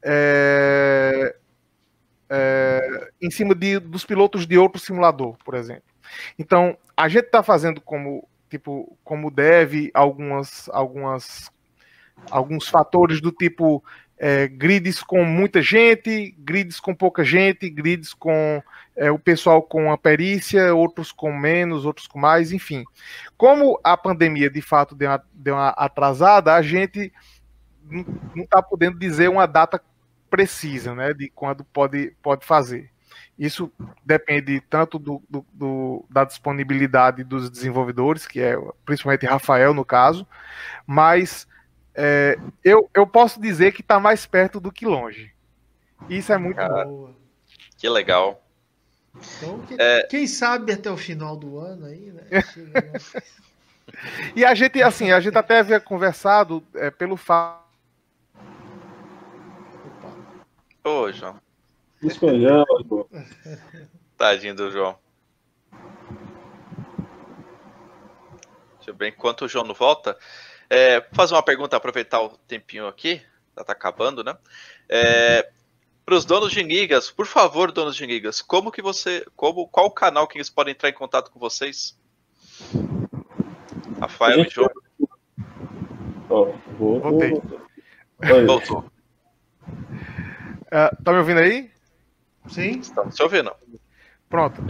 é, 0.02 1.36
é, 2.28 3.10
em 3.20 3.30
cima 3.30 3.54
de, 3.54 3.78
dos 3.78 4.04
pilotos 4.04 4.46
de 4.46 4.58
outro 4.58 4.80
simulador, 4.80 5.36
por 5.44 5.54
exemplo. 5.54 5.84
Então, 6.38 6.76
a 6.96 7.08
gente 7.08 7.26
está 7.26 7.42
fazendo 7.42 7.80
como 7.80 8.28
tipo 8.48 8.96
como 9.02 9.30
deve 9.30 9.90
algumas 9.92 10.68
algumas 10.68 11.50
alguns 12.30 12.68
fatores 12.68 13.20
do 13.20 13.32
tipo 13.32 13.82
é, 14.16 14.46
grids 14.46 15.02
com 15.02 15.24
muita 15.24 15.60
gente, 15.60 16.34
grids 16.38 16.78
com 16.78 16.94
pouca 16.94 17.24
gente, 17.24 17.68
grids 17.68 18.14
com 18.14 18.62
é, 18.96 19.10
o 19.10 19.18
pessoal 19.18 19.60
com 19.60 19.90
a 19.90 19.98
perícia, 19.98 20.74
outros 20.74 21.10
com 21.10 21.32
menos, 21.32 21.84
outros 21.84 22.06
com 22.06 22.18
mais, 22.18 22.52
enfim. 22.52 22.84
Como 23.36 23.78
a 23.82 23.96
pandemia 23.96 24.48
de 24.48 24.62
fato 24.62 24.94
deu 24.94 25.10
uma, 25.10 25.24
deu 25.32 25.54
uma 25.54 25.70
atrasada, 25.70 26.54
a 26.54 26.62
gente 26.62 27.12
não 27.84 28.44
está 28.44 28.62
podendo 28.62 28.98
dizer 28.98 29.28
uma 29.28 29.46
data 29.46 29.82
precisa, 30.34 30.92
né, 30.96 31.14
de 31.14 31.28
quando 31.28 31.62
pode, 31.62 32.12
pode 32.20 32.44
fazer. 32.44 32.90
Isso 33.38 33.70
depende 34.04 34.60
tanto 34.68 34.98
do, 34.98 35.22
do, 35.30 35.46
do, 35.52 36.04
da 36.10 36.24
disponibilidade 36.24 37.22
dos 37.22 37.48
desenvolvedores, 37.48 38.26
que 38.26 38.40
é 38.40 38.56
principalmente 38.84 39.26
Rafael 39.26 39.72
no 39.72 39.84
caso, 39.84 40.26
mas 40.84 41.46
é, 41.94 42.36
eu, 42.64 42.90
eu 42.92 43.06
posso 43.06 43.40
dizer 43.40 43.72
que 43.72 43.80
está 43.80 44.00
mais 44.00 44.26
perto 44.26 44.58
do 44.58 44.72
que 44.72 44.84
longe. 44.84 45.32
Isso 46.10 46.32
é 46.32 46.38
muito 46.38 46.56
Cara, 46.56 46.84
bom. 46.84 47.14
Que 47.78 47.88
legal. 47.88 48.44
Então, 49.38 49.60
que, 49.60 49.76
é... 49.78 50.02
quem 50.08 50.26
sabe 50.26 50.72
até 50.72 50.90
o 50.90 50.96
final 50.96 51.36
do 51.36 51.60
ano 51.60 51.86
aí, 51.86 52.12
né? 52.12 52.24
e 54.34 54.44
a 54.44 54.52
gente, 54.52 54.82
assim, 54.82 55.12
a 55.12 55.20
gente 55.20 55.38
até 55.38 55.60
havia 55.60 55.78
conversado 55.78 56.60
é, 56.74 56.90
pelo 56.90 57.16
fato. 57.16 57.63
Ô, 60.84 61.10
João. 61.10 61.40
Escolheu, 62.02 62.64
Tadinho 64.18 64.54
do 64.54 64.70
João. 64.70 64.98
Tudo 68.84 68.96
bem, 68.96 69.08
enquanto 69.08 69.46
o 69.46 69.48
João 69.48 69.64
não 69.64 69.74
volta, 69.74 70.16
é, 70.68 71.00
fazer 71.14 71.34
uma 71.34 71.42
pergunta, 71.42 71.74
aproveitar 71.74 72.20
o 72.20 72.36
tempinho 72.46 72.86
aqui, 72.86 73.22
já 73.56 73.64
tá 73.64 73.72
acabando, 73.72 74.22
né? 74.22 74.36
É, 74.86 75.50
para 76.04 76.16
os 76.16 76.26
donos 76.26 76.52
de 76.52 76.62
Nigas, 76.62 77.10
por 77.10 77.26
favor, 77.26 77.72
donos 77.72 77.96
de 77.96 78.06
Nigas, 78.06 78.42
como 78.42 78.70
que 78.70 78.82
você, 78.82 79.24
como, 79.34 79.66
qual 79.66 79.90
canal 79.90 80.28
que 80.28 80.36
eles 80.36 80.50
podem 80.50 80.72
entrar 80.72 80.90
em 80.90 80.94
contato 80.94 81.30
com 81.30 81.40
vocês? 81.40 81.98
Rafael 83.98 84.44
e 84.44 84.50
João. 84.50 84.70
Ó, 86.28 86.52
vou, 86.78 87.00
Voltei. 87.00 87.32
Voltou. 88.46 88.93
Uh, 90.74 91.04
tá 91.04 91.12
me 91.12 91.18
ouvindo 91.18 91.38
aí? 91.38 91.70
Sim? 92.48 92.80
Estamos 92.80 93.14
te 93.14 93.22
ouvindo. 93.22 93.52
Pronto. 94.28 94.60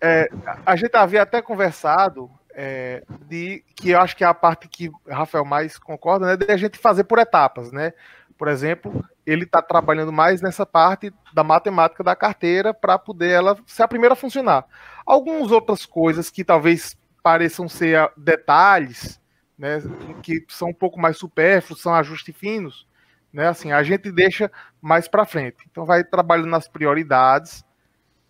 É, 0.00 0.28
a 0.66 0.74
gente 0.74 0.96
havia 0.96 1.22
até 1.22 1.40
conversado 1.40 2.28
é, 2.52 3.04
de 3.28 3.64
que 3.76 3.90
eu 3.90 4.00
acho 4.00 4.16
que 4.16 4.24
é 4.24 4.26
a 4.26 4.34
parte 4.34 4.66
que 4.66 4.90
Rafael 5.08 5.44
mais 5.44 5.78
concorda, 5.78 6.26
né? 6.26 6.36
De 6.36 6.50
a 6.50 6.56
gente 6.56 6.76
fazer 6.76 7.04
por 7.04 7.20
etapas, 7.20 7.70
né? 7.70 7.92
Por 8.36 8.48
exemplo, 8.48 9.04
ele 9.24 9.44
está 9.44 9.62
trabalhando 9.62 10.12
mais 10.12 10.42
nessa 10.42 10.66
parte 10.66 11.12
da 11.32 11.44
matemática 11.44 12.02
da 12.02 12.16
carteira 12.16 12.74
para 12.74 12.98
poder 12.98 13.30
ela 13.30 13.56
ser 13.64 13.84
a 13.84 13.88
primeira 13.88 14.14
a 14.14 14.16
funcionar. 14.16 14.66
Algumas 15.06 15.52
outras 15.52 15.86
coisas 15.86 16.30
que 16.30 16.42
talvez 16.42 16.96
pareçam 17.22 17.68
ser 17.68 18.10
detalhes, 18.16 19.20
né? 19.56 19.80
Que 20.20 20.44
são 20.48 20.70
um 20.70 20.74
pouco 20.74 20.98
mais 20.98 21.16
supérfluos, 21.16 21.80
são 21.80 21.94
ajustes 21.94 22.36
finos, 22.36 22.88
né? 23.34 23.48
Assim, 23.48 23.72
a 23.72 23.82
gente 23.82 24.12
deixa 24.12 24.50
mais 24.80 25.08
para 25.08 25.26
frente. 25.26 25.56
Então 25.68 25.84
vai 25.84 26.04
trabalhando 26.04 26.48
nas 26.48 26.68
prioridades 26.68 27.64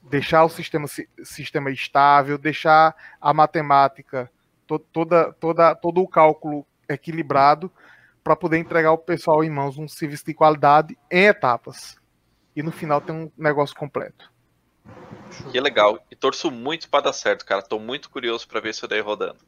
deixar 0.03 0.45
o 0.45 0.49
sistema, 0.49 0.87
si- 0.87 1.09
sistema 1.23 1.71
estável, 1.71 2.37
deixar 2.37 2.95
a 3.21 3.33
matemática, 3.33 4.31
to- 4.67 4.79
toda, 4.79 5.33
toda, 5.35 5.75
todo 5.75 6.03
o 6.03 6.09
cálculo 6.09 6.67
equilibrado, 6.89 7.71
para 8.23 8.35
poder 8.35 8.59
entregar 8.59 8.89
ao 8.89 8.99
pessoal 8.99 9.45
em 9.45 9.51
mãos 9.51 9.79
um 9.79 9.87
serviço 9.87 10.25
de 10.25 10.35
qualidade 10.35 10.97
em 11.11 11.25
etapas. 11.25 11.97
E 12.57 12.63
no 12.63 12.73
final 12.73 13.01
tem 13.01 13.15
um 13.15 13.31
negócio 13.37 13.77
completo. 13.77 14.33
Que 15.51 15.61
legal. 15.61 15.99
E 16.11 16.17
torço 16.17 16.51
muito 16.51 16.89
para 16.89 17.05
dar 17.05 17.13
certo, 17.13 17.45
cara. 17.45 17.61
Tô 17.61 17.79
muito 17.79 18.09
curioso 18.09 18.47
para 18.49 18.61
ver 18.61 18.71
isso 18.71 18.89
daí 18.89 19.01
rodando. 19.01 19.41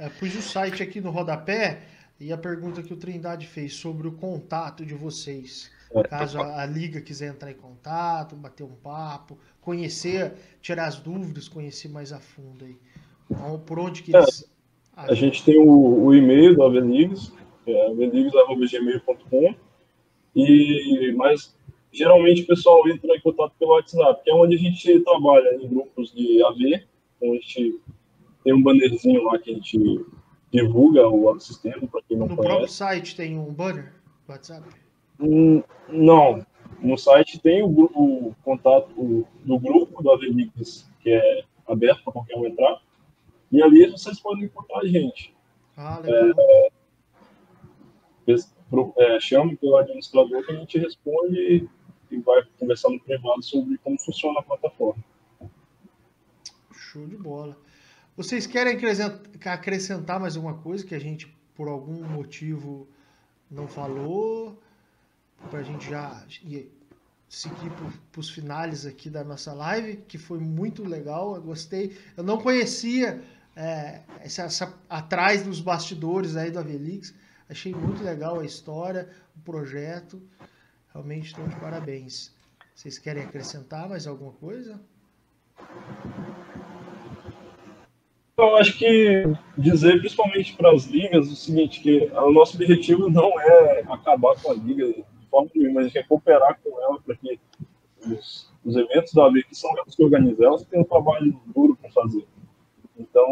É, 0.00 0.08
pus 0.08 0.34
o 0.34 0.42
site 0.42 0.82
aqui 0.82 1.00
no 1.00 1.10
rodapé 1.10 1.82
e 2.18 2.32
a 2.32 2.38
pergunta 2.38 2.82
que 2.82 2.92
o 2.92 2.96
Trindade 2.96 3.46
fez 3.46 3.74
sobre 3.74 4.08
o 4.08 4.12
contato 4.12 4.84
de 4.84 4.94
vocês. 4.94 5.70
Caso 6.08 6.40
a, 6.40 6.62
a 6.62 6.66
liga 6.66 7.00
quiser 7.00 7.28
entrar 7.28 7.50
em 7.50 7.54
contato, 7.54 8.34
bater 8.34 8.64
um 8.64 8.74
papo, 8.74 9.38
conhecer, 9.60 10.32
tirar 10.60 10.86
as 10.86 10.98
dúvidas, 10.98 11.48
conhecer 11.48 11.88
mais 11.88 12.12
a 12.12 12.18
fundo 12.18 12.64
aí. 12.64 12.76
Então, 13.30 13.58
por 13.60 13.78
onde 13.78 14.02
que 14.02 14.14
eles. 14.14 14.50
A 14.96 15.14
gente 15.14 15.44
tem 15.44 15.58
o, 15.58 16.04
o 16.04 16.14
e-mail 16.14 16.54
do 16.54 16.62
Aveligs, 16.62 17.32
que 17.64 17.70
é 17.70 17.90
aveligs.gmail.com, 17.90 19.54
e, 20.34 21.12
mas 21.16 21.54
geralmente 21.92 22.42
o 22.42 22.46
pessoal 22.46 22.88
entra 22.88 23.14
em 23.14 23.20
contato 23.20 23.52
pelo 23.58 23.72
WhatsApp, 23.72 24.24
que 24.24 24.30
é 24.30 24.34
onde 24.34 24.56
a 24.56 24.58
gente 24.58 25.00
trabalha 25.00 25.54
em 25.54 25.68
grupos 25.68 26.12
de 26.12 26.42
AV, 26.44 26.82
então 27.16 27.32
a 27.32 27.34
gente 27.34 27.78
tem 28.42 28.54
um 28.54 28.62
bannerzinho 28.62 29.22
lá 29.24 29.38
que 29.38 29.50
a 29.50 29.54
gente 29.54 29.78
divulga 30.52 31.06
o 31.08 31.38
sistema, 31.40 31.86
para 31.88 32.02
quem 32.02 32.16
não 32.16 32.26
No 32.28 32.34
próprio 32.36 32.56
conhece. 32.58 32.74
site 32.74 33.16
tem 33.16 33.38
um 33.38 33.52
banner 33.52 33.92
do 34.26 34.32
WhatsApp? 34.32 34.68
Hum, 35.20 35.62
Não, 35.88 36.44
no 36.80 36.96
site 36.98 37.38
tem 37.40 37.62
o, 37.62 37.68
o 37.68 38.34
contato 38.44 38.90
o- 38.96 39.26
do 39.44 39.58
grupo 39.58 40.02
do 40.02 40.10
Aveligs, 40.10 40.88
que 41.00 41.10
é 41.10 41.44
aberto 41.66 42.02
para 42.04 42.12
qualquer 42.12 42.36
um 42.36 42.46
entrar, 42.46 42.80
e 43.50 43.62
ali 43.62 43.86
vocês 43.90 44.18
podem 44.20 44.44
encontrar 44.44 44.80
a 44.80 44.86
gente. 44.86 45.34
Ah, 45.76 45.98
legal. 46.00 46.34
Pes- 48.24 48.52
pro- 48.68 48.92
é, 48.96 49.20
chame 49.20 49.56
pelo 49.56 49.76
administrador 49.76 50.44
que 50.44 50.52
a 50.52 50.56
gente 50.56 50.78
responde 50.78 51.68
e 52.10 52.16
vai 52.18 52.42
conversar 52.58 52.90
no 52.90 52.98
privado 53.00 53.42
sobre 53.42 53.78
como 53.78 53.98
funciona 54.00 54.40
a 54.40 54.42
plataforma. 54.42 55.02
Show 56.72 57.06
de 57.06 57.16
bola. 57.16 57.56
Vocês 58.16 58.46
querem 58.46 58.74
acrescent- 58.76 59.20
acrescentar 59.44 60.18
mais 60.18 60.36
alguma 60.36 60.54
coisa 60.58 60.84
que 60.84 60.94
a 60.94 60.98
gente, 60.98 61.26
por 61.54 61.68
algum 61.68 62.02
motivo, 62.04 62.88
não 63.50 63.68
falou? 63.68 64.60
Para 65.50 65.60
a 65.60 65.62
gente 65.62 65.88
já 65.90 66.24
ir- 66.42 66.72
seguir 67.28 67.70
para 68.12 68.20
os 68.20 68.30
finais 68.30 68.86
aqui 68.86 69.10
da 69.10 69.22
nossa 69.22 69.52
live, 69.52 69.96
que 70.08 70.16
foi 70.16 70.38
muito 70.38 70.82
legal, 70.82 71.34
eu 71.36 71.42
gostei. 71.42 71.96
Eu 72.16 72.24
não 72.24 72.38
conhecia 72.38 73.22
é, 73.58 74.02
essa, 74.20 74.42
essa- 74.42 74.74
atrás 74.88 75.42
dos 75.42 75.60
bastidores 75.60 76.36
aí 76.36 76.50
do 76.50 76.58
Avelix. 76.58 77.14
Achei 77.48 77.74
muito 77.74 78.02
legal 78.02 78.38
a 78.40 78.44
história, 78.44 79.08
o 79.34 79.40
projeto. 79.40 80.20
Realmente 80.92 81.26
estão 81.28 81.46
de 81.48 81.56
parabéns. 81.56 82.32
Vocês 82.74 82.98
querem 82.98 83.22
acrescentar 83.22 83.88
mais 83.88 84.06
alguma 84.06 84.32
coisa? 84.32 84.78
Eu 88.38 88.54
acho 88.56 88.76
que 88.76 89.22
dizer, 89.56 89.98
principalmente 89.98 90.54
para 90.56 90.70
as 90.70 90.84
ligas, 90.84 91.30
o 91.30 91.34
seguinte, 91.34 91.80
que 91.80 92.04
o 92.12 92.30
nosso 92.30 92.56
objetivo 92.56 93.08
não 93.08 93.40
é 93.40 93.80
acabar 93.88 94.34
com 94.42 94.50
a 94.50 94.54
liga 94.54 94.86
de 94.92 95.04
forma 95.30 95.48
nenhuma, 95.54 95.82
gente 95.82 95.94
quer 95.94 96.06
cooperar 96.06 96.60
com 96.62 96.78
ela 96.82 97.00
para 97.00 97.16
que 97.16 97.40
os, 98.06 98.52
os 98.62 98.76
eventos 98.76 99.14
da 99.14 99.24
AV, 99.24 99.42
que 99.42 99.54
são 99.54 99.70
elas 99.78 99.94
que 99.94 100.04
organizam, 100.04 100.48
elas 100.48 100.66
tenham 100.66 100.82
um 100.82 100.86
trabalho 100.86 101.40
duro 101.46 101.76
para 101.76 101.90
fazer. 101.90 102.26
Então, 102.98 103.26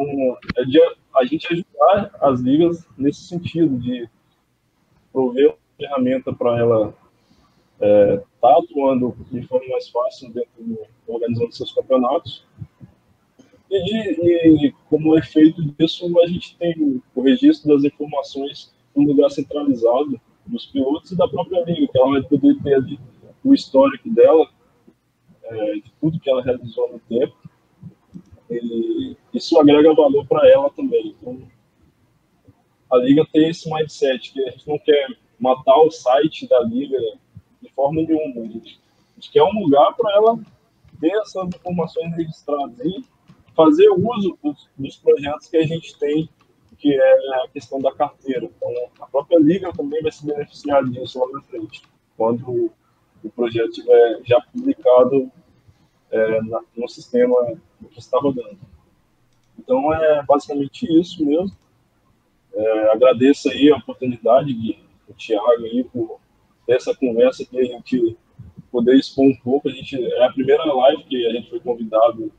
é 0.57 0.65
de 0.65 0.81
a 1.15 1.25
gente 1.27 1.53
ajudar 1.53 2.11
as 2.23 2.41
ligas 2.41 2.87
nesse 2.97 3.25
sentido, 3.25 3.79
de 3.79 4.09
prover 5.13 5.49
uma 5.49 5.59
ferramenta 5.77 6.33
para 6.33 6.59
ela 6.59 6.95
estar 7.79 8.59
atuando 8.59 9.15
de 9.31 9.47
forma 9.47 9.69
mais 9.69 9.87
fácil 9.91 10.33
dentro 10.33 10.51
do, 10.59 10.79
organizando 11.07 11.53
seus 11.53 11.73
campeonatos. 11.75 12.47
E, 13.77 13.83
de- 13.83 14.67
e 14.67 14.73
como 14.89 15.19
efeito 15.19 15.61
disso, 15.63 16.07
a 16.21 16.27
gente 16.29 16.57
tem 16.57 17.03
o 17.15 17.23
registro 17.23 17.75
das 17.75 17.83
informações 17.85 18.73
num 18.95 19.05
lugar 19.05 19.31
centralizado 19.31 20.21
dos 20.47 20.67
pilotos 20.67 21.11
e 21.11 21.17
da 21.17 21.27
própria 21.27 21.65
liga, 21.65 21.89
que 21.91 21.99
ela 21.99 22.13
vai 22.13 22.23
poder 22.23 22.57
ter 22.63 22.75
ali 22.75 23.01
o 23.43 23.53
histórico 23.53 24.09
dela, 24.11 24.49
é, 25.43 25.75
de 25.75 25.93
tudo 26.01 26.21
que 26.21 26.31
ela 26.31 26.43
realizou 26.43 26.93
no 26.93 27.01
tempo. 27.01 27.35
E 28.49 29.17
isso 29.33 29.59
agrega 29.59 29.93
valor 29.93 30.25
para 30.27 30.49
ela 30.49 30.71
também. 30.71 31.17
Então, 31.21 31.43
a 32.93 32.99
liga 32.99 33.27
tem 33.33 33.49
esse 33.49 33.69
mindset, 33.69 34.33
que 34.33 34.41
a 34.47 34.51
gente 34.53 34.69
não 34.69 34.79
quer 34.79 35.09
matar 35.41 35.77
o 35.81 35.91
site 35.91 36.49
da 36.49 36.61
liga 36.61 36.99
de 37.61 37.69
forma 37.73 38.03
nenhuma. 38.03 38.43
A 38.43 38.47
gente, 38.47 38.79
a 39.17 39.21
gente 39.21 39.33
quer 39.33 39.43
um 39.43 39.59
lugar 39.59 39.95
para 39.95 40.15
ela 40.15 40.39
ter 41.01 41.11
essas 41.21 41.49
informações 41.49 42.15
registradas 42.15 42.79
e 42.79 43.14
fazer 43.55 43.89
uso 43.91 44.39
dos, 44.43 44.69
dos 44.77 44.97
projetos 44.97 45.49
que 45.49 45.57
a 45.57 45.67
gente 45.67 45.97
tem, 45.99 46.29
que 46.79 46.93
é 46.93 47.45
a 47.45 47.49
questão 47.49 47.81
da 47.81 47.93
carteira. 47.93 48.45
Então, 48.45 48.71
a 49.01 49.07
própria 49.07 49.39
liga 49.39 49.73
também 49.73 50.03
vai 50.03 50.13
se 50.13 50.27
beneficiar 50.27 50.85
disso 50.85 51.19
lá 51.19 51.33
na 51.33 51.43
frente, 51.43 51.83
quando 52.17 52.73
o, 53.23 53.31
projeto 53.31 53.71
estiver 53.71 54.21
já 54.25 54.41
publicado 54.53 55.31
é, 56.11 56.43
na, 56.43 56.61
no 56.77 56.89
sistema 56.89 57.35
que 57.91 57.99
está 57.99 58.19
rodando. 58.19 58.59
Então, 59.59 59.93
é 59.95 60.23
basicamente 60.25 60.87
isso 61.01 61.25
mesmo. 61.25 61.57
É, 62.53 62.93
agradeço 62.93 63.49
aí 63.51 63.71
a 63.71 63.77
oportunidade 63.77 64.53
de 64.53 64.79
o 65.09 65.15
Thiago 65.15 65.65
aí 65.65 65.85
por 65.85 66.19
essa 66.69 66.95
conversa 66.95 67.45
que 67.45 67.59
a 67.59 67.65
gente 67.65 68.17
poder 68.71 68.97
expor 68.97 69.27
um 69.27 69.37
pouco. 69.37 69.69
A 69.69 69.73
gente 69.73 70.03
é 70.03 70.25
a 70.25 70.33
primeira 70.33 70.65
live 70.65 71.05
que 71.05 71.27
a 71.27 71.33
gente 71.33 71.51
foi 71.51 71.61
convidado 71.61 72.33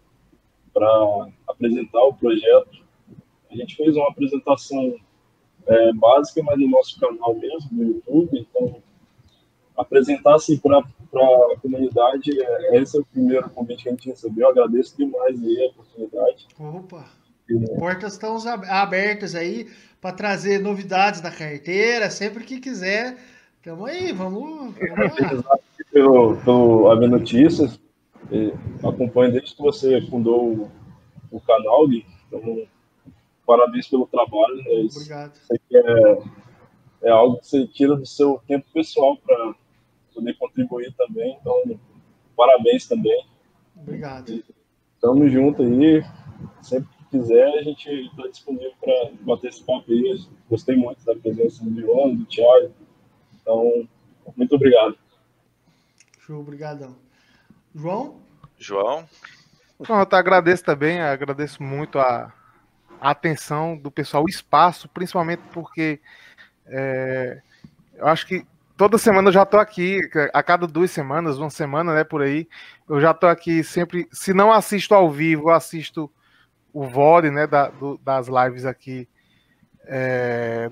para 0.76 1.28
apresentar 1.48 2.04
o 2.04 2.14
projeto. 2.14 2.84
A 3.50 3.56
gente 3.56 3.78
fez 3.78 3.96
uma 3.96 4.10
apresentação 4.10 4.96
é, 5.66 5.94
básica, 5.94 6.44
mas 6.44 6.60
no 6.60 6.68
nosso 6.70 7.00
canal 7.00 7.34
mesmo, 7.34 7.70
no 7.72 7.84
YouTube. 7.86 8.38
Então, 8.38 8.76
apresentar 9.78 10.36
assim 10.36 10.58
para 10.58 10.80
a 10.80 11.60
comunidade, 11.62 12.32
é, 12.42 12.78
esse 12.78 12.98
é 12.98 13.00
o 13.02 13.06
primeiro 13.06 13.50
convite 13.52 13.84
que 13.84 13.90
a 13.90 13.92
gente 13.94 14.10
recebeu. 14.10 14.48
Eu 14.48 14.52
agradeço 14.52 14.98
demais 14.98 15.42
aí 15.42 15.64
a 15.66 15.70
oportunidade. 15.70 16.48
Opa! 16.60 17.06
E, 17.50 17.58
Portas 17.80 18.14
estão 18.14 18.36
ab- 18.48 18.66
abertas 18.68 19.36
aí 19.36 19.70
para 20.02 20.12
trazer 20.16 20.60
novidades 20.60 21.22
da 21.22 21.32
carteira, 21.32 22.10
sempre 22.10 22.44
que 22.44 22.60
quiser. 22.60 23.18
Tamo 23.64 23.86
aí, 23.86 24.12
vamos, 24.12 24.76
vamos 24.76 25.46
lá. 25.46 25.58
pelo, 25.92 26.36
pelo 26.38 26.92
AB 26.92 27.08
Notícias. 27.08 27.80
E 28.32 28.54
acompanho 28.86 29.32
desde 29.32 29.56
que 29.56 29.62
você 29.62 30.02
fundou 30.02 30.70
o, 31.32 31.40
canal, 31.42 31.88
Gui. 31.88 32.06
Então, 32.28 32.68
parabéns 33.46 33.88
pelo 33.88 34.08
trabalho. 34.08 34.56
Né? 34.58 34.88
Obrigado. 34.92 35.40
é, 35.74 37.10
é 37.10 37.10
algo 37.12 37.38
que 37.38 37.48
você 37.48 37.68
tira 37.68 37.96
do 37.96 38.06
seu 38.06 38.42
tempo 38.48 38.66
pessoal 38.74 39.18
para 39.18 39.56
poder 40.14 40.34
contribuir 40.36 40.94
também. 40.96 41.38
Então, 41.40 41.62
parabéns 42.36 42.88
também. 42.88 43.26
Obrigado. 43.76 44.44
Tamo 45.00 45.28
junto 45.30 45.62
aí. 45.62 46.04
Sempre 46.62 46.90
que 46.98 47.18
quiser, 47.18 47.48
a 47.60 47.62
gente 47.62 47.90
está 47.90 48.28
disponível 48.28 48.74
para 48.82 49.12
bater 49.22 49.50
esse 49.50 49.64
papo 49.64 49.92
aí. 49.92 50.20
Gostei 50.50 50.76
muito 50.76 51.06
da 51.06 51.16
presença 51.16 51.64
do 51.64 51.76
Leon, 51.76 52.16
do 52.16 52.26
Thiago. 52.26 52.72
Então, 53.42 53.88
muito 54.36 54.56
obrigado. 54.56 54.98
Show, 56.20 56.40
obrigadão. 56.40 57.05
João? 57.76 58.22
João? 58.58 59.08
Pronto, 59.78 60.14
agradeço 60.14 60.64
também, 60.64 61.02
agradeço 61.02 61.62
muito 61.62 62.00
a, 62.00 62.34
a 63.02 63.10
atenção 63.12 63.76
do 63.76 63.92
pessoal, 63.92 64.24
o 64.24 64.30
espaço, 64.30 64.88
principalmente 64.88 65.42
porque 65.52 66.00
é, 66.66 67.42
eu 67.96 68.08
acho 68.08 68.26
que 68.26 68.48
toda 68.78 68.98
semana 68.98 69.28
eu 69.28 69.34
já 69.34 69.44
estou 69.44 69.60
aqui, 69.60 70.00
a 70.34 70.42
cada 70.42 70.66
duas 70.66 70.90
semanas, 70.90 71.38
uma 71.38 71.50
semana, 71.50 71.94
né, 71.94 72.06
por 72.06 72.22
aí, 72.22 72.48
eu 72.88 73.02
já 73.02 73.12
estou 73.12 73.30
aqui 73.30 73.62
sempre, 73.62 74.08
se 74.10 74.34
não 74.34 74.54
assisto 74.54 74.96
ao 74.96 75.12
vivo, 75.12 75.50
assisto 75.50 76.10
o 76.72 76.88
VOD, 76.88 77.30
né, 77.30 77.46
da, 77.46 77.68
do, 77.68 77.98
das 77.98 78.28
lives 78.28 78.66
aqui, 78.66 79.08
é, 79.84 80.70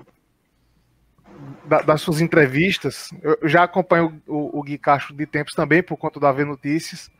da, 1.64 1.80
das 1.80 2.00
suas 2.00 2.20
entrevistas. 2.20 3.10
Eu 3.22 3.48
já 3.48 3.64
acompanho 3.64 4.20
o, 4.26 4.58
o 4.58 4.62
Gui 4.62 4.78
Castro 4.78 5.14
de 5.14 5.26
tempos 5.26 5.54
também, 5.54 5.82
por 5.82 5.96
conta 5.96 6.20
da 6.20 6.32
V 6.32 6.44
Notícias. 6.44 7.10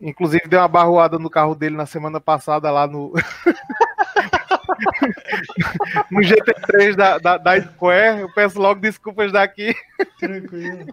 Inclusive, 0.00 0.48
deu 0.48 0.60
uma 0.60 0.68
barroada 0.68 1.18
no 1.18 1.30
carro 1.30 1.54
dele 1.54 1.76
na 1.76 1.86
semana 1.86 2.20
passada 2.20 2.70
lá 2.70 2.86
no. 2.86 3.12
no 6.10 6.20
GT3 6.20 6.94
da, 6.94 7.18
da, 7.18 7.38
da 7.38 7.62
Square. 7.62 8.20
Eu 8.20 8.32
peço 8.34 8.60
logo 8.60 8.80
desculpas 8.80 9.32
daqui. 9.32 9.74
Tranquilo. 10.18 10.86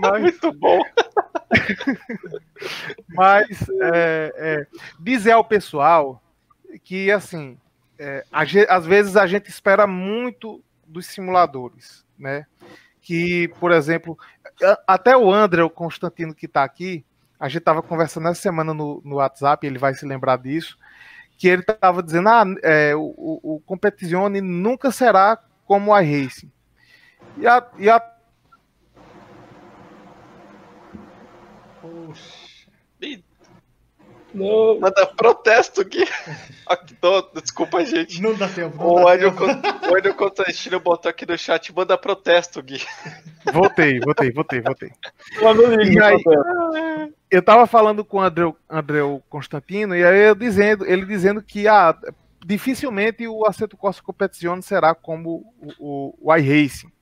Mas... 0.00 0.22
Muito 0.22 0.52
bom. 0.52 0.80
Mas 3.08 3.46
é, 3.82 4.32
é, 4.36 4.66
dizer 5.00 5.32
ao 5.32 5.44
pessoal 5.44 6.22
que, 6.84 7.10
assim, 7.10 7.58
é, 7.98 8.24
às 8.30 8.86
vezes 8.86 9.16
a 9.16 9.26
gente 9.26 9.48
espera 9.48 9.86
muito 9.86 10.62
dos 10.86 11.06
simuladores, 11.06 12.04
né? 12.18 12.46
Que, 13.00 13.48
por 13.60 13.72
exemplo, 13.72 14.18
até 14.86 15.16
o 15.16 15.32
André, 15.32 15.62
o 15.62 15.70
Constantino 15.70 16.34
que 16.34 16.46
está 16.46 16.64
aqui, 16.64 17.04
a 17.38 17.48
gente 17.48 17.58
estava 17.58 17.82
conversando 17.82 18.28
essa 18.28 18.40
semana 18.40 18.74
no, 18.74 19.00
no 19.04 19.16
WhatsApp, 19.16 19.66
ele 19.66 19.78
vai 19.78 19.94
se 19.94 20.06
lembrar 20.06 20.38
disso, 20.38 20.76
que 21.38 21.48
ele 21.48 21.62
estava 21.62 22.02
dizendo, 22.02 22.28
ah, 22.28 22.44
é, 22.62 22.94
o, 22.96 23.40
o 23.42 23.62
Competizione 23.64 24.40
nunca 24.40 24.90
será 24.90 25.38
como 25.64 25.92
a 25.92 26.00
Racing. 26.00 26.50
E 27.36 27.46
a, 27.46 27.66
e 27.78 27.90
a 27.90 28.00
Não. 34.36 34.78
Manda 34.78 35.06
protesto 35.06 35.80
aqui. 35.80 36.04
aqui 36.66 36.94
tô, 36.94 37.22
desculpa, 37.34 37.84
gente. 37.84 38.20
Não 38.20 38.34
dá 38.34 38.48
tempo. 38.48 38.76
Não 38.76 39.04
o 39.04 39.98
Enio 39.98 40.14
Constantino 40.14 40.78
botou 40.78 41.10
aqui 41.10 41.24
no 41.26 41.38
chat, 41.38 41.74
manda 41.74 41.96
protesto, 41.96 42.62
Gui. 42.62 42.80
Voltei, 43.52 43.98
voltei, 44.00 44.30
voltei, 44.30 44.60
voltei. 44.60 44.92
E 45.90 46.00
aí, 46.00 46.22
eu 47.30 47.42
tava 47.42 47.66
falando 47.66 48.04
com 48.04 48.18
o 48.18 48.20
André, 48.20 48.52
André 48.68 49.00
Constantino, 49.28 49.96
e 49.96 50.04
aí 50.04 50.28
eu 50.28 50.34
dizendo, 50.34 50.84
ele 50.84 51.06
dizendo 51.06 51.42
que 51.42 51.66
ah, 51.66 51.96
dificilmente 52.44 53.26
o 53.26 53.46
Assetto 53.46 53.76
Corsa 53.76 54.02
Competizione 54.02 54.62
será 54.62 54.94
como 54.94 55.52
o, 55.58 55.72
o, 55.78 56.18
o 56.20 56.36
iRacing. 56.36 56.92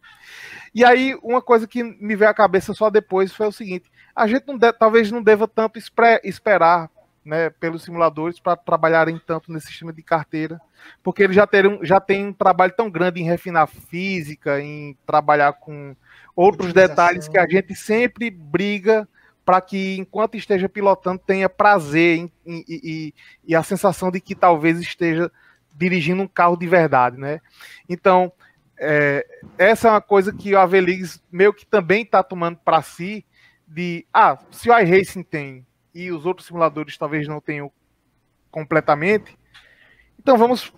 E 0.74 0.85
aí, 0.85 1.16
uma 1.23 1.40
coisa 1.40 1.66
que 1.69 1.82
me 1.82 2.16
veio 2.16 2.31
à 2.31 2.35
cabeça 2.35 2.74
só 2.74 2.90
depois 2.90 3.32
foi 3.32 3.47
o 3.47 3.52
seguinte: 3.52 3.90
a 4.15 4.27
gente 4.27 4.47
não 4.47 4.56
de, 4.56 4.73
talvez 4.73 5.11
não 5.11 5.23
deva 5.23 5.47
tanto 5.47 5.78
esperar 5.78 6.90
né, 7.24 7.48
pelos 7.48 7.82
simuladores 7.82 8.38
para 8.38 8.56
trabalharem 8.56 9.20
tanto 9.24 9.51
nesse 9.51 9.68
sistema 9.68 9.92
de 9.92 10.02
carteira, 10.02 10.60
porque 11.02 11.22
eles 11.22 11.34
já, 11.34 11.46
terão, 11.46 11.78
já 11.82 11.98
têm 11.98 12.26
um 12.26 12.32
trabalho 12.32 12.74
tão 12.76 12.90
grande 12.90 13.20
em 13.20 13.24
refinar 13.24 13.66
física, 13.66 14.60
em 14.60 14.96
trabalhar 15.06 15.55
com 15.55 15.96
outros 16.36 16.72
detalhes 16.72 17.28
que 17.28 17.38
a 17.38 17.46
gente 17.48 17.74
sempre 17.74 18.30
briga 18.30 19.09
para 19.44 19.60
que, 19.60 19.96
enquanto 19.98 20.36
esteja 20.36 20.68
pilotando, 20.68 21.18
tenha 21.18 21.48
prazer 21.48 22.18
em, 22.18 22.32
em, 22.46 22.64
em, 22.68 23.14
e 23.46 23.55
a 23.55 23.62
sensação 23.62 24.10
de 24.10 24.20
que 24.20 24.34
talvez 24.34 24.80
esteja 24.80 25.30
dirigindo 25.74 26.22
um 26.22 26.28
carro 26.28 26.56
de 26.56 26.66
verdade, 26.66 27.18
né? 27.18 27.40
Então, 27.88 28.32
é, 28.78 29.26
essa 29.59 29.88
é 29.88 29.90
uma 29.90 30.01
coisa 30.01 30.32
que 30.32 30.55
o 30.55 30.59
Avelix 30.59 31.22
meio 31.30 31.52
que 31.52 31.66
também 31.66 32.02
está 32.02 32.22
tomando 32.22 32.59
para 32.64 32.80
si, 32.80 33.24
de, 33.66 34.06
ah, 34.12 34.38
se 34.51 34.70
o 34.70 34.78
iRacing 34.78 35.22
tem 35.22 35.66
e 35.94 36.10
os 36.10 36.26
outros 36.26 36.46
simuladores 36.46 36.98
talvez 36.98 37.28
não 37.28 37.40
tenham 37.40 37.70
completamente. 38.50 39.38
Então 40.18 40.36
vamos 40.36 40.72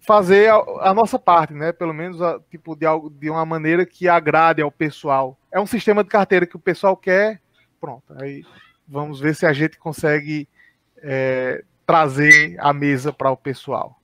fazer 0.00 0.50
a, 0.50 0.56
a 0.90 0.94
nossa 0.94 1.18
parte, 1.18 1.52
né? 1.52 1.72
Pelo 1.72 1.92
menos 1.92 2.22
a, 2.22 2.40
tipo 2.50 2.74
de 2.74 2.86
algo 2.86 3.10
de 3.10 3.28
uma 3.28 3.44
maneira 3.44 3.84
que 3.84 4.08
agrade 4.08 4.62
ao 4.62 4.70
pessoal. 4.70 5.38
É 5.52 5.60
um 5.60 5.66
sistema 5.66 6.02
de 6.02 6.10
carteira 6.10 6.46
que 6.46 6.56
o 6.56 6.60
pessoal 6.60 6.96
quer. 6.96 7.40
Pronto. 7.80 8.14
Aí 8.20 8.44
vamos 8.88 9.20
ver 9.20 9.34
se 9.34 9.46
a 9.46 9.52
gente 9.52 9.78
consegue 9.78 10.48
é, 10.96 11.64
trazer 11.86 12.56
a 12.58 12.72
mesa 12.72 13.12
para 13.12 13.30
o 13.30 13.36
pessoal. 13.36 14.00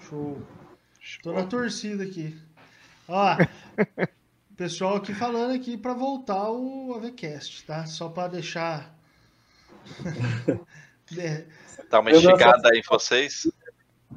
Show. 0.00 0.42
Estou 1.00 1.34
na 1.34 1.44
torcida 1.44 2.04
aqui. 2.04 2.36
Ó, 3.08 3.36
pessoal 4.56 4.96
aqui 4.96 5.12
falando 5.12 5.54
aqui 5.54 5.76
para 5.76 5.92
voltar 5.92 6.50
o 6.50 6.94
AVCast, 6.94 7.64
tá? 7.66 7.84
Só 7.84 8.08
para 8.08 8.28
deixar 8.28 8.94
Dá 11.90 12.00
uma 12.00 12.10
esticada 12.10 12.70
aí 12.70 12.78
em 12.78 12.82
vocês. 12.82 13.46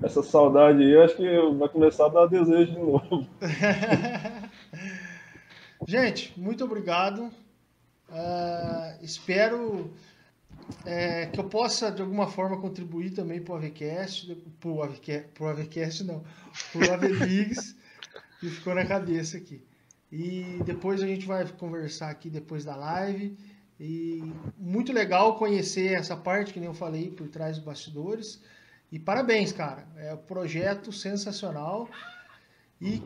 Essa 0.04 0.22
saudade 0.22 0.84
aí, 0.84 0.92
eu 0.92 1.04
acho 1.04 1.16
que 1.16 1.40
vai 1.58 1.70
começar 1.70 2.06
a 2.06 2.10
dar 2.10 2.28
desejo 2.28 2.72
de 2.72 2.80
novo. 2.80 3.28
Gente, 5.88 6.34
muito 6.38 6.66
obrigado. 6.66 7.32
Uh, 8.10 8.98
espero 9.02 9.92
é, 10.86 11.28
que 11.28 11.40
eu 11.40 11.46
possa, 11.46 11.92
de 11.92 12.02
alguma 12.02 12.28
forma, 12.28 12.60
contribuir 12.60 13.12
também 13.12 13.42
para 13.42 13.54
o 13.54 13.58
AVCast, 13.58 14.36
para 14.60 14.70
o 14.70 14.84
AVCast, 14.84 15.28
pro 15.34 15.48
AVCast 15.48 16.04
não, 16.04 16.24
para 16.72 16.82
o 16.82 16.94
AVLigs, 16.94 17.76
que 18.40 18.50
ficou 18.50 18.76
na 18.76 18.86
cabeça 18.86 19.38
aqui. 19.38 19.64
E 20.12 20.60
depois 20.66 21.02
a 21.02 21.08
gente 21.08 21.26
vai 21.26 21.48
conversar 21.48 22.10
aqui 22.10 22.30
depois 22.30 22.64
da 22.64 22.76
live 22.76 23.38
e 23.80 24.24
muito 24.58 24.94
legal 24.94 25.38
conhecer 25.38 25.94
essa 25.94 26.16
parte, 26.16 26.54
que 26.54 26.60
nem 26.60 26.68
eu 26.68 26.74
falei, 26.74 27.12
por 27.12 27.28
trás 27.28 27.58
dos 27.58 27.66
bastidores. 27.66 28.42
E 28.92 29.00
parabéns, 29.00 29.52
cara. 29.52 29.88
É 29.98 30.14
um 30.14 30.18
projeto 30.18 30.92
sensacional. 30.92 31.90
E 32.80 33.02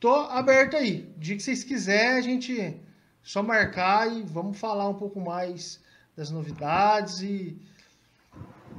tô 0.00 0.12
aberto 0.12 0.76
aí. 0.76 1.12
O 1.16 1.20
dia 1.20 1.36
que 1.36 1.42
vocês 1.42 1.62
quiserem, 1.62 2.18
a 2.18 2.20
gente 2.20 2.80
só 3.22 3.42
marcar 3.42 4.10
e 4.12 4.22
vamos 4.22 4.58
falar 4.58 4.88
um 4.88 4.94
pouco 4.94 5.20
mais 5.20 5.80
das 6.16 6.30
novidades 6.30 7.20
e, 7.20 7.60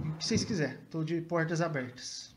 e 0.04 0.10
o 0.10 0.16
que 0.16 0.26
vocês 0.26 0.44
quiserem. 0.44 0.78
Tô 0.90 1.04
de 1.04 1.22
portas 1.22 1.62
abertas. 1.62 2.29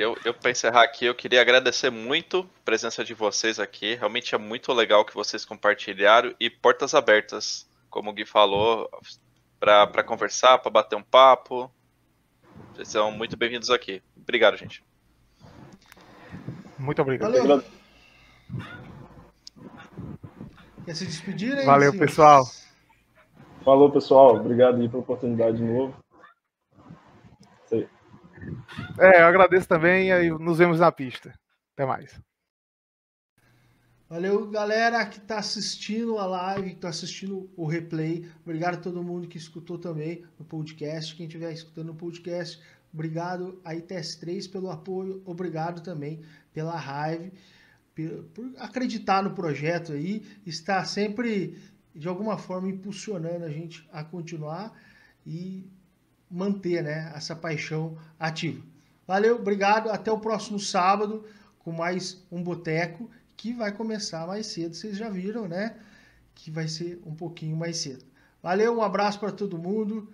Eu, 0.00 0.16
eu 0.24 0.32
para 0.32 0.50
encerrar 0.50 0.82
aqui, 0.82 1.04
eu 1.04 1.14
queria 1.14 1.42
agradecer 1.42 1.90
muito 1.90 2.38
a 2.38 2.64
presença 2.64 3.04
de 3.04 3.12
vocês 3.12 3.60
aqui. 3.60 3.96
Realmente 3.96 4.34
é 4.34 4.38
muito 4.38 4.72
legal 4.72 5.04
que 5.04 5.12
vocês 5.12 5.44
compartilharam 5.44 6.34
e 6.40 6.48
portas 6.48 6.94
abertas, 6.94 7.68
como 7.90 8.08
o 8.08 8.12
Gui 8.14 8.24
falou, 8.24 8.88
para 9.58 10.02
conversar, 10.02 10.56
para 10.56 10.70
bater 10.70 10.96
um 10.96 11.02
papo. 11.02 11.70
Vocês 12.72 12.88
são 12.88 13.12
muito 13.12 13.36
bem-vindos 13.36 13.68
aqui. 13.68 14.02
Obrigado, 14.16 14.56
gente. 14.56 14.82
Muito 16.78 17.02
obrigado. 17.02 17.32
Valeu. 17.36 17.62
Quer 20.86 20.96
se 20.96 21.04
despedir 21.04 21.58
aí? 21.58 21.66
Valeu, 21.66 21.92
pessoal. 21.92 22.42
Falou, 23.62 23.90
pessoal. 23.90 24.36
Obrigado 24.36 24.80
aí 24.80 24.88
pela 24.88 25.02
oportunidade 25.02 25.58
de 25.58 25.62
novo. 25.62 25.94
É, 28.98 29.22
eu 29.22 29.26
agradeço 29.26 29.68
também 29.68 30.10
e 30.10 30.30
nos 30.30 30.58
vemos 30.58 30.80
na 30.80 30.90
pista. 30.90 31.32
Até 31.74 31.86
mais. 31.86 32.20
Valeu, 34.10 34.50
galera 34.50 35.06
que 35.06 35.18
está 35.18 35.38
assistindo 35.38 36.18
a 36.18 36.26
live, 36.26 36.70
que 36.70 36.74
está 36.74 36.88
assistindo 36.88 37.48
o 37.56 37.64
replay. 37.64 38.28
Obrigado 38.42 38.74
a 38.74 38.80
todo 38.80 39.04
mundo 39.04 39.28
que 39.28 39.38
escutou 39.38 39.78
também 39.78 40.24
no 40.36 40.44
podcast. 40.44 41.14
Quem 41.14 41.26
estiver 41.26 41.52
escutando 41.52 41.86
no 41.86 41.94
podcast, 41.94 42.60
obrigado 42.92 43.60
a 43.64 43.72
ITS3 43.72 44.50
pelo 44.50 44.68
apoio. 44.68 45.22
Obrigado 45.24 45.80
também 45.80 46.22
pela 46.52 46.76
raiva, 46.76 47.30
por 48.34 48.52
acreditar 48.58 49.22
no 49.22 49.32
projeto 49.32 49.92
aí. 49.92 50.26
Está 50.44 50.84
sempre, 50.84 51.56
de 51.94 52.08
alguma 52.08 52.36
forma, 52.36 52.68
impulsionando 52.68 53.44
a 53.44 53.48
gente 53.48 53.88
a 53.92 54.02
continuar. 54.02 54.72
E 55.24 55.70
manter 56.30 56.82
né, 56.82 57.12
essa 57.14 57.34
paixão 57.34 57.98
ativa. 58.18 58.62
Valeu, 59.06 59.36
obrigado. 59.36 59.90
Até 59.90 60.12
o 60.12 60.20
próximo 60.20 60.58
sábado 60.60 61.24
com 61.58 61.72
mais 61.72 62.24
um 62.30 62.42
boteco 62.42 63.10
que 63.36 63.52
vai 63.52 63.72
começar 63.72 64.26
mais 64.26 64.46
cedo. 64.46 64.74
Vocês 64.74 64.96
já 64.96 65.08
viram, 65.08 65.48
né? 65.48 65.76
Que 66.34 66.50
vai 66.50 66.68
ser 66.68 67.00
um 67.04 67.14
pouquinho 67.14 67.56
mais 67.56 67.78
cedo. 67.78 68.04
Valeu, 68.42 68.76
um 68.76 68.82
abraço 68.82 69.18
para 69.18 69.32
todo 69.32 69.58
mundo 69.58 70.12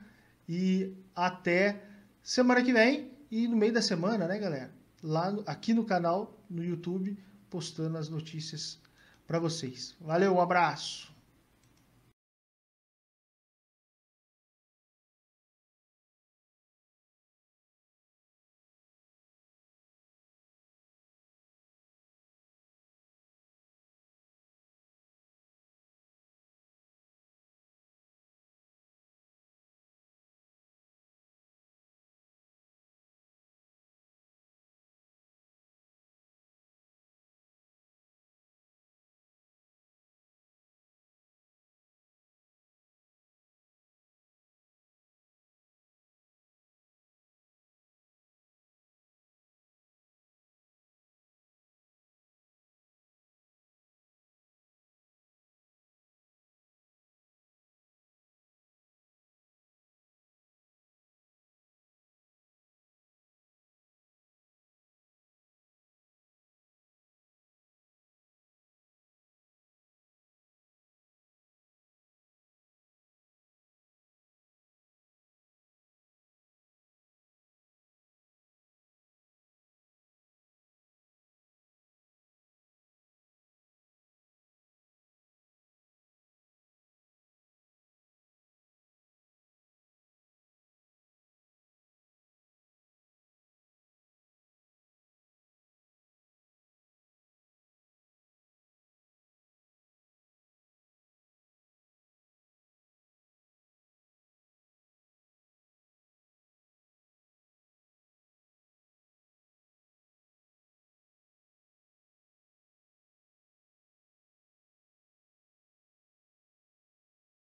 e 0.49 0.93
até 1.15 1.83
semana 2.23 2.63
que 2.63 2.73
vem 2.73 3.11
e 3.31 3.47
no 3.47 3.57
meio 3.57 3.73
da 3.73 3.83
semana, 3.83 4.27
né, 4.27 4.39
galera? 4.39 4.71
Lá 5.03 5.31
no, 5.31 5.43
aqui 5.47 5.75
no 5.75 5.85
canal, 5.85 6.41
no 6.49 6.65
YouTube, 6.65 7.19
postando 7.51 7.99
as 7.99 8.09
notícias 8.09 8.79
para 9.27 9.39
vocês. 9.39 9.95
Valeu, 10.01 10.35
um 10.35 10.41
abraço. 10.41 11.16